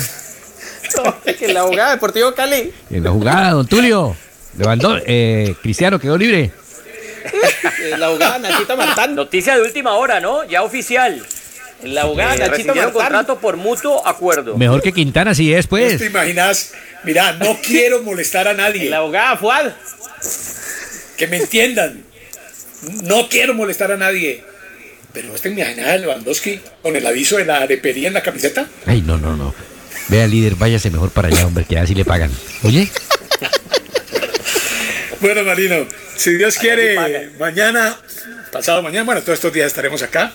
en 1.26 1.54
la 1.54 1.64
jugada, 1.64 1.92
Deportivo 1.92 2.34
Cali. 2.34 2.74
En 2.90 3.04
la 3.04 3.12
jugada, 3.12 3.52
don 3.52 3.68
Tulio. 3.68 4.16
Levantó, 4.58 4.98
eh, 5.06 5.56
Cristiano 5.62 6.00
quedó 6.00 6.18
libre. 6.18 6.52
En 7.84 8.00
la 8.00 8.10
jugada, 8.10 8.40
Nachito 8.40 8.78
Martán. 8.78 9.16
Noticia 9.16 9.56
de 9.56 9.62
última 9.62 9.94
hora, 9.94 10.20
¿no? 10.20 10.44
Ya 10.46 10.64
oficial. 10.64 11.24
En 11.84 11.96
la 11.96 12.04
jugada, 12.04 12.36
eh, 12.36 12.40
Nachito 12.40 12.74
Martán. 12.76 12.92
contrato 12.94 13.40
por 13.40 13.58
mutuo 13.58 14.06
acuerdo. 14.08 14.58
Mejor 14.58 14.82
que 14.82 14.94
Quintana, 14.94 15.36
si 15.36 15.54
es, 15.54 15.68
pues. 15.68 15.98
¿Te 16.00 16.06
imaginas? 16.06 16.74
Mira, 17.04 17.34
no 17.34 17.60
quiero 17.64 18.02
molestar 18.04 18.48
a 18.48 18.54
nadie. 18.54 18.86
En 18.86 18.90
la 18.92 19.02
jugada, 19.02 19.38
Fuad. 19.38 19.72
Que 21.18 21.28
me 21.28 21.38
entiendan. 21.38 22.04
No 23.04 23.28
quiero 23.30 23.54
molestar 23.54 23.92
a 23.92 23.98
nadie. 23.98 24.44
Pero 25.14 25.36
este 25.36 25.50
imaginaba 25.50 25.96
Lewandowski 25.98 26.60
con 26.82 26.96
el 26.96 27.06
aviso 27.06 27.38
de 27.38 27.46
la 27.46 27.58
arepería 27.58 28.08
en 28.08 28.14
la 28.16 28.24
camiseta. 28.24 28.68
Ay, 28.86 29.02
no, 29.02 29.18
no, 29.18 29.36
no. 29.36 29.54
Vea, 30.08 30.26
líder, 30.28 30.56
váyase 30.56 30.90
mejor 30.90 31.12
para 31.12 31.28
allá, 31.28 31.46
hombre, 31.46 31.66
que 31.66 31.78
así 31.78 31.94
le 31.94 32.04
pagan. 32.04 32.32
Oye. 32.64 32.90
bueno, 35.22 35.44
Marino, 35.44 35.86
si 36.16 36.34
Dios 36.36 36.58
quiere, 36.58 37.30
mañana, 37.40 37.96
pasado 38.52 38.82
mañana, 38.82 39.04
bueno, 39.04 39.22
todos 39.22 39.36
estos 39.38 39.54
días 39.54 39.68
estaremos 39.68 40.02
acá. 40.02 40.34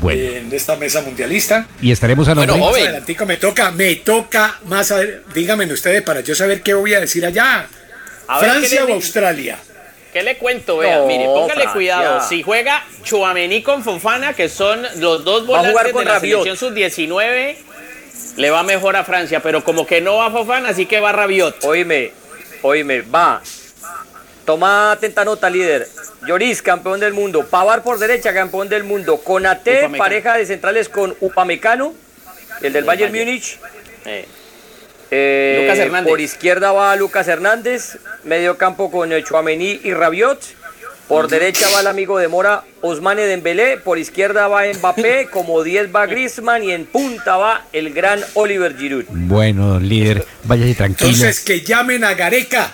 Bueno. 0.00 0.20
En 0.20 0.52
esta 0.52 0.76
mesa 0.76 1.02
mundialista. 1.02 1.66
Y 1.80 1.92
estaremos 1.92 2.28
a 2.28 2.34
Bueno, 2.34 2.56
joven. 2.58 3.02
me 3.26 3.36
toca, 3.36 3.70
me 3.70 3.96
toca 3.96 4.58
más 4.66 4.90
a 4.92 4.96
ver, 4.96 5.24
díganme 5.34 5.64
ustedes 5.72 6.02
para 6.02 6.20
yo 6.20 6.34
saber 6.34 6.62
qué 6.62 6.74
voy 6.74 6.94
a 6.94 7.00
decir 7.00 7.24
allá. 7.24 7.66
¿Francia 8.38 8.84
o 8.84 8.92
Australia? 8.92 9.58
¿Qué 10.12 10.22
le 10.22 10.36
cuento? 10.36 10.78
Vea, 10.78 11.02
mire, 11.06 11.24
póngale 11.24 11.66
cuidado. 11.66 12.20
Si 12.26 12.42
juega 12.42 12.84
Chuamení 13.02 13.62
con 13.62 13.82
Fofana, 13.82 14.32
que 14.34 14.48
son 14.48 14.82
los 14.96 15.24
dos 15.24 15.46
volantes 15.46 15.94
de 15.94 16.04
la 16.04 16.20
selección 16.20 16.56
sub-19, 16.56 17.56
le 18.36 18.50
va 18.50 18.62
mejor 18.62 18.96
a 18.96 19.04
Francia, 19.04 19.40
pero 19.40 19.64
como 19.64 19.86
que 19.86 20.00
no 20.00 20.16
va 20.16 20.30
Fofana, 20.30 20.70
así 20.70 20.86
que 20.86 21.00
va 21.00 21.12
Rabiot. 21.12 21.64
Oíme, 21.64 22.12
oíme, 22.62 23.02
va. 23.02 23.42
Toma 24.48 24.92
atenta 24.92 25.26
nota, 25.26 25.50
líder. 25.50 25.86
Lloris, 26.26 26.62
campeón 26.62 27.00
del 27.00 27.12
mundo. 27.12 27.44
Pavar 27.44 27.82
por 27.82 27.98
derecha, 27.98 28.32
campeón 28.32 28.70
del 28.70 28.82
mundo. 28.82 29.18
Conate, 29.18 29.90
pareja 29.98 30.38
de 30.38 30.46
centrales 30.46 30.88
con 30.88 31.14
Upamecano, 31.20 31.92
el 32.62 32.72
del 32.72 32.84
Bayern 32.84 33.14
Múnich. 33.14 33.58
Eh. 34.06 34.24
Eh, 35.10 35.58
Lucas 35.60 35.78
Hernández. 35.80 36.10
Por 36.10 36.20
izquierda 36.22 36.72
va 36.72 36.96
Lucas 36.96 37.28
Hernández, 37.28 37.98
medio 38.24 38.56
campo 38.56 38.90
con 38.90 39.10
Chuamení 39.22 39.82
y 39.84 39.92
Rabiot. 39.92 40.40
Por 41.08 41.28
derecha 41.28 41.68
va 41.74 41.80
el 41.80 41.86
amigo 41.86 42.16
de 42.18 42.28
Mora, 42.28 42.64
Osmane 42.80 43.26
Dembélé. 43.26 43.76
Por 43.76 43.98
izquierda 43.98 44.48
va 44.48 44.62
Mbappé, 44.64 45.28
como 45.30 45.62
10 45.62 45.94
va 45.94 46.06
Griezmann 46.06 46.64
y 46.64 46.72
en 46.72 46.86
punta 46.86 47.36
va 47.36 47.66
el 47.74 47.92
gran 47.92 48.24
Oliver 48.32 48.74
Giroud. 48.74 49.04
Bueno, 49.10 49.78
líder, 49.78 50.24
váyase 50.44 50.74
tranquilo. 50.74 51.10
Entonces 51.10 51.40
que 51.40 51.60
llamen 51.60 52.02
a 52.02 52.14
Gareca. 52.14 52.72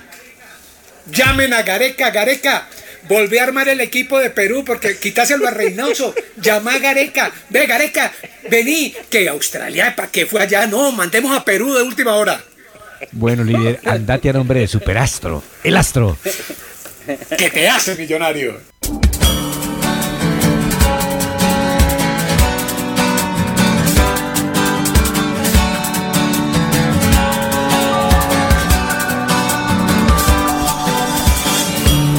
Llamen 1.06 1.52
a 1.52 1.62
Gareca, 1.62 2.10
Gareca. 2.10 2.68
Volví 3.08 3.36
a 3.36 3.44
armar 3.44 3.68
el 3.68 3.80
equipo 3.80 4.18
de 4.18 4.30
Perú 4.30 4.64
porque 4.64 4.98
quitáselo 4.98 5.46
a 5.46 5.50
Reynoso. 5.50 6.14
Llama 6.36 6.74
a 6.74 6.78
Gareca. 6.78 7.30
Ve, 7.50 7.66
Gareca, 7.66 8.12
vení. 8.50 8.94
Que 9.10 9.28
Australia, 9.28 9.94
¿para 9.94 10.10
qué 10.10 10.24
fue 10.24 10.42
allá? 10.42 10.66
No, 10.66 10.90
mandemos 10.92 11.36
a 11.36 11.44
Perú 11.44 11.74
de 11.74 11.82
última 11.82 12.14
hora. 12.14 12.42
Bueno, 13.12 13.44
líder, 13.44 13.80
andate 13.84 14.30
a 14.30 14.32
nombre 14.32 14.60
de 14.60 14.68
Superastro. 14.68 15.42
El 15.62 15.76
astro. 15.76 16.16
¿Qué 17.36 17.50
te 17.50 17.68
hace, 17.68 17.94
millonario? 17.96 18.58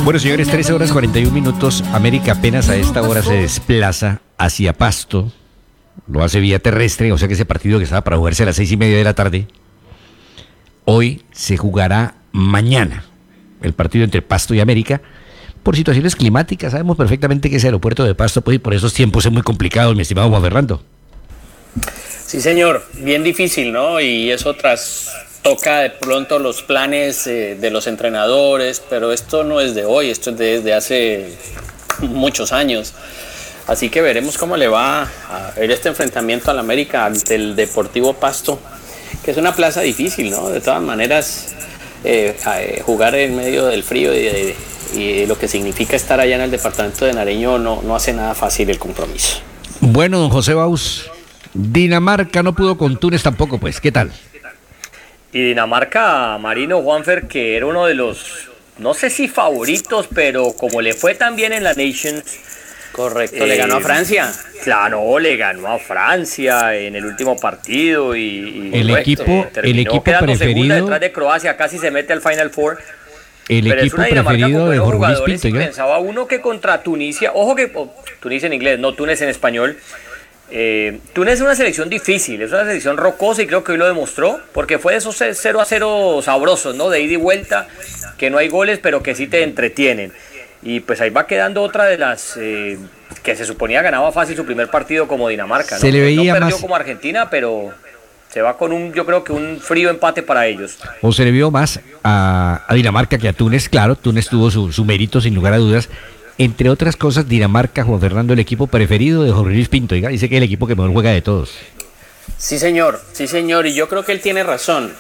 Bueno, 0.06 0.20
señores, 0.20 0.48
13 0.48 0.72
horas 0.72 0.92
41 0.92 1.32
minutos. 1.32 1.84
América 1.92 2.34
apenas 2.34 2.70
a 2.70 2.76
esta 2.76 3.02
hora 3.02 3.24
se 3.24 3.34
desplaza 3.34 4.22
hacia 4.38 4.74
Pasto. 4.74 5.32
Lo 6.08 6.24
hace 6.24 6.40
vía 6.40 6.60
terrestre, 6.60 7.12
o 7.12 7.18
sea 7.18 7.28
que 7.28 7.34
ese 7.34 7.46
partido 7.46 7.80
que 7.80 7.86
estaba 7.86 8.04
para 8.04 8.16
jugarse 8.16 8.44
a 8.44 8.46
las 8.46 8.56
seis 8.56 8.72
y 8.72 8.78
media 8.78 8.98
de 8.98 9.04
la 9.04 9.16
tarde, 9.16 9.48
hoy 10.86 11.24
se 11.32 11.58
jugará 11.58 12.18
mañana. 12.32 13.04
El 13.64 13.74
partido 13.74 14.06
entre 14.06 14.22
Pasto 14.22 14.54
y 14.54 14.60
América. 14.60 15.02
Por 15.64 15.76
situaciones 15.76 16.16
climáticas, 16.16 16.74
sabemos 16.74 16.98
perfectamente 16.98 17.50
que 17.50 17.56
ese 17.56 17.66
aeropuerto 17.66 18.04
de 18.04 18.14
Pasto, 18.14 18.44
pues, 18.44 18.58
y 18.58 18.60
por 18.60 18.76
esos 18.76 18.94
tiempos 18.94 19.26
es 19.26 19.32
muy 19.32 19.42
complicado, 19.42 19.96
mi 19.96 20.04
estimado 20.04 20.30
Juan 20.30 20.44
Fernando. 20.44 20.84
Sí, 22.28 22.42
señor, 22.42 22.86
bien 23.00 23.24
difícil, 23.24 23.74
¿no? 23.74 24.00
Y 24.00 24.30
eso 24.30 24.54
tras 24.54 25.25
toca 25.46 25.82
de 25.82 25.92
pronto 25.92 26.40
los 26.40 26.64
planes 26.64 27.28
eh, 27.28 27.56
de 27.56 27.70
los 27.70 27.86
entrenadores, 27.86 28.82
pero 28.90 29.14
esto 29.14 29.44
no 29.44 29.62
es 29.62 29.76
de 29.76 29.86
hoy, 29.86 30.10
esto 30.10 30.32
es 30.32 30.38
desde 30.40 30.74
hace 30.74 31.38
muchos 32.02 32.52
años. 32.52 32.94
Así 33.68 33.90
que 33.90 34.02
veremos 34.02 34.40
cómo 34.40 34.58
le 34.58 34.68
va 34.68 35.04
a 35.04 35.52
ver 35.56 35.70
este 35.70 35.90
enfrentamiento 35.90 36.50
al 36.50 36.58
América 36.58 37.06
ante 37.06 37.36
el 37.36 37.56
Deportivo 37.56 38.14
Pasto, 38.14 38.60
que 39.24 39.32
es 39.32 39.38
una 39.38 39.54
plaza 39.54 39.82
difícil, 39.82 40.32
¿no? 40.32 40.50
De 40.50 40.62
todas 40.62 40.82
maneras, 40.82 41.54
eh, 42.04 42.36
eh, 42.58 42.82
jugar 42.84 43.14
en 43.14 43.36
medio 43.36 43.68
del 43.68 43.84
frío 43.84 44.12
y, 44.16 44.56
lo 45.28 45.38
que 45.38 45.48
significa 45.48 45.96
estar 45.96 46.20
allá 46.20 46.36
en 46.36 46.42
el 46.42 46.52
departamento 46.52 47.06
de 47.06 47.14
Nareño 47.14 47.60
no, 47.60 47.82
no 47.84 47.96
hace 47.96 48.14
nada 48.14 48.34
fácil 48.34 48.70
el 48.70 48.80
compromiso. 48.80 49.40
Bueno, 49.82 50.20
don 50.20 50.30
José 50.30 50.54
Baus, 50.54 51.12
Dinamarca 51.54 52.42
no 52.42 52.56
pudo 52.56 52.78
con 52.78 52.98
Túnez 52.98 53.22
tampoco, 53.22 53.60
pues. 53.60 53.82
¿Qué 53.82 53.92
tal? 53.92 54.12
Y 55.36 55.44
Dinamarca, 55.44 56.38
Marino 56.38 56.82
Juanfer, 56.82 57.28
que 57.28 57.58
era 57.58 57.66
uno 57.66 57.86
de 57.88 57.94
los, 57.94 58.48
no 58.78 58.94
sé 58.94 59.10
si 59.10 59.28
favoritos, 59.28 60.08
pero 60.16 60.54
como 60.54 60.80
le 60.80 60.94
fue 60.94 61.14
tan 61.14 61.36
bien 61.36 61.52
en 61.52 61.66
la 61.66 61.74
Nations. 61.74 62.24
Correcto, 62.94 63.46
le 63.46 63.58
ganó 63.58 63.76
a 63.76 63.80
eh, 63.80 63.84
Francia. 63.84 64.32
Claro, 64.64 65.20
le 65.20 65.36
ganó 65.36 65.68
a 65.68 65.78
Francia 65.78 66.74
en 66.74 66.96
el 66.96 67.06
último 67.06 67.36
partido 67.36 68.16
y, 68.16 68.72
el 68.74 68.90
equipo, 68.92 69.46
el 69.62 69.80
equipo 69.80 70.04
preferido 70.22 70.74
detrás 70.74 71.02
de 71.02 71.12
Croacia, 71.12 71.58
casi 71.58 71.80
se 71.80 71.92
mete 71.92 72.14
al 72.14 72.22
Final 72.22 72.50
Four. 72.50 72.78
El 73.50 73.70
equipo 73.74 73.98
preferido 73.98 74.70
de 74.70 74.80
Jorge 74.80 75.16
Pinto, 75.26 75.52
Pensaba 75.52 76.00
uno 76.00 76.28
que 76.30 76.40
contra 76.40 76.82
Tunisia, 76.82 77.32
ojo 77.34 77.58
que 77.58 77.70
oh, 77.76 77.94
Tunisia 78.22 78.48
en 78.48 78.54
inglés, 78.54 78.80
no 78.80 78.94
Túnez 78.94 79.22
en 79.22 79.28
español. 79.28 79.78
Eh, 80.52 81.00
Túnez 81.14 81.36
es 81.36 81.42
una 81.42 81.56
selección 81.56 81.90
difícil, 81.90 82.42
es 82.42 82.52
una 82.52 82.66
selección 82.66 82.98
rocosa 82.98 83.42
y 83.42 83.48
creo 83.48 83.64
que 83.64 83.72
hoy 83.72 83.78
lo 83.78 83.88
demostró, 83.88 84.40
porque 84.54 84.78
fue 84.78 84.94
de 84.94 85.00
esos 85.00 85.18
0 85.18 85.62
a 85.62 85.66
0 85.66 86.22
sabrosos, 86.24 86.76
¿no? 86.76 86.90
De 86.90 87.02
ida 87.02 87.14
y 87.14 87.18
vuelta, 87.18 87.68
que 88.18 88.30
no 88.30 88.38
hay 88.38 88.48
goles, 88.48 88.80
pero 88.82 89.02
que 89.02 89.16
sí 89.16 89.28
te 89.28 89.44
entretienen. 89.44 90.14
Y 90.62 90.80
pues 90.80 91.02
ahí 91.02 91.10
va 91.10 91.28
quedando 91.28 91.62
otra 91.62 91.86
de 91.86 91.98
las 91.98 92.38
eh, 92.38 92.78
que 93.24 93.36
se 93.36 93.46
suponía 93.46 93.82
ganaba 93.82 94.12
fácil 94.12 94.36
su 94.36 94.46
primer 94.46 94.70
partido 94.70 95.08
como 95.08 95.30
Dinamarca. 95.30 95.76
¿no? 95.76 95.82
Se 95.82 95.92
le 95.92 96.02
veía 96.02 96.34
no 96.34 96.40
perdió 96.40 96.60
como 96.60 96.76
Argentina, 96.76 97.30
pero 97.30 97.72
se 98.30 98.42
va 98.42 98.58
con 98.58 98.72
un, 98.72 98.94
yo 98.94 99.06
creo 99.06 99.24
que 99.24 99.32
un 99.32 99.60
frío 99.60 99.90
empate 99.90 100.22
para 100.22 100.46
ellos. 100.48 100.78
O 101.02 101.12
se 101.12 101.24
le 101.24 101.32
vio 101.32 101.52
más 101.52 101.80
a, 102.04 102.66
Dinamarca 102.74 103.18
que 103.18 103.28
a 103.30 103.34
Túnez, 103.34 103.70
claro, 103.70 103.96
Túnez 103.96 104.28
tuvo 104.28 104.52
su, 104.52 104.72
su, 104.72 104.86
mérito 104.86 105.22
sin 105.22 105.34
lugar 105.34 105.54
a 105.54 105.58
dudas. 105.58 105.90
Entre 106.38 106.70
otras 106.70 106.98
cosas, 106.98 107.30
Dinamarca, 107.30 107.84
Juan 107.84 108.02
Fernando, 108.02 108.34
el 108.34 108.40
equipo 108.40 108.68
preferido 108.68 109.24
de 109.24 109.32
Jorge 109.32 109.54
Luis 109.54 109.70
Pinto, 109.70 109.96
dice 109.96 110.28
que 110.28 110.36
es 110.36 110.38
el 110.40 110.44
equipo 110.44 110.68
que 110.68 110.76
mejor 110.76 110.92
juega 110.92 111.12
de 111.12 111.22
todos. 111.22 111.52
Sí, 112.38 112.60
señor, 112.60 113.02
sí, 113.14 113.28
señor, 113.28 113.66
y 113.68 113.74
yo 113.74 113.88
creo 113.88 114.04
que 114.04 114.12
él 114.12 114.20
tiene 114.20 114.44
razón, 114.44 114.92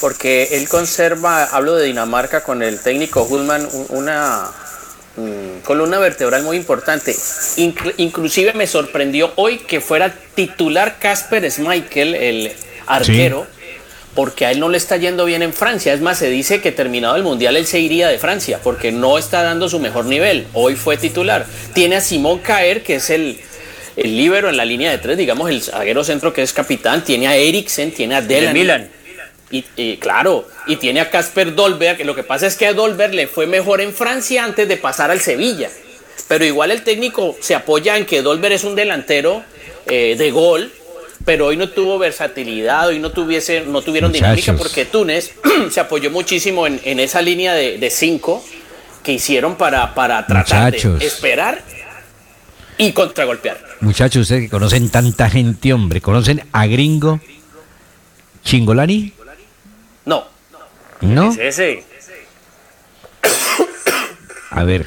porque 0.00 0.48
él 0.52 0.68
conserva, 0.68 1.44
hablo 1.44 1.76
de 1.76 1.86
Dinamarca 1.86 2.42
con 2.42 2.62
el 2.62 2.80
técnico 2.80 3.22
Hulman, 3.22 3.68
una, 3.90 4.50
mm, 5.16 5.60
columna 5.64 5.98
vertebral 5.98 6.42
muy 6.42 6.56
importante. 6.56 7.14
inclusive 7.98 8.52
me 8.54 8.66
sorprendió 8.66 9.32
hoy 9.36 9.58
que 9.58 9.80
fuera 9.80 10.12
titular 10.34 10.98
Casper 10.98 11.48
Schmeichel, 11.48 12.14
el 12.16 12.52
arquero, 12.88 13.46
porque 14.14 14.46
a 14.46 14.50
él 14.50 14.60
no 14.60 14.68
le 14.68 14.76
está 14.76 14.96
yendo 14.96 15.24
bien 15.24 15.42
en 15.42 15.52
Francia. 15.52 15.92
Es 15.92 16.00
más, 16.00 16.18
se 16.18 16.28
dice 16.28 16.60
que 16.60 16.72
terminado 16.72 17.16
el 17.16 17.22
Mundial 17.22 17.56
él 17.56 17.66
se 17.66 17.80
iría 17.80 18.08
de 18.08 18.18
Francia, 18.18 18.60
porque 18.62 18.92
no 18.92 19.18
está 19.18 19.42
dando 19.42 19.68
su 19.68 19.78
mejor 19.78 20.04
nivel. 20.04 20.46
Hoy 20.52 20.76
fue 20.76 20.96
titular. 20.96 21.46
Tiene 21.74 21.96
a 21.96 22.00
Simón 22.00 22.40
Caer, 22.40 22.82
que 22.82 22.96
es 22.96 23.10
el, 23.10 23.38
el 23.96 24.16
líbero 24.16 24.48
en 24.48 24.56
la 24.56 24.64
línea 24.64 24.90
de 24.90 24.98
tres, 24.98 25.16
digamos, 25.16 25.48
el 25.48 25.62
zaguero 25.62 26.04
centro 26.04 26.32
que 26.32 26.42
es 26.42 26.52
capitán. 26.52 27.04
Tiene 27.04 27.28
a 27.28 27.36
Eriksen, 27.36 27.92
tiene 27.92 28.16
a 28.16 28.20
Delan. 28.20 28.52
Milan. 28.52 28.90
Y, 29.50 29.98
claro, 29.98 30.48
y 30.66 30.76
tiene 30.76 31.00
a 31.00 31.10
Casper 31.10 31.54
Dolberg, 31.54 31.98
que 31.98 32.04
lo 32.06 32.14
que 32.14 32.22
pasa 32.22 32.46
es 32.46 32.56
que 32.56 32.66
a 32.66 32.72
Dolberg 32.72 33.12
le 33.12 33.26
fue 33.26 33.46
mejor 33.46 33.82
en 33.82 33.92
Francia 33.92 34.44
antes 34.44 34.66
de 34.66 34.78
pasar 34.78 35.10
al 35.10 35.20
Sevilla. 35.20 35.68
Pero 36.26 36.46
igual 36.46 36.70
el 36.70 36.82
técnico 36.82 37.36
se 37.38 37.54
apoya 37.54 37.98
en 37.98 38.06
que 38.06 38.22
Dolberg 38.22 38.54
es 38.54 38.64
un 38.64 38.74
delantero 38.74 39.44
eh, 39.86 40.16
de 40.16 40.30
gol 40.30 40.72
pero 41.24 41.46
hoy 41.46 41.56
no 41.56 41.68
tuvo 41.68 41.98
versatilidad, 41.98 42.88
hoy 42.88 42.98
no, 42.98 43.10
tuviese, 43.10 43.62
no 43.62 43.82
tuvieron 43.82 44.12
dinámica 44.12 44.54
porque 44.54 44.84
Túnez 44.84 45.32
se 45.70 45.80
apoyó 45.80 46.10
muchísimo 46.10 46.66
en, 46.66 47.00
esa 47.00 47.22
línea 47.22 47.54
de, 47.54 47.90
cinco 47.90 48.44
que 49.02 49.12
hicieron 49.12 49.56
para, 49.56 49.94
para 49.94 50.26
tratar 50.26 50.72
de 50.72 51.06
esperar 51.06 51.62
y 52.78 52.92
contragolpear. 52.92 53.58
Muchachos, 53.80 54.22
ustedes 54.22 54.42
que 54.42 54.48
conocen 54.48 54.90
tanta 54.90 55.28
gente, 55.28 55.72
hombre, 55.72 56.00
¿conocen 56.00 56.42
a 56.52 56.66
Gringo 56.66 57.20
Chingolani? 58.44 59.12
No. 60.04 60.24
¿No? 61.00 61.32
Es 61.32 61.38
ese. 61.38 61.84
A 64.50 64.64
ver, 64.64 64.86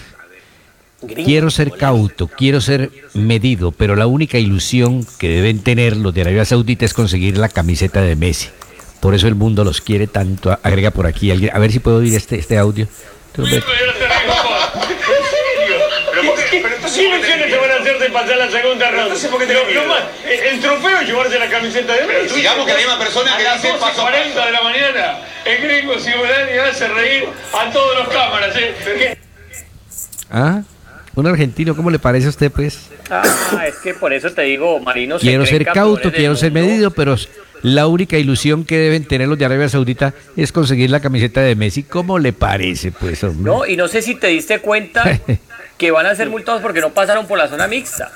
Quiero 1.07 1.49
ser 1.49 1.71
cauto, 1.71 2.27
quiero 2.27 2.61
ser 2.61 2.91
medido, 3.13 3.71
pero 3.71 3.95
la 3.95 4.07
única 4.07 4.37
ilusión 4.37 5.05
que 5.19 5.29
deben 5.29 5.59
tener 5.59 5.97
los 5.97 6.13
de 6.13 6.21
Arabia 6.21 6.45
Saudita 6.45 6.85
es 6.85 6.93
conseguir 6.93 7.37
la 7.37 7.49
camiseta 7.49 8.01
de 8.01 8.15
Messi. 8.15 8.49
Por 8.99 9.13
eso 9.13 9.27
el 9.27 9.35
mundo 9.35 9.63
los 9.63 9.81
quiere 9.81 10.07
tanto. 10.07 10.57
Agrega 10.63 10.91
por 10.91 11.05
aquí 11.05 11.29
alguien. 11.29 11.55
A 11.55 11.59
ver 11.59 11.71
si 11.71 11.79
puedo 11.79 11.97
oír 11.97 12.15
este, 12.15 12.39
este 12.39 12.57
audio. 12.57 12.87
Pero 13.35 13.47
¿Qué 13.47 13.61
se 16.89 17.57
van 17.57 17.71
a 17.71 17.75
hacer 17.75 17.99
de 17.99 18.09
pasar 18.09 18.37
la 18.37 18.49
segunda 18.49 18.89
ronda? 18.89 19.09
No 19.09 19.15
sé 19.15 19.27
por 19.27 19.45
qué 19.45 19.53
el, 19.53 20.59
trofeo 20.59 20.99
es 21.01 21.07
llevarse 21.07 21.37
la 21.37 21.49
camiseta 21.49 21.93
de 21.93 22.07
Messi. 22.07 22.35
Digamos 22.35 22.65
que 22.65 22.71
la 22.71 22.77
misma 22.77 22.97
persona 22.97 23.37
que 23.37 23.43
dice 23.43 23.73
paso 23.79 24.01
40 24.01 24.45
de 24.45 24.51
la 24.51 24.61
mañana, 24.61 25.19
el 25.43 25.61
gringo 25.61 25.99
Simulani 25.99 26.57
hace 26.57 26.87
reír 26.87 27.29
a 27.53 27.71
todos 27.71 27.97
los 27.99 28.07
cámaras. 28.07 28.55
¿eh? 28.55 29.17
¿Ah? 30.31 30.61
Un 31.15 31.27
argentino, 31.27 31.75
¿cómo 31.75 31.89
le 31.89 31.97
parece 31.97 32.27
a 32.27 32.29
usted, 32.29 32.51
pues? 32.51 32.89
Ah, 33.09 33.23
es 33.67 33.75
que 33.77 33.93
por 33.93 34.11
eso 34.11 34.31
te 34.31 34.41
digo, 34.41 34.79
Marino. 34.81 35.17
Quiero 35.17 35.45
ser 35.45 35.65
cauto, 35.65 36.11
quiero 36.11 36.35
ser 36.35 36.51
medido, 36.51 36.91
pero 36.91 37.15
la 37.61 37.87
única 37.87 38.17
ilusión 38.17 38.65
que 38.65 38.77
deben 38.77 39.05
tener 39.05 39.29
los 39.29 39.37
de 39.37 39.45
Arabia 39.45 39.69
Saudita 39.69 40.13
es 40.35 40.51
conseguir 40.51 40.89
la 40.89 40.99
camiseta 40.99 41.39
de 41.41 41.55
Messi. 41.55 41.83
¿Cómo 41.83 42.19
le 42.19 42.33
parece, 42.33 42.91
pues, 42.91 43.23
hombre? 43.23 43.51
No, 43.51 43.65
y 43.65 43.77
no 43.77 43.87
sé 43.87 44.01
si 44.01 44.15
te 44.15 44.27
diste 44.27 44.59
cuenta 44.59 45.19
que 45.77 45.91
van 45.91 46.05
a 46.05 46.15
ser 46.15 46.29
multados 46.29 46.61
porque 46.61 46.81
no 46.81 46.91
pasaron 46.91 47.27
por 47.27 47.37
la 47.37 47.47
zona 47.47 47.67
mixta. 47.67 48.11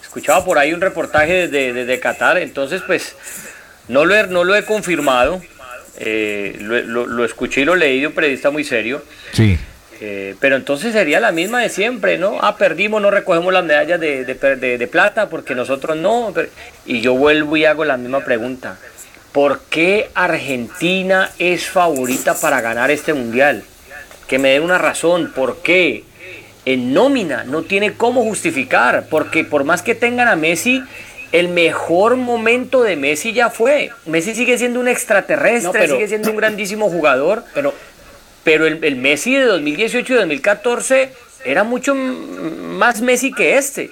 Escuchaba 0.00 0.44
por 0.44 0.56
ahí 0.56 0.72
un 0.72 0.80
reportaje 0.80 1.48
desde, 1.48 2.00
Qatar, 2.00 2.38
entonces, 2.38 2.80
pues, 2.86 3.16
no 3.88 4.04
lo 4.04 4.14
he, 4.14 4.26
no 4.28 4.44
lo 4.44 4.54
he 4.54 4.64
confirmado. 4.64 5.42
Eh, 6.00 6.56
lo, 6.60 7.06
lo 7.06 7.24
escuché 7.24 7.62
y 7.62 7.64
lo 7.64 7.74
leí 7.74 8.00
de 8.00 8.06
un 8.06 8.12
periodista 8.12 8.50
muy 8.50 8.62
serio. 8.62 9.02
Sí 9.32 9.58
eh, 10.00 10.36
pero 10.40 10.56
entonces 10.56 10.92
sería 10.92 11.18
la 11.18 11.32
misma 11.32 11.60
de 11.60 11.68
siempre, 11.68 12.18
¿no? 12.18 12.38
Ah, 12.40 12.56
perdimos, 12.56 13.02
no 13.02 13.10
recogemos 13.10 13.52
las 13.52 13.64
medallas 13.64 13.98
de, 13.98 14.24
de, 14.24 14.86
plata 14.86 15.28
porque 15.28 15.54
nosotros 15.54 15.96
no. 15.96 16.32
Y 16.86 17.00
yo 17.00 17.14
vuelvo 17.14 17.56
y 17.56 17.64
hago 17.64 17.84
la 17.84 17.96
misma 17.96 18.24
pregunta. 18.24 18.78
¿Por 19.32 19.60
qué 19.68 20.10
Argentina 20.14 21.30
es 21.38 21.66
favorita 21.66 22.34
para 22.34 22.60
ganar 22.60 22.90
este 22.90 23.12
mundial? 23.12 23.64
Que 24.28 24.38
me 24.38 24.50
dé 24.50 24.60
una 24.60 24.78
razón. 24.78 25.32
¿Por 25.34 25.62
qué? 25.62 26.04
En 26.64 26.92
nómina 26.92 27.44
no 27.44 27.62
tiene 27.62 27.94
cómo 27.94 28.22
justificar. 28.22 29.06
Porque 29.10 29.44
por 29.44 29.64
más 29.64 29.82
que 29.82 29.96
tengan 29.96 30.28
a 30.28 30.36
Messi, 30.36 30.82
el 31.32 31.48
mejor 31.48 32.16
momento 32.16 32.82
de 32.82 32.94
Messi 32.94 33.32
ya 33.32 33.50
fue. 33.50 33.90
Messi 34.06 34.34
sigue 34.34 34.58
siendo 34.58 34.78
un 34.78 34.86
extraterrestre, 34.86 35.88
sigue 35.88 36.08
siendo 36.08 36.30
un 36.30 36.36
grandísimo 36.36 36.88
jugador. 36.88 37.42
Pero 37.52 37.74
pero 38.48 38.66
el, 38.66 38.96
Messi 38.96 39.34
de 39.34 39.44
2018 39.44 40.10
y 40.10 40.16
2014 40.16 41.12
era 41.44 41.64
mucho 41.64 41.94
más 41.94 43.02
Messi 43.02 43.30
que 43.30 43.58
este. 43.58 43.90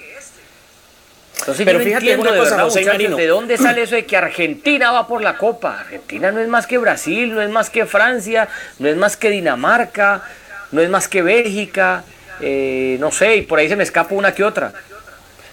Entonces 1.37 1.63
pero 1.63 1.77
yo 1.77 1.85
fíjate 1.85 2.11
entiendo 2.11 2.31
de, 2.31 2.39
verdad, 2.39 3.17
de 3.17 3.27
dónde 3.27 3.57
sale 3.59 3.83
eso 3.83 3.93
de 3.93 4.05
que 4.05 4.17
Argentina 4.17 4.91
va 4.91 5.07
por 5.07 5.21
la 5.21 5.37
Copa. 5.37 5.81
Argentina 5.81 6.31
no 6.31 6.39
es 6.39 6.47
más 6.47 6.65
que 6.65 6.79
Brasil, 6.79 7.35
no 7.35 7.41
es 7.43 7.51
más 7.51 7.69
que 7.69 7.85
Francia, 7.85 8.49
no 8.79 8.87
es 8.87 8.97
más 8.97 9.15
que 9.15 9.29
Dinamarca, 9.29 10.23
no 10.71 10.81
es 10.81 10.89
más 10.89 11.07
que 11.07 11.21
Bélgica, 11.21 12.03
eh, 12.41 12.97
no 12.99 13.11
sé, 13.11 13.35
y 13.35 13.41
por 13.43 13.59
ahí 13.59 13.69
se 13.69 13.75
me 13.75 13.83
escapa 13.83 14.15
una 14.15 14.33
que 14.33 14.43
otra. 14.43 14.73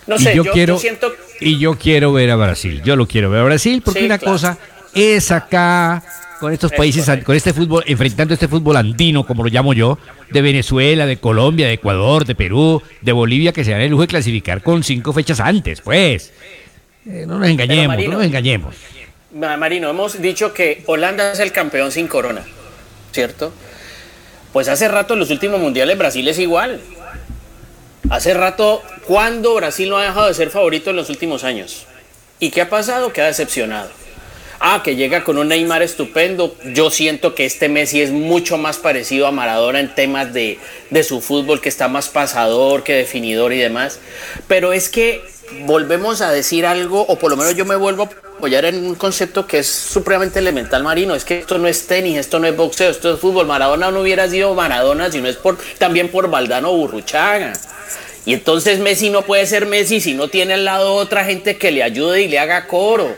No 0.07 0.19
sé, 0.19 0.35
yo, 0.35 0.45
quiero, 0.47 0.79
siento... 0.79 1.15
Y 1.41 1.59
yo 1.59 1.77
quiero 1.77 2.15
ver 2.15 2.31
a 2.31 2.37
Brasil, 2.37 2.81
yo 2.83 2.97
lo 2.97 3.07
quiero 3.07 3.29
ver 3.29 3.43
a 3.43 3.45
Brasil 3.45 3.83
porque 3.85 4.07
una 4.07 4.19
cosa 4.19 4.57
es 4.95 5.30
acá 5.30 6.03
con 6.40 6.53
estos 6.53 6.72
países, 6.72 7.09
con 7.24 7.34
este 7.34 7.53
fútbol, 7.53 7.84
enfrentando 7.86 8.34
este 8.34 8.49
fútbol 8.49 8.76
andino, 8.76 9.26
como 9.26 9.45
lo 9.45 9.49
llamo 9.49 9.72
yo, 9.72 9.99
de 10.30 10.42
Venezuela, 10.42 11.07
de 11.07 11.16
Colombia, 11.16 11.66
de 11.66 11.74
Ecuador, 11.74 12.24
de 12.24 12.34
Perú, 12.34 12.82
de 13.01 13.12
Bolivia, 13.12 13.53
que 13.53 13.64
se 13.64 13.70
dan 13.70 13.80
el 13.80 13.90
lujo 13.90 14.03
de 14.03 14.09
clasificar 14.09 14.62
con 14.62 14.82
cinco 14.82 15.12
fechas 15.12 15.40
antes, 15.40 15.80
pues. 15.80 16.32
Eh, 17.07 17.24
no 17.26 17.38
nos 17.38 17.49
engañemos, 17.49 17.97
no 17.97 18.12
nos 18.12 18.24
engañemos. 18.24 18.74
Marino, 19.32 19.90
hemos 19.90 20.20
dicho 20.20 20.53
que 20.53 20.82
Holanda 20.86 21.32
es 21.32 21.40
el 21.40 21.51
campeón 21.51 21.90
sin 21.90 22.07
corona, 22.07 22.42
¿cierto? 23.12 23.53
Pues 24.53 24.68
hace 24.68 24.86
rato 24.86 25.14
en 25.14 25.20
los 25.20 25.30
últimos 25.30 25.61
mundiales 25.61 25.99
Brasil 25.99 26.28
es 26.28 26.38
igual. 26.38 26.80
Hace 28.11 28.34
rato, 28.34 28.82
¿cuándo 29.07 29.55
Brasil 29.55 29.88
no 29.88 29.97
ha 29.97 30.05
dejado 30.05 30.28
de 30.28 30.34
ser 30.34 30.51
favorito 30.51 30.90
en 30.90 30.97
los 30.97 31.09
últimos 31.09 31.42
años? 31.42 31.86
¿Y 32.38 32.51
qué 32.51 32.61
ha 32.61 32.68
pasado? 32.68 33.12
Que 33.12 33.22
ha 33.22 33.26
decepcionado 33.26 34.04
ah, 34.65 34.83
que 34.83 34.97
llega 34.97 35.25
con 35.25 35.37
un 35.37 35.49
Neymar 35.49 35.83
estupendo. 35.83 36.57
Yo 36.73 36.91
siento 36.91 37.35
que 37.35 37.45
este 37.45 37.69
Messi 37.69 38.01
es 38.01 38.11
mucho 38.11 38.57
más 38.57 38.79
parecido 38.79 39.27
a 39.27 39.31
Maradona 39.31 39.79
en 39.79 39.95
temas 39.95 40.33
de, 40.33 40.59
su 41.07 41.21
fútbol, 41.21 41.61
que 41.61 41.69
está 41.69 41.89
más 41.89 42.09
pasador, 42.09 42.83
que 42.83 42.95
definidor 42.95 43.53
y 43.53 43.59
demás. 43.59 44.01
Pero 44.49 44.73
es 44.73 44.89
que 44.89 45.23
volvemos 45.67 46.23
a 46.23 46.33
decir 46.33 46.65
algo, 46.65 47.03
o 47.03 47.19
por 47.19 47.31
lo 47.31 47.37
menos 47.37 47.55
yo 47.55 47.67
me 47.67 47.77
vuelvo 47.77 48.05
a 48.05 48.37
apoyar 48.39 48.65
en 48.65 48.87
un 48.87 48.95
concepto 48.95 49.47
que 49.47 49.59
es 49.59 49.67
supremamente 49.67 50.39
elemental, 50.39 50.83
Marino. 50.83 51.15
Es 51.15 51.27
que 51.27 51.41
esto 51.41 51.59
no 51.59 51.69
es 51.69 51.87
tenis, 51.87 52.17
esto 52.17 52.39
no 52.39 52.47
es 52.47 52.57
boxeo, 52.57 52.91
esto 52.91 53.12
es 53.12 53.21
fútbol. 53.21 53.47
Maradona 53.47 53.91
no 53.91 54.01
hubiera 54.01 54.29
sido 54.29 54.55
Maradona 54.55 55.12
si 55.12 55.21
no 55.21 55.29
es 55.29 55.37
por, 55.37 55.59
también 55.77 56.09
por 56.09 56.31
Valdano 56.31 56.73
Burruchaga. 56.73 57.53
Y 58.25 58.33
entonces 58.33 58.79
Messi 58.79 59.11
no 59.11 59.23
puede 59.23 59.45
ser 59.45 59.67
Messi 59.67 60.01
si 60.01 60.15
no 60.15 60.29
tiene 60.29 60.55
al 60.55 60.65
lado 60.65 60.95
otra 60.95 61.27
gente 61.27 61.59
que 61.59 61.71
le 61.71 61.83
ayude 61.83 62.23
y 62.23 62.29
le 62.29 62.39
haga 62.39 62.67
coro. 62.67 63.15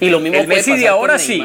Y 0.00 0.08
lo 0.10 0.20
mismo 0.20 0.38
el 0.40 0.46
Messi 0.46 0.76
de 0.76 0.88
ahora 0.88 1.18
sí. 1.18 1.42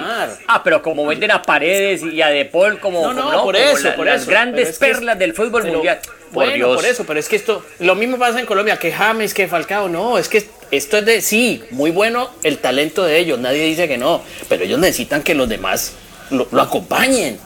Ah, 0.47 0.61
pero 0.63 0.81
como 0.81 1.05
venden 1.05 1.31
a 1.31 1.41
Paredes 1.41 2.01
y 2.03 2.21
a 2.21 2.27
De 2.27 2.45
Paul 2.45 2.79
como, 2.79 3.01
No, 3.01 3.13
no, 3.13 3.21
como 3.31 3.43
por 3.45 3.55
como 3.55 3.67
eso, 3.69 3.87
la- 3.89 3.95
por 3.95 4.05
las 4.05 4.21
eso. 4.23 4.31
grandes 4.31 4.69
es 4.69 4.79
que 4.79 4.85
perlas 4.87 5.17
del 5.19 5.33
fútbol 5.33 5.61
Pero, 5.63 5.73
mundial. 5.75 5.99
Por 6.03 6.45
bueno, 6.45 6.53
Dios. 6.53 6.75
por 6.75 6.85
eso, 6.85 7.03
pero 7.05 7.19
es 7.19 7.27
que 7.27 7.35
esto, 7.35 7.65
lo 7.79 7.93
mismo 7.95 8.17
pasa 8.17 8.39
en 8.39 8.45
Colombia, 8.45 8.77
que 8.77 8.91
James, 8.91 9.33
que 9.33 9.47
Falcao, 9.47 9.89
no, 9.89 10.17
es 10.17 10.29
que 10.29 10.45
esto 10.71 10.97
es 10.97 11.05
de, 11.05 11.21
sí, 11.21 11.61
muy 11.71 11.91
bueno 11.91 12.29
el 12.43 12.57
talento 12.59 13.03
de 13.03 13.17
ellos, 13.17 13.37
nadie 13.39 13.65
dice 13.65 13.87
que 13.89 13.97
no, 13.97 14.21
pero 14.47 14.63
ellos 14.63 14.79
necesitan 14.79 15.23
que 15.23 15.35
los 15.35 15.49
demás 15.49 15.93
lo, 16.29 16.47
lo 16.51 16.61
acompañen. 16.61 17.37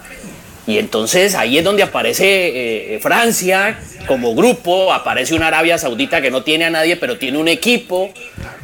Y 0.68 0.80
entonces 0.80 1.36
ahí 1.36 1.58
es 1.58 1.64
donde 1.64 1.84
aparece 1.84 2.96
eh, 2.96 3.00
Francia 3.00 3.80
como 4.08 4.36
grupo, 4.36 4.94
aparece 4.94 5.36
una 5.36 5.48
Arabia 5.48 5.78
Saudita 5.78 6.22
que 6.22 6.32
no 6.32 6.44
tiene 6.44 6.66
a 6.66 6.70
nadie, 6.70 6.96
pero 6.96 7.18
tiene 7.18 7.38
un 7.38 7.48
equipo, 7.48 8.12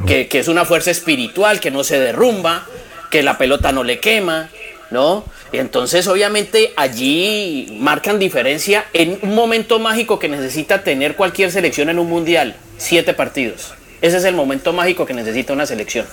que, 0.06 0.28
que 0.28 0.40
es 0.40 0.48
una 0.48 0.66
fuerza 0.66 0.92
espiritual, 0.92 1.60
que 1.60 1.72
no 1.72 1.84
se 1.84 2.00
derrumba, 2.00 2.66
que 3.10 3.24
la 3.24 3.38
pelota 3.38 3.72
no 3.72 3.84
le 3.84 4.00
quema, 4.00 4.50
¿no? 4.90 5.26
Y 5.52 5.58
entonces 5.58 6.08
obviamente 6.08 6.72
allí 6.76 7.76
marcan 7.80 8.20
diferencia 8.20 8.86
en 8.94 9.20
un 9.22 9.36
momento 9.36 9.80
mágico 9.80 10.18
que 10.18 10.30
necesita 10.30 10.84
tener 10.84 11.16
cualquier 11.16 11.52
selección 11.52 11.90
en 11.90 12.00
un 12.00 12.08
mundial, 12.08 12.56
siete 12.78 13.14
partidos. 13.14 13.74
Ese 14.02 14.18
es 14.18 14.24
el 14.24 14.34
momento 14.34 14.74
mágico 14.74 15.06
que 15.06 15.14
necesita 15.14 15.54
una 15.54 15.66
selección. 15.66 16.06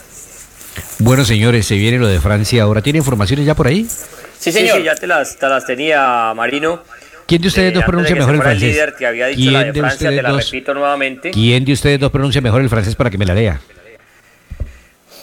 Bueno, 0.99 1.25
señores, 1.25 1.67
se 1.67 1.77
viene 1.77 1.99
lo 1.99 2.09
de 2.09 2.21
Francia 2.21 2.63
ahora. 2.63 2.83
¿Tiene 2.83 2.99
informaciones 2.99 3.47
ya 3.47 3.55
por 3.55 3.69
ahí? 3.69 3.87
Sí, 4.39 4.53
Sí, 4.53 4.59
señor. 4.61 4.79
sí, 4.79 4.85
ya 4.85 4.95
te 4.95 5.07
las, 5.07 5.37
te 5.37 5.49
las 5.49 5.67
tenía 5.67 6.33
Marino. 6.35 6.83
¿Quién 7.27 7.43
de 7.43 7.49
ustedes 7.49 7.73
Eh, 7.73 7.75
dos 7.75 7.85
pronuncia 7.85 8.15
mejor 8.17 8.35
el 8.37 8.41
francés? 8.43 8.63
líder, 8.63 8.97
te 8.97 9.07
había 9.07 9.27
dicho 9.27 9.41
¿Quién 9.41 9.53
la 9.53 9.65
de 9.65 9.73
de 9.73 9.81
Francia, 9.81 9.99
te 9.99 10.05
ustedes 10.07 10.23
la 10.23 10.31
dos? 10.31 10.45
repito 10.47 10.75
nuevamente. 10.75 11.31
¿Quién 11.31 11.65
de 11.65 11.73
ustedes 11.73 12.01
dos 12.01 12.11
pronuncia 12.11 12.41
mejor 12.41 12.63
el 12.63 12.69
francés 12.71 12.95
para 12.95 13.11
que 13.11 13.19
me 13.19 13.27
la 13.27 13.35
lea? 13.35 13.61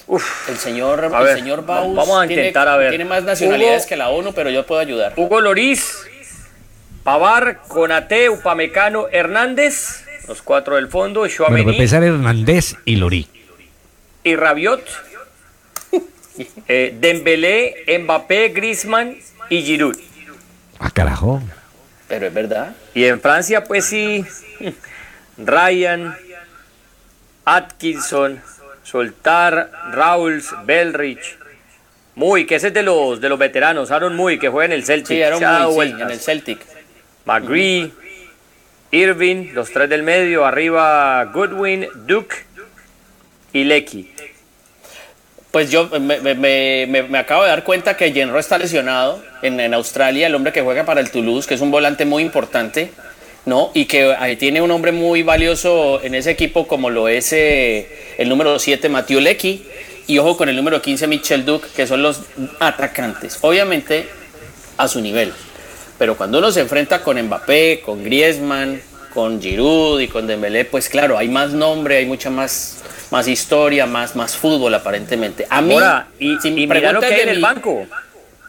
Uf, 0.07 0.49
El 0.49 0.57
señor, 0.57 1.03
A 1.11 1.17
el 1.19 1.23
ver, 1.25 1.37
señor 1.37 1.65
Baus 1.65 1.95
vamos 1.95 2.23
a 2.23 2.27
tiene- 2.27 2.43
intentar, 2.43 2.67
a 2.67 2.77
ver. 2.77 2.89
tiene 2.89 3.05
más 3.05 3.23
nacionalidades 3.23 3.83
Hugo- 3.83 3.89
que 3.89 3.95
la 3.95 4.09
ONU, 4.09 4.33
pero 4.33 4.51
yo 4.51 4.63
puedo 4.65 4.79
ayudar. 4.79 5.13
Hugo 5.15 5.41
Loris, 5.41 5.97
Pavar, 7.03 7.61
Conate, 7.67 8.29
Upamecano, 8.29 9.07
Hernández, 9.11 10.03
los 10.27 10.43
cuatro 10.43 10.75
del 10.75 10.89
fondo, 10.89 11.21
Bueno, 11.21 11.33
Chouameni 11.35 11.63
para 11.63 11.75
empezar 11.77 12.03
Hernández 12.03 12.75
y 12.85 12.97
Lorí. 12.97 13.27
y 14.23 14.35
Rabiot, 14.35 14.83
eh, 16.67 16.95
Dembélé, 16.99 17.99
Mbappé, 17.99 18.49
Griezmann 18.49 19.17
y 19.49 19.61
Giroud. 19.61 19.97
Ah, 20.79 20.89
carajo. 20.91 21.41
Pero 22.07 22.27
es 22.27 22.33
verdad. 22.33 22.75
Y 22.93 23.05
en 23.05 23.19
Francia, 23.19 23.63
pues 23.63 23.85
sí, 23.85 24.25
Ryan, 25.37 26.15
Atkinson, 27.45 28.41
Soltar, 28.83 29.71
Rauls, 29.91 30.53
Belrich, 30.65 31.37
Muy, 32.15 32.45
que 32.45 32.55
ese 32.55 32.67
es 32.67 32.73
de 32.73 32.83
los, 32.83 33.19
de 33.19 33.29
los 33.29 33.39
veteranos, 33.39 33.91
Aaron 33.91 34.15
Muy, 34.15 34.39
que 34.39 34.49
juega 34.49 34.65
en 34.65 34.79
el 34.79 34.85
Celtic. 34.85 35.17
Sí, 35.17 35.23
Aaron 35.23 35.73
Muy, 35.73 35.87
sí, 35.87 36.01
en 36.01 36.09
el 36.11 36.19
Celtic. 36.19 36.59
McGree, 37.25 37.91
Irving, 38.91 39.53
los 39.53 39.71
tres 39.71 39.89
del 39.89 40.03
medio, 40.03 40.45
arriba 40.45 41.25
Goodwin, 41.25 41.87
Duke 42.05 42.35
y 43.51 43.63
Lecky. 43.63 44.14
Pues 45.55 45.71
yo 45.71 45.87
me, 45.87 46.19
me- 46.19 46.35
me- 46.35 47.03
me- 47.07 47.17
acabo 47.17 47.43
de 47.43 47.47
dar 47.47 47.63
cuenta 47.63 47.95
que 47.95 48.11
Genro 48.11 48.37
está 48.39 48.57
lesionado 48.57 49.23
en, 49.41 49.57
en 49.61 49.73
Australia, 49.73 50.27
el 50.27 50.35
hombre 50.35 50.51
que 50.51 50.59
juega 50.61 50.83
para 50.83 50.99
el 50.99 51.09
Toulouse, 51.11 51.47
que 51.47 51.53
es 51.53 51.61
un 51.61 51.71
volante 51.71 52.03
muy 52.03 52.23
importante, 52.23 52.91
¿no? 53.45 53.71
Y 53.73 53.85
que 53.85 54.13
tiene 54.37 54.61
un 54.61 54.69
hombre 54.71 54.91
muy 54.91 55.23
valioso 55.23 56.01
en 56.03 56.13
ese 56.13 56.31
equipo 56.31 56.67
como 56.67 56.89
lo 56.89 57.07
es 57.07 57.31
eh, 57.31 57.87
el 58.17 58.27
número 58.27 58.59
7, 58.59 58.89
Mathieu 58.89 59.21
Lecky, 59.21 59.65
y 60.07 60.17
ojo 60.17 60.35
con 60.35 60.49
el 60.49 60.57
número 60.57 60.81
15, 60.81 61.07
Michel 61.07 61.45
Duke, 61.45 61.69
que 61.73 61.87
son 61.87 62.01
los 62.03 62.23
atacantes. 62.59 63.37
Obviamente 63.39 64.09
a 64.75 64.89
su 64.89 64.99
nivel. 64.99 65.31
Pero 65.97 66.17
cuando 66.17 66.39
uno 66.39 66.51
se 66.51 66.59
enfrenta 66.59 67.01
con 67.01 67.17
Mbappé, 67.17 67.79
con 67.79 68.03
Griezmann, 68.03 68.81
con 69.13 69.41
Giroud 69.41 70.01
y 70.01 70.09
con 70.09 70.27
Dembélé, 70.27 70.65
pues 70.65 70.89
claro, 70.89 71.17
hay 71.17 71.29
más 71.29 71.51
nombre, 71.51 71.95
hay 71.95 72.05
mucha 72.05 72.29
más, 72.29 72.79
más 73.15 73.29
historia, 73.29 73.85
más, 73.85 74.13
más 74.17 74.35
fútbol 74.35 74.73
aparentemente. 74.73 75.47
A 75.49 75.61
mí, 75.61 75.73
Ahora, 75.73 76.07
y, 76.19 76.37
si 76.41 76.51
me 76.51 76.65
lo 76.65 76.69
preguntas 76.69 77.09
que 77.09 77.15
hay 77.15 77.21
en 77.21 77.29
el 77.29 77.39
banco. 77.39 77.87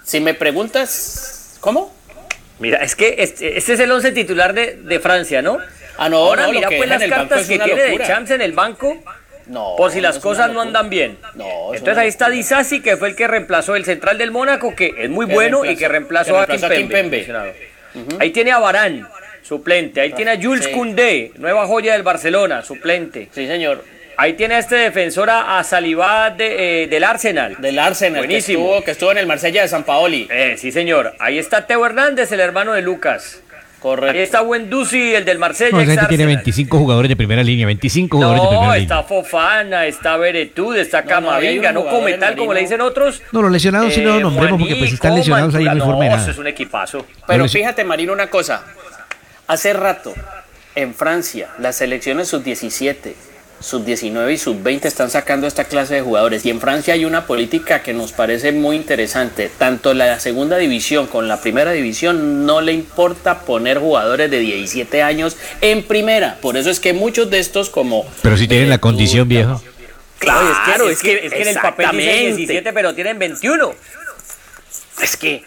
Si 0.02 0.18
me 0.18 0.34
preguntas, 0.34 1.56
¿cómo? 1.60 1.94
Mira, 2.58 2.78
es 2.78 2.96
que 2.96 3.14
este, 3.18 3.58
este 3.58 3.74
es 3.74 3.80
el 3.80 3.92
once 3.92 4.10
titular 4.10 4.54
de, 4.54 4.74
de 4.82 4.98
Francia, 4.98 5.40
¿no? 5.40 5.58
Ah, 5.98 6.08
no, 6.08 6.16
Ahora 6.16 6.42
no, 6.42 6.52
lo 6.52 6.54
mira 6.54 6.68
pues 6.76 6.88
las 6.88 7.04
cartas 7.04 7.46
que 7.46 7.60
tiene 7.60 7.80
de. 7.80 7.98
Champs 8.04 8.32
en 8.32 8.40
el 8.40 8.52
banco 8.54 9.00
No. 9.46 9.76
por 9.76 9.92
si 9.92 10.00
las 10.00 10.18
cosas 10.18 10.50
no 10.50 10.60
andan 10.62 10.90
bien. 10.90 11.16
No, 11.36 11.72
es 11.72 11.78
Entonces 11.78 11.98
ahí 12.02 12.08
está. 12.08 12.28
Disasi, 12.28 12.82
que 12.82 12.96
fue 12.96 13.10
el 13.10 13.14
que 13.14 13.28
reemplazó 13.28 13.76
el 13.76 13.84
central 13.84 14.18
del 14.18 14.32
Mónaco, 14.32 14.74
que 14.74 14.92
es 14.98 15.08
muy 15.08 15.28
Que 15.28 15.32
bueno 15.34 15.64
y 15.64 15.76
que 15.76 15.86
reemplazó, 15.86 16.32
que 16.32 16.38
a 16.38 16.46
reemplazó 16.46 16.74
a 16.74 16.76
Kimpembe. 16.76 17.54
Ahí 18.18 18.30
tiene 18.30 18.50
a 18.50 18.58
Barán, 18.58 19.08
suplente. 19.44 20.00
Ahí 20.00 20.12
tiene 20.12 20.32
a 20.32 20.42
Jules 20.42 20.64
Sí. 20.64 20.72
Koundé, 20.72 21.30
nueva 21.36 21.68
joya 21.68 21.92
del 21.92 22.02
Barcelona, 22.02 22.62
suplente. 22.62 23.28
Sí, 23.32 23.46
señor. 23.46 23.95
Ahí 24.18 24.32
tiene 24.32 24.54
a 24.54 24.58
este 24.58 24.76
defensor 24.76 25.28
a, 25.30 25.58
a 25.58 25.64
Salivá 25.64 26.30
de, 26.30 26.84
eh, 26.84 26.86
del 26.88 27.04
Arsenal. 27.04 27.56
Del 27.58 27.78
Arsenal, 27.78 28.22
que 28.22 28.26
Buenísimo. 28.28 28.64
estuvo, 28.64 28.84
que 28.84 28.90
estuvo 28.92 29.12
en 29.12 29.18
el 29.18 29.26
Marsella 29.26 29.62
de 29.62 29.68
San 29.68 29.84
Paoli. 29.84 30.26
Eh, 30.30 30.56
sí, 30.58 30.72
señor. 30.72 31.14
Ahí 31.18 31.38
está 31.38 31.66
Teo 31.66 31.84
Hernández, 31.84 32.32
el 32.32 32.40
hermano 32.40 32.72
de 32.72 32.82
Lucas. 32.82 33.42
Ahí 33.52 33.80
Correcto. 33.92 34.18
está 34.18 34.42
Wendusi, 34.42 35.14
el 35.14 35.24
del 35.24 35.38
Marsella. 35.38 35.70
No, 35.72 35.78
gente 35.78 35.94
tiene 36.08 36.24
Arsenal. 36.24 36.26
25 36.36 36.78
jugadores 36.78 37.08
de 37.10 37.14
primera 37.16 37.42
línea, 37.42 37.66
25 37.66 38.16
jugadores 38.16 38.42
de 38.42 38.44
No, 38.46 38.50
primera 38.50 38.76
está 38.78 38.94
línea. 39.02 39.08
Fofana, 39.08 39.86
está 39.86 40.16
Beretud, 40.16 40.76
está 40.76 41.02
No, 41.02 41.20
no, 41.20 41.30
ahí 41.30 41.46
hay 41.46 41.56
Camavinga, 41.60 41.72
no 41.72 41.80
jugadores, 41.82 42.04
Cometal 42.14 42.36
como 42.36 42.54
le 42.54 42.60
dicen 42.60 42.80
otros. 42.80 43.22
No, 43.32 43.42
los 43.42 43.52
lesionados 43.52 43.92
sí 43.94 44.00
no 44.00 44.16
Eh, 44.16 44.20
los 44.20 44.32
nombremos 44.32 44.58
porque 44.60 44.76
pues 44.76 44.92
están 44.94 45.14
lesionados 45.14 45.54
ahí 45.54 45.64
no 45.66 45.74
informe 45.76 46.06
no, 46.06 46.10
nada. 46.12 46.22
eso 46.22 46.30
es 46.32 46.38
un 46.38 46.46
equipazo. 46.46 47.06
Pero 47.28 47.48
fíjate, 47.48 47.84
Marino, 47.84 48.12
una 48.14 48.28
cosa. 48.28 48.64
Hace 49.46 49.72
rato, 49.74 50.14
en 50.74 50.92
Francia, 50.94 51.48
las 51.58 51.76
selecciones 51.76 52.26
sub-17, 52.28 53.12
sub-19 53.60 54.32
y 54.32 54.38
sub-20 54.38 54.84
están 54.84 55.10
sacando 55.10 55.46
esta 55.46 55.64
clase 55.64 55.94
de 55.94 56.02
jugadores. 56.02 56.44
Y 56.44 56.50
en 56.50 56.60
Francia 56.60 56.94
hay 56.94 57.04
una 57.04 57.26
política 57.26 57.82
que 57.82 57.92
nos 57.92 58.12
parece 58.12 58.52
muy 58.52 58.76
interesante. 58.76 59.50
Tanto 59.56 59.94
la 59.94 60.20
segunda 60.20 60.58
división 60.58 61.06
con 61.06 61.28
la 61.28 61.40
primera 61.40 61.72
división 61.72 62.46
no 62.46 62.60
le 62.60 62.72
importa 62.72 63.40
poner 63.40 63.78
jugadores 63.78 64.30
de 64.30 64.38
17 64.38 65.02
años 65.02 65.36
en 65.60 65.82
primera. 65.82 66.38
Por 66.40 66.56
eso 66.56 66.70
es 66.70 66.80
que 66.80 66.92
muchos 66.92 67.30
de 67.30 67.38
estos 67.38 67.70
como... 67.70 68.06
Pero 68.22 68.36
si 68.36 68.46
tienen 68.46 68.68
la 68.68 68.78
condición, 68.78 69.28
viejo. 69.28 69.62
Claro, 70.18 70.88
es, 70.88 71.00
que, 71.00 71.26
es 71.26 71.32
que 71.32 71.42
en 71.42 71.48
el 71.48 71.54
papel 71.56 71.90
dice 71.90 72.10
exactamente. 72.10 72.36
17, 72.36 72.72
pero 72.72 72.94
tienen 72.94 73.18
21. 73.18 73.74
Es 75.02 75.16
que... 75.16 75.42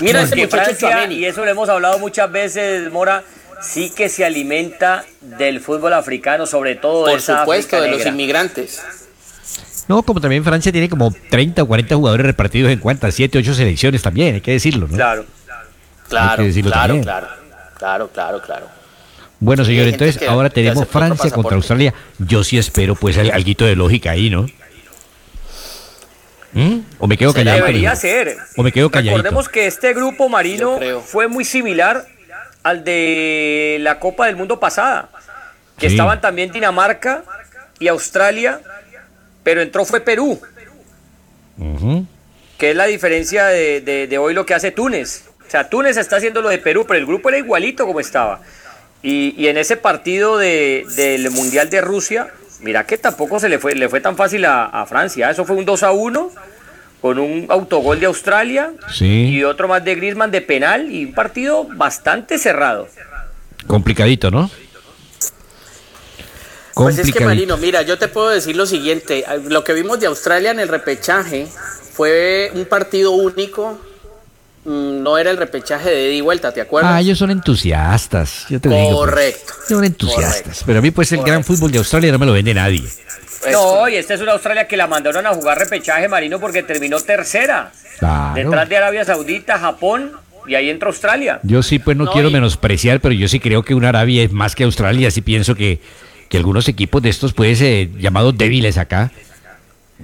Mira 0.00 0.20
Es 0.20 0.24
este 0.30 0.36
muchacho 0.36 0.76
Francia, 0.76 1.12
y 1.12 1.24
eso 1.24 1.44
lo 1.44 1.50
hemos 1.50 1.68
hablado 1.68 1.98
muchas 1.98 2.30
veces, 2.30 2.90
Mora, 2.90 3.24
sí 3.62 3.90
que 3.90 4.08
se 4.08 4.24
alimenta 4.24 5.04
del 5.20 5.60
fútbol 5.60 5.92
africano, 5.94 6.46
sobre 6.46 6.74
todo 6.76 7.06
de 7.06 7.12
Por 7.12 7.18
esa 7.20 7.40
supuesto, 7.40 7.76
África 7.76 7.90
de 7.92 7.98
los 7.98 8.06
inmigrantes. 8.06 8.82
No, 9.88 10.02
como 10.02 10.20
también 10.20 10.44
Francia 10.44 10.70
tiene 10.72 10.88
como 10.88 11.12
30 11.30 11.62
o 11.62 11.66
40 11.66 11.94
jugadores 11.96 12.26
repartidos 12.26 12.70
en 12.72 12.78
cuantas, 12.78 13.14
7, 13.14 13.38
8 13.38 13.54
selecciones 13.54 14.02
también, 14.02 14.34
hay 14.36 14.40
que 14.40 14.52
decirlo, 14.52 14.86
¿no? 14.88 14.94
Claro. 14.96 15.24
Claro, 16.08 16.44
decirlo 16.44 16.70
claro, 16.70 17.00
claro, 17.00 17.28
claro, 17.78 18.08
claro, 18.12 18.42
claro. 18.42 18.66
Bueno, 19.40 19.64
señor, 19.64 19.88
entonces 19.88 20.18
que- 20.18 20.26
ahora 20.28 20.50
tenemos 20.50 20.86
Francia 20.86 21.30
contra. 21.30 21.56
Australia. 21.56 21.92
Yo 22.18 22.44
sí 22.44 22.58
espero 22.58 22.94
pues 22.94 23.16
al- 23.18 23.30
alguito 23.32 23.64
de 23.64 23.74
lógica 23.74 24.10
ahí, 24.12 24.30
¿no? 24.30 24.46
¿Mm? 26.52 26.80
¿O 26.98 27.06
me 27.06 27.16
quedo 27.16 27.32
callado? 27.32 27.56
Debería 27.58 27.96
ser. 27.96 28.36
O 28.56 28.62
me 28.62 28.70
quedo 28.72 28.90
calladito. 28.90 29.16
Recordemos 29.16 29.48
que 29.48 29.66
este 29.66 29.94
grupo 29.94 30.28
marino 30.28 30.78
fue 31.04 31.26
muy 31.28 31.44
similar 31.44 32.06
al 32.62 32.84
de 32.84 33.78
la 33.80 33.98
Copa 33.98 34.26
del 34.26 34.36
Mundo 34.36 34.60
pasada, 34.60 35.08
que 35.78 35.88
Sí. 35.88 35.94
estaban 35.94 36.20
también 36.20 36.52
Dinamarca 36.52 37.24
y 37.78 37.88
Australia, 37.88 38.60
pero 39.42 39.60
entró 39.62 39.84
fue 39.84 40.00
Perú, 40.00 40.40
que 42.58 42.70
es 42.70 42.76
la 42.76 42.86
diferencia 42.86 43.46
de, 43.46 43.80
de- 43.80 44.06
de 44.06 44.18
hoy 44.18 44.34
lo 44.34 44.46
que 44.46 44.54
hace 44.54 44.70
Túnez. 44.70 45.24
O 45.46 45.50
sea, 45.50 45.68
Túnez 45.68 45.96
está 45.96 46.16
haciendo 46.16 46.40
lo 46.40 46.48
de 46.48 46.58
Perú, 46.58 46.84
pero 46.86 46.98
el 46.98 47.06
grupo 47.06 47.28
era 47.28 47.38
igualito 47.38 47.86
como 47.86 48.00
estaba. 48.00 48.40
Y, 49.02 49.34
y 49.36 49.48
en 49.48 49.58
ese 49.58 49.76
partido 49.76 50.38
de- 50.38 50.84
del 50.96 51.28
Mundial 51.30 51.68
de 51.70 51.80
Rusia, 51.80 52.28
mira 52.60 52.86
que 52.86 52.96
tampoco 52.98 53.40
se 53.40 53.48
le 53.48 53.58
fue, 53.58 53.74
le 53.74 53.88
fue 53.88 54.00
tan 54.00 54.16
fácil 54.16 54.44
a, 54.44 54.66
a 54.66 54.86
Francia. 54.86 55.30
Eso 55.30 55.44
fue 55.44 55.56
un 55.56 55.64
2 55.64 55.82
a 55.82 55.90
1 55.90 56.30
con 57.02 57.18
un 57.18 57.46
autogol 57.50 58.00
de 58.00 58.06
Australia 58.06 58.72
Sí. 58.90 59.26
y 59.28 59.44
otro 59.44 59.68
más 59.68 59.84
de 59.84 59.94
Griezmann 59.96 60.30
de 60.30 60.40
penal 60.40 60.90
y 60.90 61.04
un 61.06 61.12
partido 61.12 61.64
bastante 61.64 62.38
cerrado. 62.38 62.88
Complicadito, 63.66 64.30
¿no? 64.30 64.50
Pues 66.74 66.96
es 66.98 67.12
que. 67.12 67.24
Marino, 67.24 67.56
mira, 67.58 67.82
yo 67.82 67.98
te 67.98 68.08
puedo 68.08 68.30
decir 68.30 68.56
lo 68.56 68.64
siguiente, 68.66 69.24
lo 69.48 69.62
que 69.62 69.74
vimos 69.74 70.00
de 70.00 70.06
Australia 70.06 70.52
en 70.52 70.60
el 70.60 70.68
repechaje 70.68 71.46
fue 71.92 72.50
un 72.54 72.64
partido 72.64 73.10
único 73.10 73.78
mm, 74.64 75.02
no 75.02 75.18
era 75.18 75.30
el 75.30 75.36
repechaje 75.36 75.90
de 75.90 76.04
ida 76.06 76.14
y 76.14 76.20
vuelta, 76.22 76.52
¿te 76.52 76.62
acuerdas? 76.62 76.92
Ah, 76.94 77.00
ellos 77.00 77.18
son 77.18 77.30
entusiastas. 77.30 78.46
Yo 78.48 78.58
te 78.60 78.68
lo 78.70 78.76
digo. 78.76 78.88
pues. 78.90 78.98
Correcto. 79.10 79.52
Son 79.68 79.84
entusiastas. 79.84 80.40
Correcto. 80.42 80.62
Pero 80.66 80.78
a 80.78 80.82
mí, 80.82 80.90
pues, 80.92 81.12
el 81.12 81.22
gran 81.22 81.44
fútbol 81.44 81.70
de 81.72 81.78
Australia 81.78 82.10
no 82.12 82.18
me 82.18 82.26
lo 82.26 82.32
vende 82.32 82.54
nadie. 82.54 82.82
No, 83.50 83.88
y 83.88 83.96
esta 83.96 84.14
es 84.14 84.20
una 84.20 84.32
Australia 84.32 84.66
que 84.68 84.76
la 84.76 84.86
mandaron 84.86 85.26
a 85.26 85.30
jugar 85.34 85.58
repechaje 85.58 86.06
marino 86.08 86.38
porque 86.38 86.62
terminó 86.62 87.00
tercera. 87.00 87.72
Claro. 87.98 88.34
Detrás 88.34 88.68
de 88.68 88.76
Arabia 88.76 89.04
Saudita, 89.04 89.58
Japón 89.58 90.12
y 90.46 90.54
ahí 90.54 90.70
entra 90.70 90.88
Australia. 90.88 91.40
Yo 91.42 91.62
sí, 91.62 91.78
pues 91.78 91.96
no, 91.96 92.04
No, 92.04 92.12
quiero 92.12 92.28
y- 92.28 92.32
menospreciar, 92.32 93.00
pero 93.00 93.14
yo 93.14 93.28
sí 93.28 93.40
creo 93.40 93.62
que 93.64 93.74
una 93.74 93.88
Arabia 93.90 94.22
es 94.22 94.32
más 94.32 94.54
que 94.54 94.64
Australia. 94.64 95.10
Sí 95.10 95.22
pienso 95.22 95.54
que, 95.54 95.80
que 96.28 96.36
algunos 96.36 96.68
equipos 96.68 97.02
de 97.02 97.10
estos, 97.10 97.32
pues, 97.32 97.60
eh, 97.60 97.90
llamados 97.98 98.36
débiles 98.36 98.78
acá, 98.78 99.10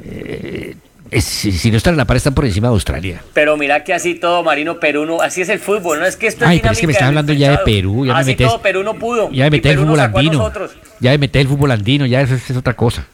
eh, 0.04 0.76
es- 1.10 1.24
si, 1.24 1.52
si 1.52 1.70
no 1.70 1.76
están 1.78 1.94
a 1.94 1.96
la 1.96 2.04
par, 2.04 2.16
están 2.16 2.34
por 2.34 2.44
encima 2.44 2.68
de 2.68 2.74
Australia. 2.74 3.22
Pero 3.32 3.56
mira 3.56 3.82
que 3.82 3.94
así 3.94 4.14
todo 4.14 4.42
marino, 4.42 4.78
Perú 4.78 5.06
no, 5.06 5.20
así 5.22 5.40
es 5.42 5.48
el 5.48 5.58
fútbol, 5.58 5.98
no 6.00 6.06
es 6.06 6.16
que 6.16 6.26
esto 6.26 6.44
Ay, 6.46 6.56
es 6.56 6.62
pero 6.62 6.72
es 6.74 6.80
que 6.80 6.86
me 6.86 6.92
estás 6.92 7.08
hablando 7.08 7.32
ya 7.32 7.52
de. 7.52 7.58
Perú, 7.58 8.04
ya 8.06 8.12
me 8.14 8.20
así 8.20 8.30
metes- 8.32 8.46
todo 8.46 8.60
Perú 8.60 8.82
no 8.82 8.94
pudo. 8.94 9.30
Ya 9.32 9.44
me 9.44 9.50
metes 9.52 9.72
el 9.72 9.78
fútbol 9.78 10.00
andino. 10.00 10.32
nosotros. 10.34 10.72
Ya 11.00 11.10
me 11.12 11.18
metes 11.18 11.40
el 11.40 11.48
fútbol 11.48 11.70
andino, 11.72 12.04
ya 12.06 12.20
eso, 12.20 12.34
es 12.34 12.56
otra 12.56 12.74
cosa. 12.74 13.06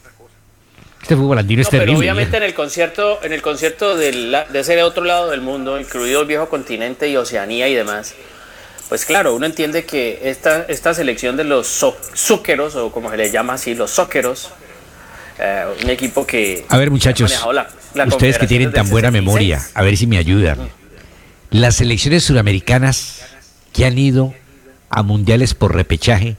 Este 1.05 1.17
fútbol 1.17 1.39
andino 1.39 1.61
es 1.61 1.67
No, 1.67 1.71
pero 1.73 1.83
terrible. 1.83 1.99
obviamente 1.99 2.39
en 2.39 2.43
el 2.45 2.55
concierto, 2.55 3.21
en 3.23 3.35
el 3.35 3.43
concierto 3.43 3.95
del 3.95 4.33
la- 4.33 4.47
de 4.47 4.61
ese 4.61 4.83
otro 4.83 5.05
lado 5.05 5.31
del 5.31 5.43
mundo, 5.43 5.79
incluido 5.79 6.23
el 6.23 6.27
viejo 6.27 6.49
continente 6.49 7.11
y 7.11 7.17
Oceanía 7.19 7.69
y 7.69 7.75
demás, 7.75 8.15
pues 8.89 9.05
claro, 9.05 9.35
uno 9.35 9.45
entiende 9.45 9.85
que 9.85 10.21
esta, 10.31 10.65
esta 10.67 10.95
selección 10.95 11.37
de 11.37 11.45
los 11.45 11.67
zúqueros, 12.15 12.75
o 12.77 12.91
como 12.91 13.11
se 13.11 13.19
les 13.19 13.31
llama 13.33 13.53
así, 13.53 13.75
los 13.75 13.91
zóqueros, 13.91 14.49
eh, 15.39 15.65
un 15.83 15.91
equipo 15.91 16.27
que... 16.27 16.65
A 16.71 16.79
ver, 16.79 16.91
muchachos, 16.91 17.31
la- 17.53 17.69
la 17.93 18.05
ustedes 18.07 18.39
que 18.39 18.47
tienen 18.47 18.73
tan 18.73 18.89
buena 18.89 19.09
66. 19.09 19.13
memoria, 19.13 19.61
a 19.75 19.83
ver 19.83 19.99
si 19.99 20.07
me 20.07 20.17
ayudan. 20.17 20.71
Las 21.51 21.75
selecciones 21.77 22.25
suramericanas 22.25 23.27
que 23.75 23.85
han 23.85 23.99
ido 23.99 24.33
a 24.89 25.03
mundiales 25.03 25.53
por 25.53 25.75
repechaje 25.75 26.37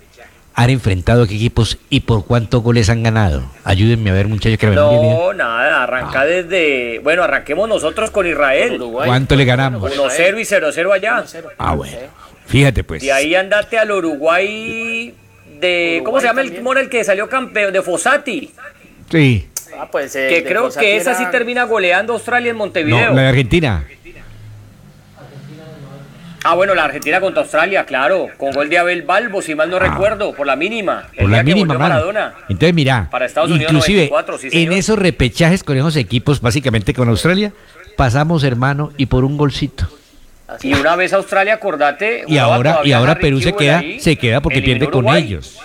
han 0.55 0.69
enfrentado 0.69 1.23
a 1.23 1.27
qué 1.27 1.35
equipos 1.35 1.77
y 1.89 1.99
por 2.01 2.25
cuántos 2.25 2.63
goles 2.63 2.89
han 2.89 3.03
ganado. 3.03 3.43
Ayúdenme 3.65 4.09
a 4.09 4.13
ver, 4.13 4.27
muchachos, 4.27 4.57
que. 4.57 4.67
No, 4.67 5.33
nada, 5.33 5.83
arranca 5.83 6.23
desde. 6.25 6.99
Bueno, 6.99 7.23
arranquemos 7.23 7.67
nosotros 7.67 8.09
con 8.09 8.25
Israel. 8.25 8.75
Uruguay. 8.75 9.07
¿Cuánto 9.07 9.35
le 9.35 9.43
ganamos? 9.43 9.91
1-0 9.91 10.39
y 10.39 10.43
0-0 10.43 10.93
allá. 10.93 11.23
Ah, 11.57 11.75
bueno. 11.75 11.97
Fíjate, 12.45 12.83
pues. 12.85 13.01
De 13.01 13.11
ahí 13.11 13.35
andate 13.35 13.77
al 13.77 13.91
Uruguay 13.91 15.13
de. 15.59 16.01
¿Cómo 16.05 16.21
se 16.21 16.27
llama 16.27 16.41
el 16.41 16.47
también. 16.47 16.63
Mora 16.63 16.79
el 16.79 16.89
que 16.89 17.03
salió 17.03 17.27
campeón? 17.27 17.73
De 17.73 17.81
Fossati. 17.81 18.51
Sí. 19.11 19.49
Ah, 19.77 19.89
pues, 19.91 20.15
eh, 20.15 20.27
Que 20.29 20.43
creo 20.45 20.69
que 20.71 20.95
esa 20.95 21.15
sí 21.15 21.25
termina 21.31 21.65
goleando 21.65 22.13
Australia 22.13 22.51
en 22.51 22.57
Montevideo. 22.57 23.09
No, 23.09 23.13
la 23.13 23.23
de 23.23 23.27
Argentina. 23.27 23.85
Ah, 26.47 26.53
bueno, 26.53 26.75
la 26.75 26.83
Argentina 26.85 27.19
contra 27.19 27.41
Australia, 27.41 27.85
claro. 27.85 28.27
Con 28.37 28.51
gol 28.51 28.69
de 28.69 28.77
Abel 28.77 29.01
Balbo, 29.01 29.41
si 29.41 29.55
mal 29.55 29.67
no 29.69 29.79
recuerdo, 29.79 30.31
por 30.33 30.45
la 30.45 30.55
mínima. 30.55 31.07
Por 31.17 31.29
la 31.29 31.41
mínima. 31.41 31.73
Maradona. 31.75 32.35
Entonces, 32.47 32.73
mira, 32.75 33.07
Para 33.09 33.25
Estados 33.25 33.49
Unidos 33.49 33.71
inclusive 33.71 34.07
94, 34.09 34.37
sí, 34.37 34.49
en 34.51 34.71
esos 34.73 34.99
repechajes 34.99 35.63
con 35.63 35.75
esos 35.75 35.95
equipos, 35.95 36.41
básicamente 36.41 36.93
con 36.93 37.09
Australia, 37.09 37.51
pasamos, 37.97 38.43
hermano, 38.43 38.91
y 38.95 39.07
por 39.07 39.25
un 39.25 39.37
golcito. 39.37 39.87
Y 40.61 40.73
una 40.75 40.95
vez 40.95 41.13
Australia, 41.13 41.55
acordate. 41.55 42.23
Y 42.27 42.37
ahora, 42.37 42.81
y 42.83 42.91
ahora 42.91 43.15
Perú 43.15 43.41
se 43.41 43.53
queda, 43.53 43.79
ahí, 43.79 43.99
se 43.99 44.15
queda 44.15 44.41
porque 44.41 44.61
pierde 44.61 44.87
con 44.89 45.09
ellos. 45.09 45.57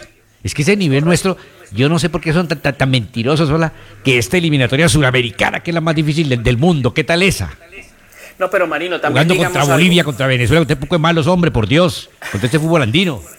Es 0.43 0.55
que 0.55 0.63
ese 0.63 0.75
nivel 0.79 1.05
nuestro, 1.05 1.37
yo 1.73 1.91
no 1.91 1.99
sé 1.99 2.09
por 2.09 2.23
qué 2.23 2.33
son 2.33 2.49
tan, 2.49 2.59
tan- 2.61 2.75
tan 2.79 2.91
mentirosos, 2.91 3.51
hola, 3.51 3.73
que 4.03 4.17
esta 4.17 4.39
eliminatoria 4.39 4.89
suramericana, 4.89 5.61
que 5.61 5.71
es 5.71 5.75
la 5.75 5.83
más 5.83 5.95
difícil 5.95 6.31
del, 6.31 6.43
del 6.43 6.57
mundo, 6.57 6.95
¿qué 6.95 7.05
tal 7.05 7.23
esa? 7.23 7.51
No, 8.41 8.49
pero 8.49 8.67
Marino, 8.67 8.99
también 8.99 9.27
Jugando 9.27 9.45
contra 9.45 9.61
algo. 9.61 9.75
Bolivia, 9.75 10.03
contra 10.03 10.27
Venezuela, 10.27 10.63
usted 10.63 10.79
poco 10.79 10.95
de 10.95 10.99
malos, 10.99 11.27
hombre, 11.27 11.51
por 11.51 11.69
Dios, 11.69 12.09
contra 12.33 12.47
este 12.47 12.59
fútbol 12.59 12.83
andino. 12.83 13.23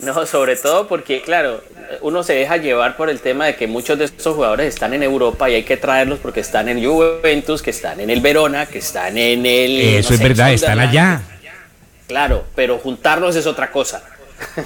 No, 0.00 0.26
sobre 0.26 0.54
todo 0.54 0.86
porque, 0.86 1.22
claro, 1.22 1.60
uno 2.02 2.22
se 2.22 2.32
deja 2.32 2.56
llevar 2.56 2.96
por 2.96 3.10
el 3.10 3.18
tema 3.18 3.46
de 3.46 3.56
que 3.56 3.66
muchos 3.66 3.98
de 3.98 4.04
estos 4.04 4.36
jugadores 4.36 4.72
están 4.72 4.94
en 4.94 5.02
Europa 5.02 5.50
y 5.50 5.54
hay 5.56 5.64
que 5.64 5.76
traerlos 5.76 6.20
porque 6.20 6.38
están 6.38 6.68
en 6.68 6.84
Juventus, 6.84 7.62
que 7.62 7.70
están 7.70 7.98
en 7.98 8.08
el 8.08 8.20
Verona, 8.20 8.66
que 8.66 8.78
están 8.78 9.18
en 9.18 9.44
el... 9.44 9.80
Eso 9.80 10.10
no 10.10 10.14
es 10.14 10.20
sé, 10.20 10.28
verdad, 10.28 10.52
están 10.52 10.78
allá. 10.78 11.20
Claro, 12.06 12.44
pero 12.54 12.78
juntarlos 12.78 13.34
es 13.34 13.46
otra 13.46 13.72
cosa. 13.72 14.04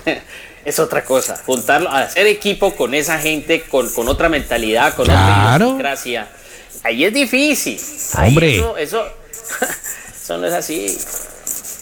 es 0.67 0.79
otra 0.79 1.03
cosa. 1.03 1.41
Juntarlos, 1.47 1.95
hacer 1.95 2.27
equipo 2.27 2.75
con 2.77 2.93
esa 2.93 3.19
gente, 3.19 3.63
con, 3.63 3.91
con 3.91 4.09
otra 4.09 4.29
mentalidad, 4.29 4.93
con 4.95 5.05
otra 5.05 5.15
Claro. 5.17 5.65
idiosincrasia. 5.65 6.29
Ahí 6.83 7.07
es 7.07 7.15
difícil. 7.15 7.81
Ahí 8.17 8.29
Hombre. 8.29 8.57
Eso, 8.57 8.77
eso, 8.77 9.07
eso 10.23 10.39
no 10.39 10.47
es 10.47 10.53
así. 10.53 10.99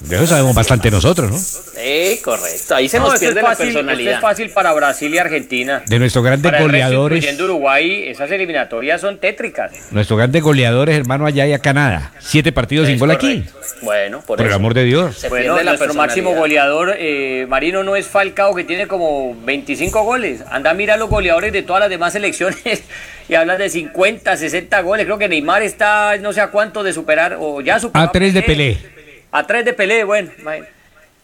De 0.01 0.17
eso 0.17 0.27
sabemos 0.27 0.55
bastante 0.55 0.91
nosotros, 0.91 1.31
¿no? 1.31 1.39
Eh, 1.83 2.19
correcto. 2.25 2.75
Ahí 2.75 2.89
se 2.89 2.99
No, 2.99 3.05
nos 3.05 3.15
esto 3.15 3.27
es 3.27 3.33
pierde 3.35 3.43
la 3.49 3.55
personalidad. 3.57 4.15
es 4.15 4.21
fácil 4.21 4.51
para 4.51 4.73
Brasil 4.73 5.13
y 5.15 5.19
Argentina. 5.19 5.83
De 5.87 5.99
nuestros 5.99 6.25
grandes 6.25 6.45
Para 6.51 6.59
el 6.59 6.65
resto, 6.65 6.73
goleadores, 6.73 7.19
incluyendo 7.19 7.45
Uruguay, 7.45 8.05
esas 8.09 8.31
eliminatorias 8.31 9.01
son 9.01 9.19
tétricas. 9.19 9.73
nuestros 9.91 10.17
grandes 10.19 10.43
goleadores, 10.43 10.97
hermano, 10.97 11.27
allá 11.27 11.47
y 11.47 11.53
acá 11.53 11.73
nada. 11.73 12.13
Siete 12.19 12.51
partidos 12.51 12.87
sin 12.89 12.99
gol 12.99 13.11
aquí. 13.11 13.45
Bueno, 13.83 14.19
por, 14.21 14.37
Por 14.39 14.41
el 14.41 14.47
eso. 14.49 14.57
amor 14.57 14.75
de 14.75 14.85
Dios. 14.85 15.17
Se 15.19 15.29
Bueno, 15.29 15.55
pierde 15.55 15.65
la 15.65 15.73
nuestro 15.73 15.95
máximo 15.95 16.35
goleador, 16.35 16.95
eh, 16.99 17.47
Marino, 17.49 17.83
no 17.85 17.95
es 17.95 18.07
Falcao, 18.07 18.55
que 18.55 18.65
tiene 18.65 18.87
como 18.87 19.37
25 19.45 20.03
goles. 20.03 20.41
Anda 20.51 20.71
a 20.71 20.75
mirar 20.75 20.99
los 20.99 21.09
goleadores 21.11 21.53
de 21.53 21.63
todas 21.63 21.81
las 21.81 21.91
demás 21.91 22.13
selecciones 22.15 22.59
y 23.29 23.35
hablan 23.35 23.59
de 23.59 23.69
50, 23.71 24.37
60 24.37 24.81
goles. 24.81 25.05
Creo 25.05 25.19
que 25.19 25.29
Neymar 25.29 25.63
está 25.63 26.17
no 26.19 26.33
sé 26.33 26.41
a 26.41 26.49
cuánto 26.49 26.83
de 26.83 26.93
superar, 26.93 27.37
o 27.39 27.61
ya 27.61 27.79
superó. 27.79 28.03
A 28.05 28.11
tres 28.13 28.33
de 28.35 28.43
Pelé. 28.43 29.00
A 29.33 29.47
tres 29.47 29.65
de 29.65 29.73
Pelé, 29.73 30.05
bueno. 30.05 30.31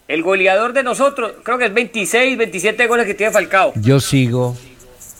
El 0.08 0.22
goleador 0.22 0.72
de 0.72 0.84
nosotros, 0.84 1.32
creo 1.42 1.58
que 1.58 1.66
es 1.66 1.74
26, 1.74 2.38
27 2.38 2.86
goles 2.86 3.06
que 3.06 3.14
tiene 3.14 3.32
Falcao. 3.32 3.72
Yo 3.74 3.98
sigo 3.98 4.56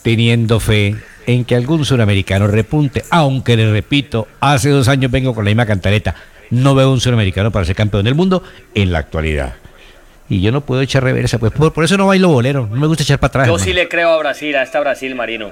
teniendo 0.01 0.61
fe 0.61 0.95
en 1.25 1.43
que 1.43 1.55
algún 1.55 1.83
suramericano 1.83 2.47
repunte, 2.47 3.03
aunque 3.09 3.57
le 3.57 3.69
repito, 3.69 4.29
hace 4.39 4.69
dos 4.69 4.87
años 4.87 5.11
vengo 5.11 5.35
con 5.35 5.43
la 5.43 5.49
misma 5.49 5.65
cantareta. 5.65 6.15
No 6.49 6.73
veo 6.73 6.89
un 6.89 7.01
suramericano 7.01 7.51
para 7.51 7.65
ser 7.65 7.75
campeón 7.75 8.05
del 8.05 8.15
mundo 8.15 8.41
en 8.73 8.93
la 8.93 8.99
actualidad. 8.99 9.55
Y 10.29 10.41
yo 10.41 10.53
no 10.53 10.61
puedo 10.61 10.81
echar 10.81 11.03
reversa, 11.03 11.37
pues 11.37 11.51
por, 11.51 11.73
por 11.73 11.83
eso 11.83 11.97
no 11.97 12.07
bailo 12.07 12.29
bolero, 12.29 12.67
no 12.71 12.77
me 12.77 12.87
gusta 12.87 13.03
echar 13.03 13.19
para 13.19 13.29
atrás. 13.29 13.47
Yo 13.47 13.59
sí 13.59 13.73
le 13.73 13.89
creo 13.89 14.11
a 14.11 14.17
Brasil, 14.17 14.55
a 14.55 14.63
esta 14.63 14.79
Brasil, 14.79 15.13
Marino. 15.15 15.51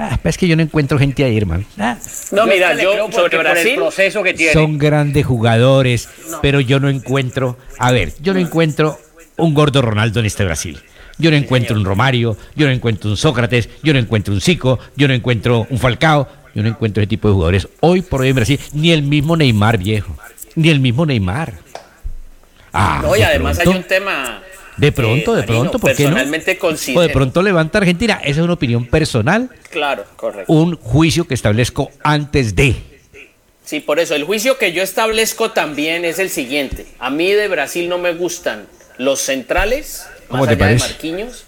Ah, 0.00 0.16
es 0.22 0.38
que 0.38 0.46
yo 0.46 0.54
no 0.54 0.62
encuentro 0.62 0.96
gente 0.96 1.24
ahí, 1.24 1.36
hermano. 1.36 1.64
Ah, 1.76 1.96
No, 2.30 2.46
Yo 2.46 2.52
mira, 2.52 2.74
yo 2.80 3.10
sobre 3.10 3.36
el 3.70 3.74
proceso 3.74 4.22
que 4.22 4.32
tiene. 4.32 4.52
son 4.52 4.78
grandes 4.78 5.26
jugadores, 5.26 6.08
pero 6.40 6.60
yo 6.60 6.78
no 6.78 6.88
encuentro, 6.88 7.58
a 7.78 7.90
ver, 7.90 8.12
yo 8.20 8.32
no 8.32 8.38
encuentro 8.38 9.00
un 9.36 9.54
gordo 9.54 9.82
Ronaldo 9.82 10.20
en 10.20 10.26
este 10.26 10.44
Brasil. 10.44 10.78
Yo 11.18 11.32
no 11.32 11.36
encuentro 11.36 11.76
un 11.76 11.84
Romario, 11.84 12.36
yo 12.54 12.66
no 12.66 12.72
encuentro 12.72 13.10
un 13.10 13.16
Sócrates, 13.16 13.68
yo 13.82 13.92
no 13.92 13.98
encuentro 13.98 14.32
un 14.32 14.40
Zico, 14.40 14.78
yo 14.94 15.08
no 15.08 15.14
encuentro 15.14 15.66
un 15.68 15.78
Falcao, 15.78 16.28
yo 16.54 16.62
no 16.62 16.68
encuentro 16.68 17.02
ese 17.02 17.08
tipo 17.08 17.26
de 17.26 17.34
jugadores 17.34 17.66
hoy 17.80 18.02
por 18.02 18.20
hoy 18.20 18.28
en 18.28 18.36
Brasil, 18.36 18.60
ni 18.74 18.92
el 18.92 19.02
mismo 19.02 19.36
Neymar 19.36 19.78
viejo, 19.78 20.16
ni 20.54 20.68
el 20.68 20.78
mismo 20.78 21.06
Neymar. 21.06 21.54
Ah, 22.72 23.00
No, 23.02 23.16
y 23.16 23.18
de 23.18 23.24
además 23.24 23.58
hay 23.58 23.66
un 23.66 23.82
tema. 23.82 24.42
De 24.78 24.92
pronto, 24.92 25.34
eh, 25.34 25.40
de 25.40 25.42
pronto, 25.42 25.64
Marino, 25.64 25.78
¿por 25.80 25.94
qué 25.94 26.04
no? 26.04 26.14
Personalmente 26.14 26.58
O 26.94 27.00
de 27.00 27.08
pronto 27.10 27.42
levanta 27.42 27.78
Argentina, 27.78 28.14
esa 28.22 28.40
es 28.40 28.44
una 28.44 28.52
opinión 28.54 28.86
personal, 28.86 29.50
Claro, 29.70 30.04
correcto. 30.16 30.52
un 30.52 30.76
juicio 30.76 31.26
que 31.26 31.34
establezco 31.34 31.90
antes 32.02 32.54
de. 32.54 32.76
Sí, 33.64 33.80
por 33.80 33.98
eso, 34.00 34.14
el 34.14 34.24
juicio 34.24 34.56
que 34.56 34.72
yo 34.72 34.82
establezco 34.82 35.50
también 35.50 36.04
es 36.04 36.18
el 36.18 36.30
siguiente. 36.30 36.86
A 36.98 37.10
mí 37.10 37.30
de 37.32 37.48
Brasil 37.48 37.88
no 37.88 37.98
me 37.98 38.14
gustan 38.14 38.66
los 38.96 39.20
centrales, 39.20 40.06
¿Cómo 40.28 40.40
más 40.44 40.48
te 40.48 40.54
allá 40.54 40.58
parece? 40.64 40.86
de 40.86 40.90
Marquinhos, 40.92 41.44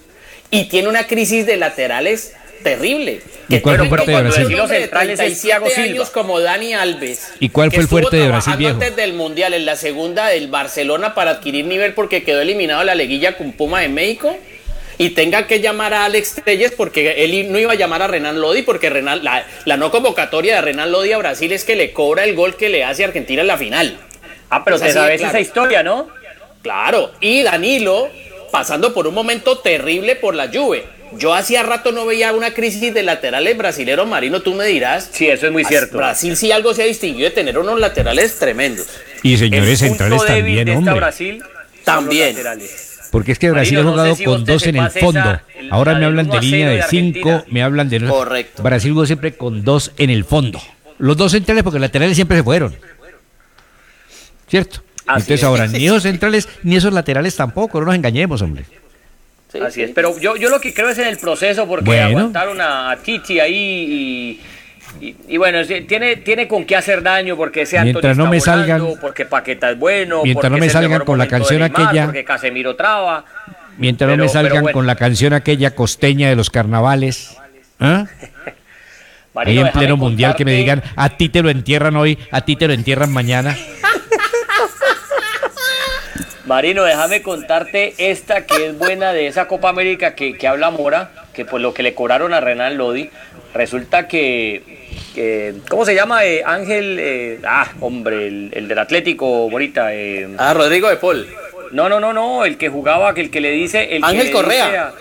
y 0.51 0.65
tiene 0.69 0.89
una 0.89 1.07
crisis 1.07 1.47
de 1.47 1.57
laterales 1.57 2.35
terrible. 2.63 3.21
¿Y 3.49 3.61
cuál 3.61 3.77
fue 3.77 3.85
el 3.85 3.89
fuerte 3.89 4.11
de 4.11 4.21
Brasil? 4.23 4.57
Los 4.57 4.71
centrales 4.71 5.21
es 5.21 5.41
37 5.41 5.41
Thiago 5.41 5.67
Silva. 5.69 5.83
años 5.83 6.11
como 6.11 6.41
Dani 6.41 6.75
Alves. 6.75 7.33
¿Y 7.41 7.49
cuál 7.49 7.71
que 7.71 7.77
fue 7.77 7.83
el 7.83 7.89
fuerte 7.89 8.17
de 8.17 8.29
Brasil, 8.29 8.57
viejo? 8.57 8.75
antes 8.75 8.97
del 8.97 9.13
Mundial, 9.13 9.55
en 9.55 9.67
la 9.67 9.77
segunda 9.77 10.29
del 10.29 10.49
Barcelona 10.49 11.15
para 11.15 11.33
adquirir 11.33 11.65
nivel 11.65 11.95
porque 11.95 12.23
quedó 12.23 12.41
eliminado 12.41 12.85
la 12.85 12.95
liguilla 12.95 13.37
con 13.37 13.53
Puma 13.53 13.81
de 13.81 13.89
México. 13.89 14.37
Y 14.99 15.11
tenga 15.11 15.47
que 15.47 15.61
llamar 15.61 15.95
a 15.95 16.05
Alex 16.05 16.43
Telles 16.45 16.73
porque 16.73 17.25
él 17.25 17.51
no 17.51 17.59
iba 17.59 17.73
a 17.73 17.75
llamar 17.75 18.03
a 18.03 18.07
Renan 18.07 18.39
Lodi 18.39 18.61
porque 18.61 18.91
Renan, 18.91 19.25
la, 19.25 19.47
la 19.65 19.79
no 19.79 19.91
convocatoria 19.91 20.57
de 20.57 20.61
Renan 20.61 20.93
Lodi 20.93 21.13
a 21.13 21.19
Brasil 21.19 21.51
es 21.53 21.65
que 21.65 21.75
le 21.75 21.95
cobra 21.95 22.25
el 22.25 22.35
gol 22.35 22.55
que 22.55 22.69
le 22.69 22.85
hace 22.85 23.05
Argentina 23.05 23.41
en 23.41 23.47
la 23.47 23.57
final. 23.57 23.97
Ah, 24.51 24.63
pero 24.63 24.79
te 24.79 24.93
sabes 24.93 25.19
claro. 25.19 25.31
esa 25.31 25.41
historia, 25.41 25.83
¿no? 25.83 26.09
Claro, 26.63 27.13
y 27.21 27.43
Danilo 27.43 28.11
pasando 28.51 28.93
por 28.93 29.07
un 29.07 29.15
momento 29.15 29.59
terrible 29.59 30.17
por 30.17 30.35
la 30.35 30.49
Juve. 30.49 30.85
Yo 31.19 31.35
hacía 31.35 31.63
rato 31.63 31.93
no 31.93 32.07
veía 32.07 32.33
una 32.33 32.53
crisis 32.53 32.95
de 32.95 33.03
laterales 33.03 33.57
brasileros, 33.59 34.07
Marino, 34.09 34.41
tú 34.43 34.55
me 34.55 34.65
dirás. 34.67 35.09
Sí, 35.13 35.27
eso 35.29 35.47
es 35.47 35.53
muy 35.53 35.65
cierto. 35.65 35.97
Brasil 35.97 36.37
sí 36.37 36.53
algo 36.53 36.73
se 36.73 36.83
ha 36.83 36.87
distinguido 36.87 37.29
de 37.29 37.35
tener 37.35 37.59
unos 37.59 37.81
laterales 37.81 38.39
tremendos. 38.39 38.87
Y 39.23 39.37
señores 39.37 39.79
centrales 39.81 40.25
también, 40.25 40.69
hombre. 40.71 40.95
Brasil 40.95 41.43
También. 41.85 42.37
Porque 43.11 43.33
es 43.33 43.39
que 43.41 43.51
Brasil 43.51 43.75
Marino, 43.79 43.81
ha 43.81 43.85
no 43.85 43.91
jugado 43.93 44.15
sé 44.15 44.19
si 44.19 44.25
con 44.25 44.45
dos 44.45 44.67
en 44.67 44.77
el 44.77 44.91
fondo. 44.91 45.19
esa- 45.21 45.43
el- 45.59 45.73
Ahora 45.73 45.95
me 45.99 46.05
hablan 46.07 46.27
1 46.27 46.35
de 46.35 46.41
línea 46.47 46.59
0 46.69 46.71
de 46.71 46.77
de 46.77 46.83
5, 46.85 47.29
Argentina. 47.29 47.45
me 47.53 47.63
hablan 47.65 47.89
de... 47.89 48.01
Correcto. 48.07 48.63
Brasil 48.63 48.93
jugó 48.93 49.07
siempre 49.07 49.35
con 49.37 49.65
dos 49.65 49.91
en 49.99 50.11
el 50.11 50.25
fondo. 50.25 50.61
Los 50.99 51.17
dos 51.17 51.33
centrales 51.33 51.65
porque 51.65 51.79
los 51.81 51.87
laterales 51.89 52.15
siempre 52.15 52.37
se 52.37 52.45
fueron. 52.45 52.77
¿cierto? 54.49 54.83
Así 55.07 55.23
Entonces 55.23 55.41
es. 55.41 55.45
ahora, 55.45 55.67
ni 55.67 55.87
esos 55.87 56.03
centrales, 56.05 56.49
ni 56.63 56.77
esos 56.77 56.93
laterales 56.93 57.35
tampoco, 57.35 57.81
no 57.81 57.87
nos 57.87 57.95
engañemos, 57.97 58.43
hombre. 58.43 58.65
Sí, 59.53 59.59
Así 59.59 59.75
sí. 59.75 59.83
es, 59.83 59.91
pero 59.93 60.19
yo, 60.21 60.37
yo 60.37 60.49
lo 60.49 60.61
que 60.61 60.73
creo 60.73 60.89
es 60.91 60.99
en 60.99 61.09
el 61.09 61.19
proceso, 61.19 61.67
porque 61.67 61.87
Bueno. 61.87 62.07
aguantaron 62.07 62.61
a 62.61 62.97
Titi 63.03 63.41
ahí 63.41 64.41
y, 65.01 65.05
y- 65.07 65.17
y 65.29 65.37
bueno, 65.39 65.59
tiene, 65.89 66.17
tiene 66.17 66.47
con 66.47 66.65
qué 66.65 66.77
hacer 66.77 67.03
daño, 67.03 67.37
porque 67.37 67.63
ese 67.63 67.77
Antonio 67.79 67.95
Mientras 67.95 68.17
no 68.17 68.33
está 68.35 68.57
me 68.57 68.63
volando, 68.63 68.87
salgan- 68.91 69.01
porque 69.01 69.25
Paqueta 69.25 69.71
es 69.71 69.79
bueno, 69.79 70.23
Mientras 70.23 70.51
porque 70.51 70.61
no 70.61 70.65
me 70.67 70.71
salgan 70.71 71.05
con 71.05 71.19
la 71.19 71.27
canción 71.29 71.61
Neymar, 71.61 71.83
aquella- 71.83 72.05
porque 72.07 72.25
Casemiro 72.25 72.77
traba. 72.77 73.25
Mientras 73.79 74.11
no 74.11 74.17
me 74.17 74.29
salgan 74.29 74.63
bueno. 74.63 74.75
con 74.75 74.87
la 74.87 74.95
canción 74.95 75.33
aquella 75.33 75.75
costeña 75.75 76.29
de 76.29 76.37
los 76.37 76.51
carnavales. 76.51 77.37
¿ah? 77.81 78.05
Ahí 79.33 79.57
Marino, 79.57 79.67
en 79.67 79.73
pleno 79.73 79.97
mundial 79.97 80.35
que 80.37 80.45
me 80.45 80.53
digan, 80.53 80.83
a 80.97 81.09
ti 81.17 81.29
te 81.29 81.41
lo 81.43 81.51
entierran 81.51 81.97
hoy, 81.97 82.19
a 82.31 82.41
ti 82.45 82.57
te 82.57 82.67
lo 82.67 82.75
entierran 82.75 83.11
mañana. 83.13 83.57
Marino, 86.51 86.83
déjame 86.83 87.23
contarte 87.23 87.95
esta 87.99 88.45
que 88.45 88.67
es 88.67 88.77
buena 88.77 89.13
de 89.13 89.29
esa 89.29 89.47
Copa 89.47 89.69
América 89.69 90.17
que, 90.17 90.37
que 90.37 90.49
habla 90.49 90.73
Mora, 90.73 91.11
que 91.33 91.45
pues 91.45 91.63
lo 91.63 91.73
que 91.73 91.85
le 91.85 91.95
cobraron 91.95 92.35
a 92.35 92.41
Renan 92.41 92.77
Lodi, 92.77 93.09
resulta 93.55 94.09
que, 94.09 94.61
que- 95.15 95.55
¿cómo 95.69 95.85
se 95.85 95.95
llama? 95.95 96.25
Eh, 96.25 96.43
Ángel, 96.45 96.97
eh, 96.99 97.39
ah, 97.47 97.69
hombre, 97.79 98.27
el, 98.27 98.51
el 98.53 98.67
del 98.67 98.81
Atlético, 98.81 99.49
Morita. 99.49 99.95
eh, 99.95 100.27
Ah, 100.39 100.53
Rodrigo 100.53 100.89
de 100.91 100.97
Paul. 100.97 101.25
no, 101.71 101.89
no, 101.89 102.01
no, 102.01 102.13
no, 102.13 102.45
el 102.45 102.59
que 102.59 102.69
jugaba, 102.69 103.15
que 103.15 103.21
el 103.21 103.31
que 103.31 103.41
le 103.41 103.53
dice... 103.53 103.95
El 103.95 104.03
Ángel 104.03 104.27
le 104.27 104.33
Correa. 104.33 104.65
dice 104.67 104.79
a- 104.79 104.93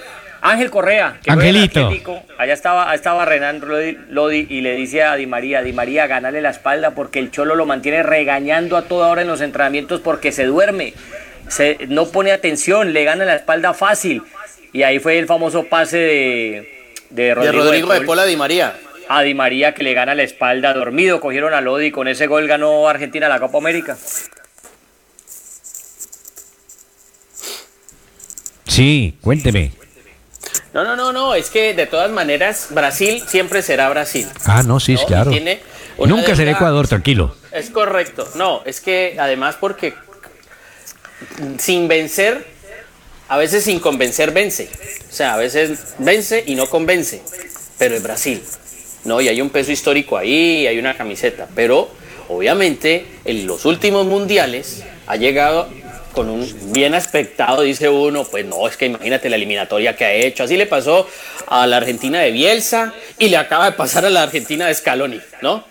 Ángel 0.41 0.69
Correa. 0.69 1.17
que 1.23 1.31
Angelito. 1.31 1.85
Atlético. 1.87 2.21
Allá 2.37 2.53
estaba, 2.53 2.93
estaba 2.93 3.25
Renan 3.25 3.59
Lodi, 3.59 3.97
Lodi 4.11 4.45
y 4.51 4.61
le 4.61 4.75
dice 4.75 5.01
a 5.01 5.15
Di 5.15 5.25
María, 5.25 5.63
Di 5.63 5.73
María, 5.73 6.05
ganale 6.05 6.41
la 6.41 6.51
espalda 6.51 6.91
porque 6.91 7.17
el 7.17 7.31
Cholo 7.31 7.55
lo 7.55 7.65
mantiene 7.65 8.03
regañando 8.03 8.77
a 8.77 8.83
toda 8.83 9.07
hora 9.07 9.23
en 9.23 9.27
los 9.27 9.41
entrenamientos 9.41 9.99
porque 9.99 10.31
se 10.31 10.45
duerme, 10.45 10.93
se, 11.49 11.77
no 11.87 12.07
pone 12.07 12.31
atención, 12.31 12.93
le 12.93 13.03
gana 13.03 13.25
la 13.25 13.35
espalda 13.35 13.73
fácil. 13.73 14.23
Y 14.71 14.83
ahí 14.83 14.99
fue 14.99 15.19
el 15.19 15.25
famoso 15.25 15.63
pase 15.65 15.97
de, 15.97 16.93
de 17.09 17.23
De 17.23 17.33
Rodrigo, 17.35 17.63
Rodrigo 17.63 17.87
de 17.91 17.97
Paul 17.97 18.05
Paul 18.05 18.19
a 18.19 18.25
Di 18.25 18.37
María. 18.37 18.75
a 19.07 19.21
Di 19.23 19.33
María 19.33 19.73
que 19.73 19.83
le 19.83 19.93
gana 19.93 20.15
la 20.15 20.23
espalda 20.23 20.73
dormido. 20.73 21.19
Cogieron 21.19 21.53
a 21.53 21.61
Lodi 21.61 21.87
y 21.87 21.91
con 21.91 22.07
ese 22.07 22.27
gol 22.27 22.47
ganó 22.47 22.87
Argentina 22.87 23.27
la 23.27 23.39
Copa 23.39 23.57
América. 23.57 23.97
Sí, 28.67 29.17
cuénteme. 29.21 29.73
No, 30.73 30.83
no, 30.83 30.95
no, 30.95 31.11
no, 31.11 31.33
es 31.33 31.49
que 31.49 31.73
de 31.73 31.87
todas 31.87 32.11
maneras 32.11 32.67
Brasil 32.69 33.23
siempre 33.27 33.63
será 33.63 33.89
Brasil. 33.89 34.27
Ah, 34.45 34.61
no, 34.63 34.79
sí, 34.79 34.93
¿no? 34.93 35.05
Claro. 35.05 35.31
tiene 35.31 35.59
Nunca 35.97 36.35
será 36.35 36.51
Ecuador, 36.51 36.87
tranquilo. 36.87 37.35
Es 37.51 37.69
correcto. 37.71 38.27
No, 38.35 38.61
es 38.65 38.79
que 38.79 39.17
además 39.19 39.57
porque 39.59 39.95
sin 41.57 41.88
vencer, 41.88 42.45
a 43.28 43.38
veces 43.38 43.63
sin 43.63 43.80
convencer 43.80 44.32
vence. 44.32 44.70
O 45.09 45.13
sea, 45.13 45.34
a 45.34 45.38
veces 45.38 45.95
vence 45.99 46.43
y 46.45 46.55
no 46.55 46.67
convence. 46.67 47.22
Pero 47.78 47.95
es 47.95 48.03
Brasil. 48.03 48.43
No, 49.05 49.22
y 49.22 49.28
hay 49.28 49.41
un 49.41 49.49
peso 49.49 49.72
histórico 49.72 50.17
ahí, 50.17 50.67
hay 50.67 50.78
una 50.78 50.95
camiseta. 50.97 51.47
Pero 51.55 51.89
obviamente 52.28 53.05
en 53.26 53.47
los 53.47 53.65
últimos 53.65 54.05
mundiales 54.05 54.84
ha 55.07 55.15
llegado 55.15 55.70
con 56.13 56.30
un 56.30 56.74
bien 56.74 56.95
aspectado, 56.95 57.61
dice 57.61 57.88
uno, 57.88 58.24
pues 58.26 58.45
no, 58.45 58.67
es 58.67 58.78
que 58.78 58.88
imagínate 58.88 59.30
la 59.30 59.36
eliminatoria 59.36 59.95
que 59.95 60.05
ha 60.05 60.11
hecho. 60.11 60.43
Así 60.43 60.57
le 60.57 60.65
pasó 60.65 61.07
a 61.47 61.67
la 61.67 61.78
Argentina 61.78 62.20
de 62.20 62.32
Bielsa 62.32 62.93
y 63.17 63.30
le 63.30 63.38
acaba 63.38 63.65
de 63.65 63.72
pasar 63.74 64.05
a 64.05 64.09
la 64.09 64.24
Argentina 64.24 64.67
de 64.67 64.74
Scaloni, 64.74 65.22
¿no? 65.41 65.63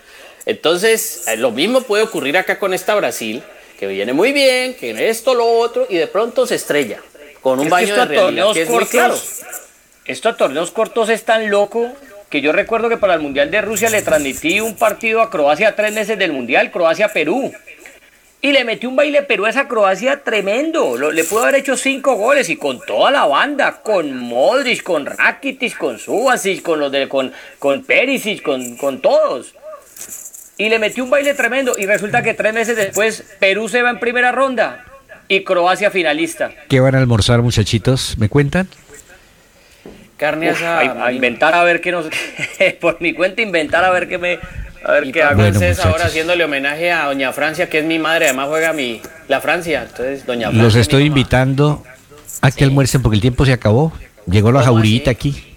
Entonces, 0.47 1.25
eh, 1.27 1.37
lo 1.37 1.51
mismo 1.51 1.83
puede 1.83 2.05
ocurrir 2.05 2.39
acá 2.39 2.59
con 2.59 2.73
esta 2.73 2.95
Brasil, 2.95 3.43
que 3.79 3.87
viene 3.87 4.13
muy 4.13 4.33
bien, 4.33 4.75
que 4.75 5.09
esto, 5.09 5.35
lo 5.35 5.47
otro, 5.47 5.87
y 5.89 5.97
de 5.97 6.07
pronto 6.07 6.47
se 6.47 6.57
estrella 6.57 7.01
con 7.41 7.61
un 7.61 7.67
Es 7.67 7.71
baño 7.71 7.95
de 7.95 8.05
realidad 8.05 8.23
torneos 8.25 8.55
que 8.55 8.63
es 8.63 8.69
muy 8.69 8.79
cortos- 8.79 8.91
claro. 8.91 9.17
Esto 10.05 10.29
a 10.31 10.37
torneos 10.37 10.71
cortos 10.71 11.09
es 11.11 11.25
tan 11.25 11.51
loco 11.51 11.93
que 12.31 12.41
yo 12.41 12.53
recuerdo 12.53 12.89
que 12.89 12.97
para 12.97 13.15
el 13.15 13.21
Mundial 13.21 13.51
de 13.51 13.61
Rusia 13.61 13.89
le 13.91 14.03
transmití 14.03 14.61
un 14.61 14.75
partido 14.75 15.21
a 15.23 15.31
Croacia 15.31 15.77
tres 15.77 15.93
meses 15.93 16.19
del 16.19 16.33
Mundial, 16.33 16.71
Croacia-Perú. 16.71 17.53
Y 18.41 18.53
le 18.53 18.65
metí 18.65 18.87
un 18.87 18.95
baile 18.97 19.23
Perú 19.23 19.47
a 19.47 19.51
esa 19.51 19.67
Croacia 19.69 20.23
tremendo. 20.23 20.97
Lo- 20.97 21.11
le 21.11 21.25
pudo 21.25 21.43
haber 21.43 21.57
hecho 21.57 21.77
cinco 21.77 22.15
goles 22.15 22.49
y 22.49 22.57
con 22.57 22.81
toda 22.81 23.11
la 23.11 23.27
banda, 23.27 23.81
con 23.83 24.17
Modric, 24.17 24.83
con 24.83 25.07
Rakitic, 25.07 25.77
con 25.77 25.99
Subasic, 25.99 26.63
con 26.63 26.79
los 26.81 26.91
de, 26.93 27.09
con, 27.09 27.33
con 27.59 27.83
Perisic, 27.85 28.43
con, 28.43 28.77
con 28.77 29.01
todos. 29.01 29.55
Y 30.59 30.69
le 30.69 30.79
metió 30.79 31.05
un 31.05 31.11
baile 31.11 31.35
tremendo. 31.35 31.75
Y 31.79 31.87
resulta 31.87 32.23
que 32.23 32.35
tres 32.35 32.53
meses 32.53 32.77
después 32.77 33.25
Perú 33.39 33.69
se 33.69 33.81
va 33.81 33.91
en 33.91 34.01
primera 34.01 34.33
ronda 34.33 34.85
y 35.29 35.45
Croacia 35.45 35.91
finalista. 35.91 36.51
¿Qué 36.69 36.81
van 36.81 36.95
a 36.95 36.99
almorzar, 36.99 37.41
muchachitos? 37.43 38.19
¿Me 38.19 38.29
cuentan? 38.29 38.69
Carne 40.17 40.51
Uf, 40.51 40.57
asada. 40.57 41.07
a, 41.07 41.13
inventar 41.13 41.55
a 41.55 41.63
ver 41.63 41.81
qué 41.81 41.93
nos. 41.93 42.07
por 42.81 43.01
mi 43.01 43.15
cuenta, 43.15 43.41
inventar 43.41 43.85
a 43.85 43.91
ver 43.91 44.09
qué 44.09 44.19
me. 44.19 44.41
A 44.85 44.93
ver 44.93 45.07
Y 45.07 45.13
qué 45.13 45.23
hago. 45.23 45.37
Bueno, 45.41 45.61
ahora 45.85 46.07
haciéndole 46.07 46.45
homenaje 46.45 46.91
a 46.91 47.07
Doña 47.07 47.33
Francia, 47.33 47.69
que 47.69 47.79
es 47.79 47.85
mi 47.85 47.99
madre, 47.99 48.27
además 48.27 48.49
juega 48.49 48.73
mi 48.73 49.01
la 49.29 49.41
Francia. 49.41 49.83
Entonces, 49.89 50.27
Doña 50.27 50.49
Francia. 50.49 50.63
Los 50.63 50.75
estoy 50.75 51.05
invitando 51.05 51.85
a 52.41 52.51
que 52.51 52.65
almuercen 52.65 53.03
porque 53.03 53.17
el 53.17 53.21
tiempo 53.21 53.45
se 53.47 53.53
acabó. 53.53 53.93
Llegó 54.27 54.51
la 54.51 54.61
¿Cómo 54.61 54.75
jaurita 54.75 55.11
aquí. 55.11 55.48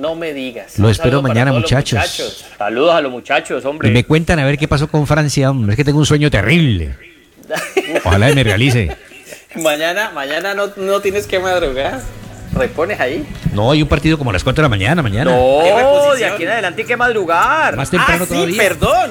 No 0.00 0.14
me 0.14 0.32
digas. 0.32 0.78
Lo 0.78 0.88
espero 0.88 1.20
mañana, 1.20 1.52
muchachos. 1.52 2.46
Saludos 2.56 2.94
a 2.94 3.02
los 3.02 3.12
muchachos, 3.12 3.62
Y 3.62 3.66
hombre. 3.66 3.90
me 3.90 4.04
cuentan 4.04 4.38
a 4.38 4.46
ver 4.46 4.56
qué 4.56 4.66
pasó 4.66 4.88
con 4.88 5.06
Francia, 5.06 5.50
hombre. 5.50 5.74
Es 5.74 5.76
que 5.76 5.84
tengo 5.84 5.98
un 5.98 6.06
sueño 6.06 6.30
terrible. 6.30 6.96
Ojalá 8.04 8.32
me 8.34 8.42
realice. 8.42 8.96
Mañana, 9.56 10.10
mañana 10.14 10.54
no, 10.54 10.70
no 10.76 11.00
tienes 11.00 11.26
que 11.26 11.38
madrugar. 11.38 12.00
Repones 12.54 12.98
ahí. 12.98 13.26
No, 13.52 13.70
hay 13.72 13.82
un 13.82 13.88
partido 13.88 14.16
como 14.16 14.30
a 14.30 14.32
las 14.32 14.42
4 14.42 14.62
de 14.62 14.64
la 14.64 14.68
mañana, 14.70 15.02
mañana. 15.02 15.32
¿Qué 15.32 15.36
No, 15.36 16.14
de 16.14 16.24
aquí 16.24 16.44
en 16.44 16.48
adelante 16.48 16.80
hay 16.80 16.88
que 16.88 16.96
madrugar. 16.96 17.76
Más 17.76 17.90
temprano 17.90 18.24
ah, 18.24 18.26
sí, 18.26 18.34
todavía. 18.34 18.62
perdón. 18.62 19.10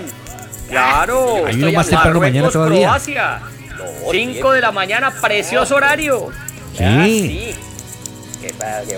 Claro. 0.70 1.46
Hay 1.46 1.56
uno 1.62 1.72
más 1.72 1.88
temprano 1.88 2.20
mañana 2.20 2.50
todavía. 2.50 2.88
Croacia. 2.88 3.40
5 4.12 4.52
de 4.54 4.62
la 4.62 4.72
mañana, 4.72 5.14
precioso 5.22 5.76
horario. 5.76 6.30
Sí. 6.76 6.84
Ah, 6.84 7.04
sí. 7.06 7.56
Qué, 8.42 8.50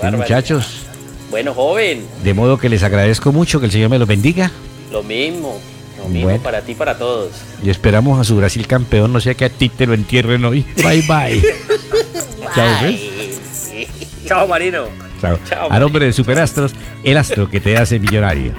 Sí, 0.02 0.16
muchachos. 0.16 0.86
Bueno, 1.32 1.54
joven, 1.54 2.06
De 2.24 2.34
modo 2.34 2.58
que 2.60 2.70
les 2.70 2.84
agradezco 2.84 3.32
mucho, 3.32 3.60
que 3.60 3.66
el 3.66 3.72
Señor 3.72 3.90
me 3.90 3.98
los 3.98 4.08
bendiga. 4.08 4.52
lo 4.92 5.02
mismo. 5.02 5.58
Lo 5.98 6.08
mismo 6.10 6.30
Bueno. 6.30 6.44
para 6.44 6.62
ti, 6.62 6.74
para 6.76 6.98
todos. 6.98 7.32
Y 7.64 7.70
esperamos 7.70 8.20
a 8.20 8.24
su 8.24 8.36
Brasil 8.36 8.68
campeón, 8.68 9.14
no 9.14 9.20
sea 9.22 9.34
que 9.36 9.46
a 9.46 9.50
ti 9.50 9.70
te 9.70 9.86
lo 9.88 9.94
entierren 9.94 10.44
hoy. 10.46 10.66
Bye 10.84 11.04
bye. 11.08 11.42
Chao, 12.56 12.82
¿ves? 12.84 13.00
Chao, 14.28 14.48
Marino. 14.48 14.86
Chao. 15.22 15.38
Chao, 15.48 15.72
A 15.72 15.80
nombre 15.80 16.06
de 16.06 16.14
Superastros, 16.14 16.74
el 17.04 17.18
astro 17.18 17.50
que 17.50 17.60
te 17.62 17.78
hace 17.78 18.00
millonario. 18.00 18.54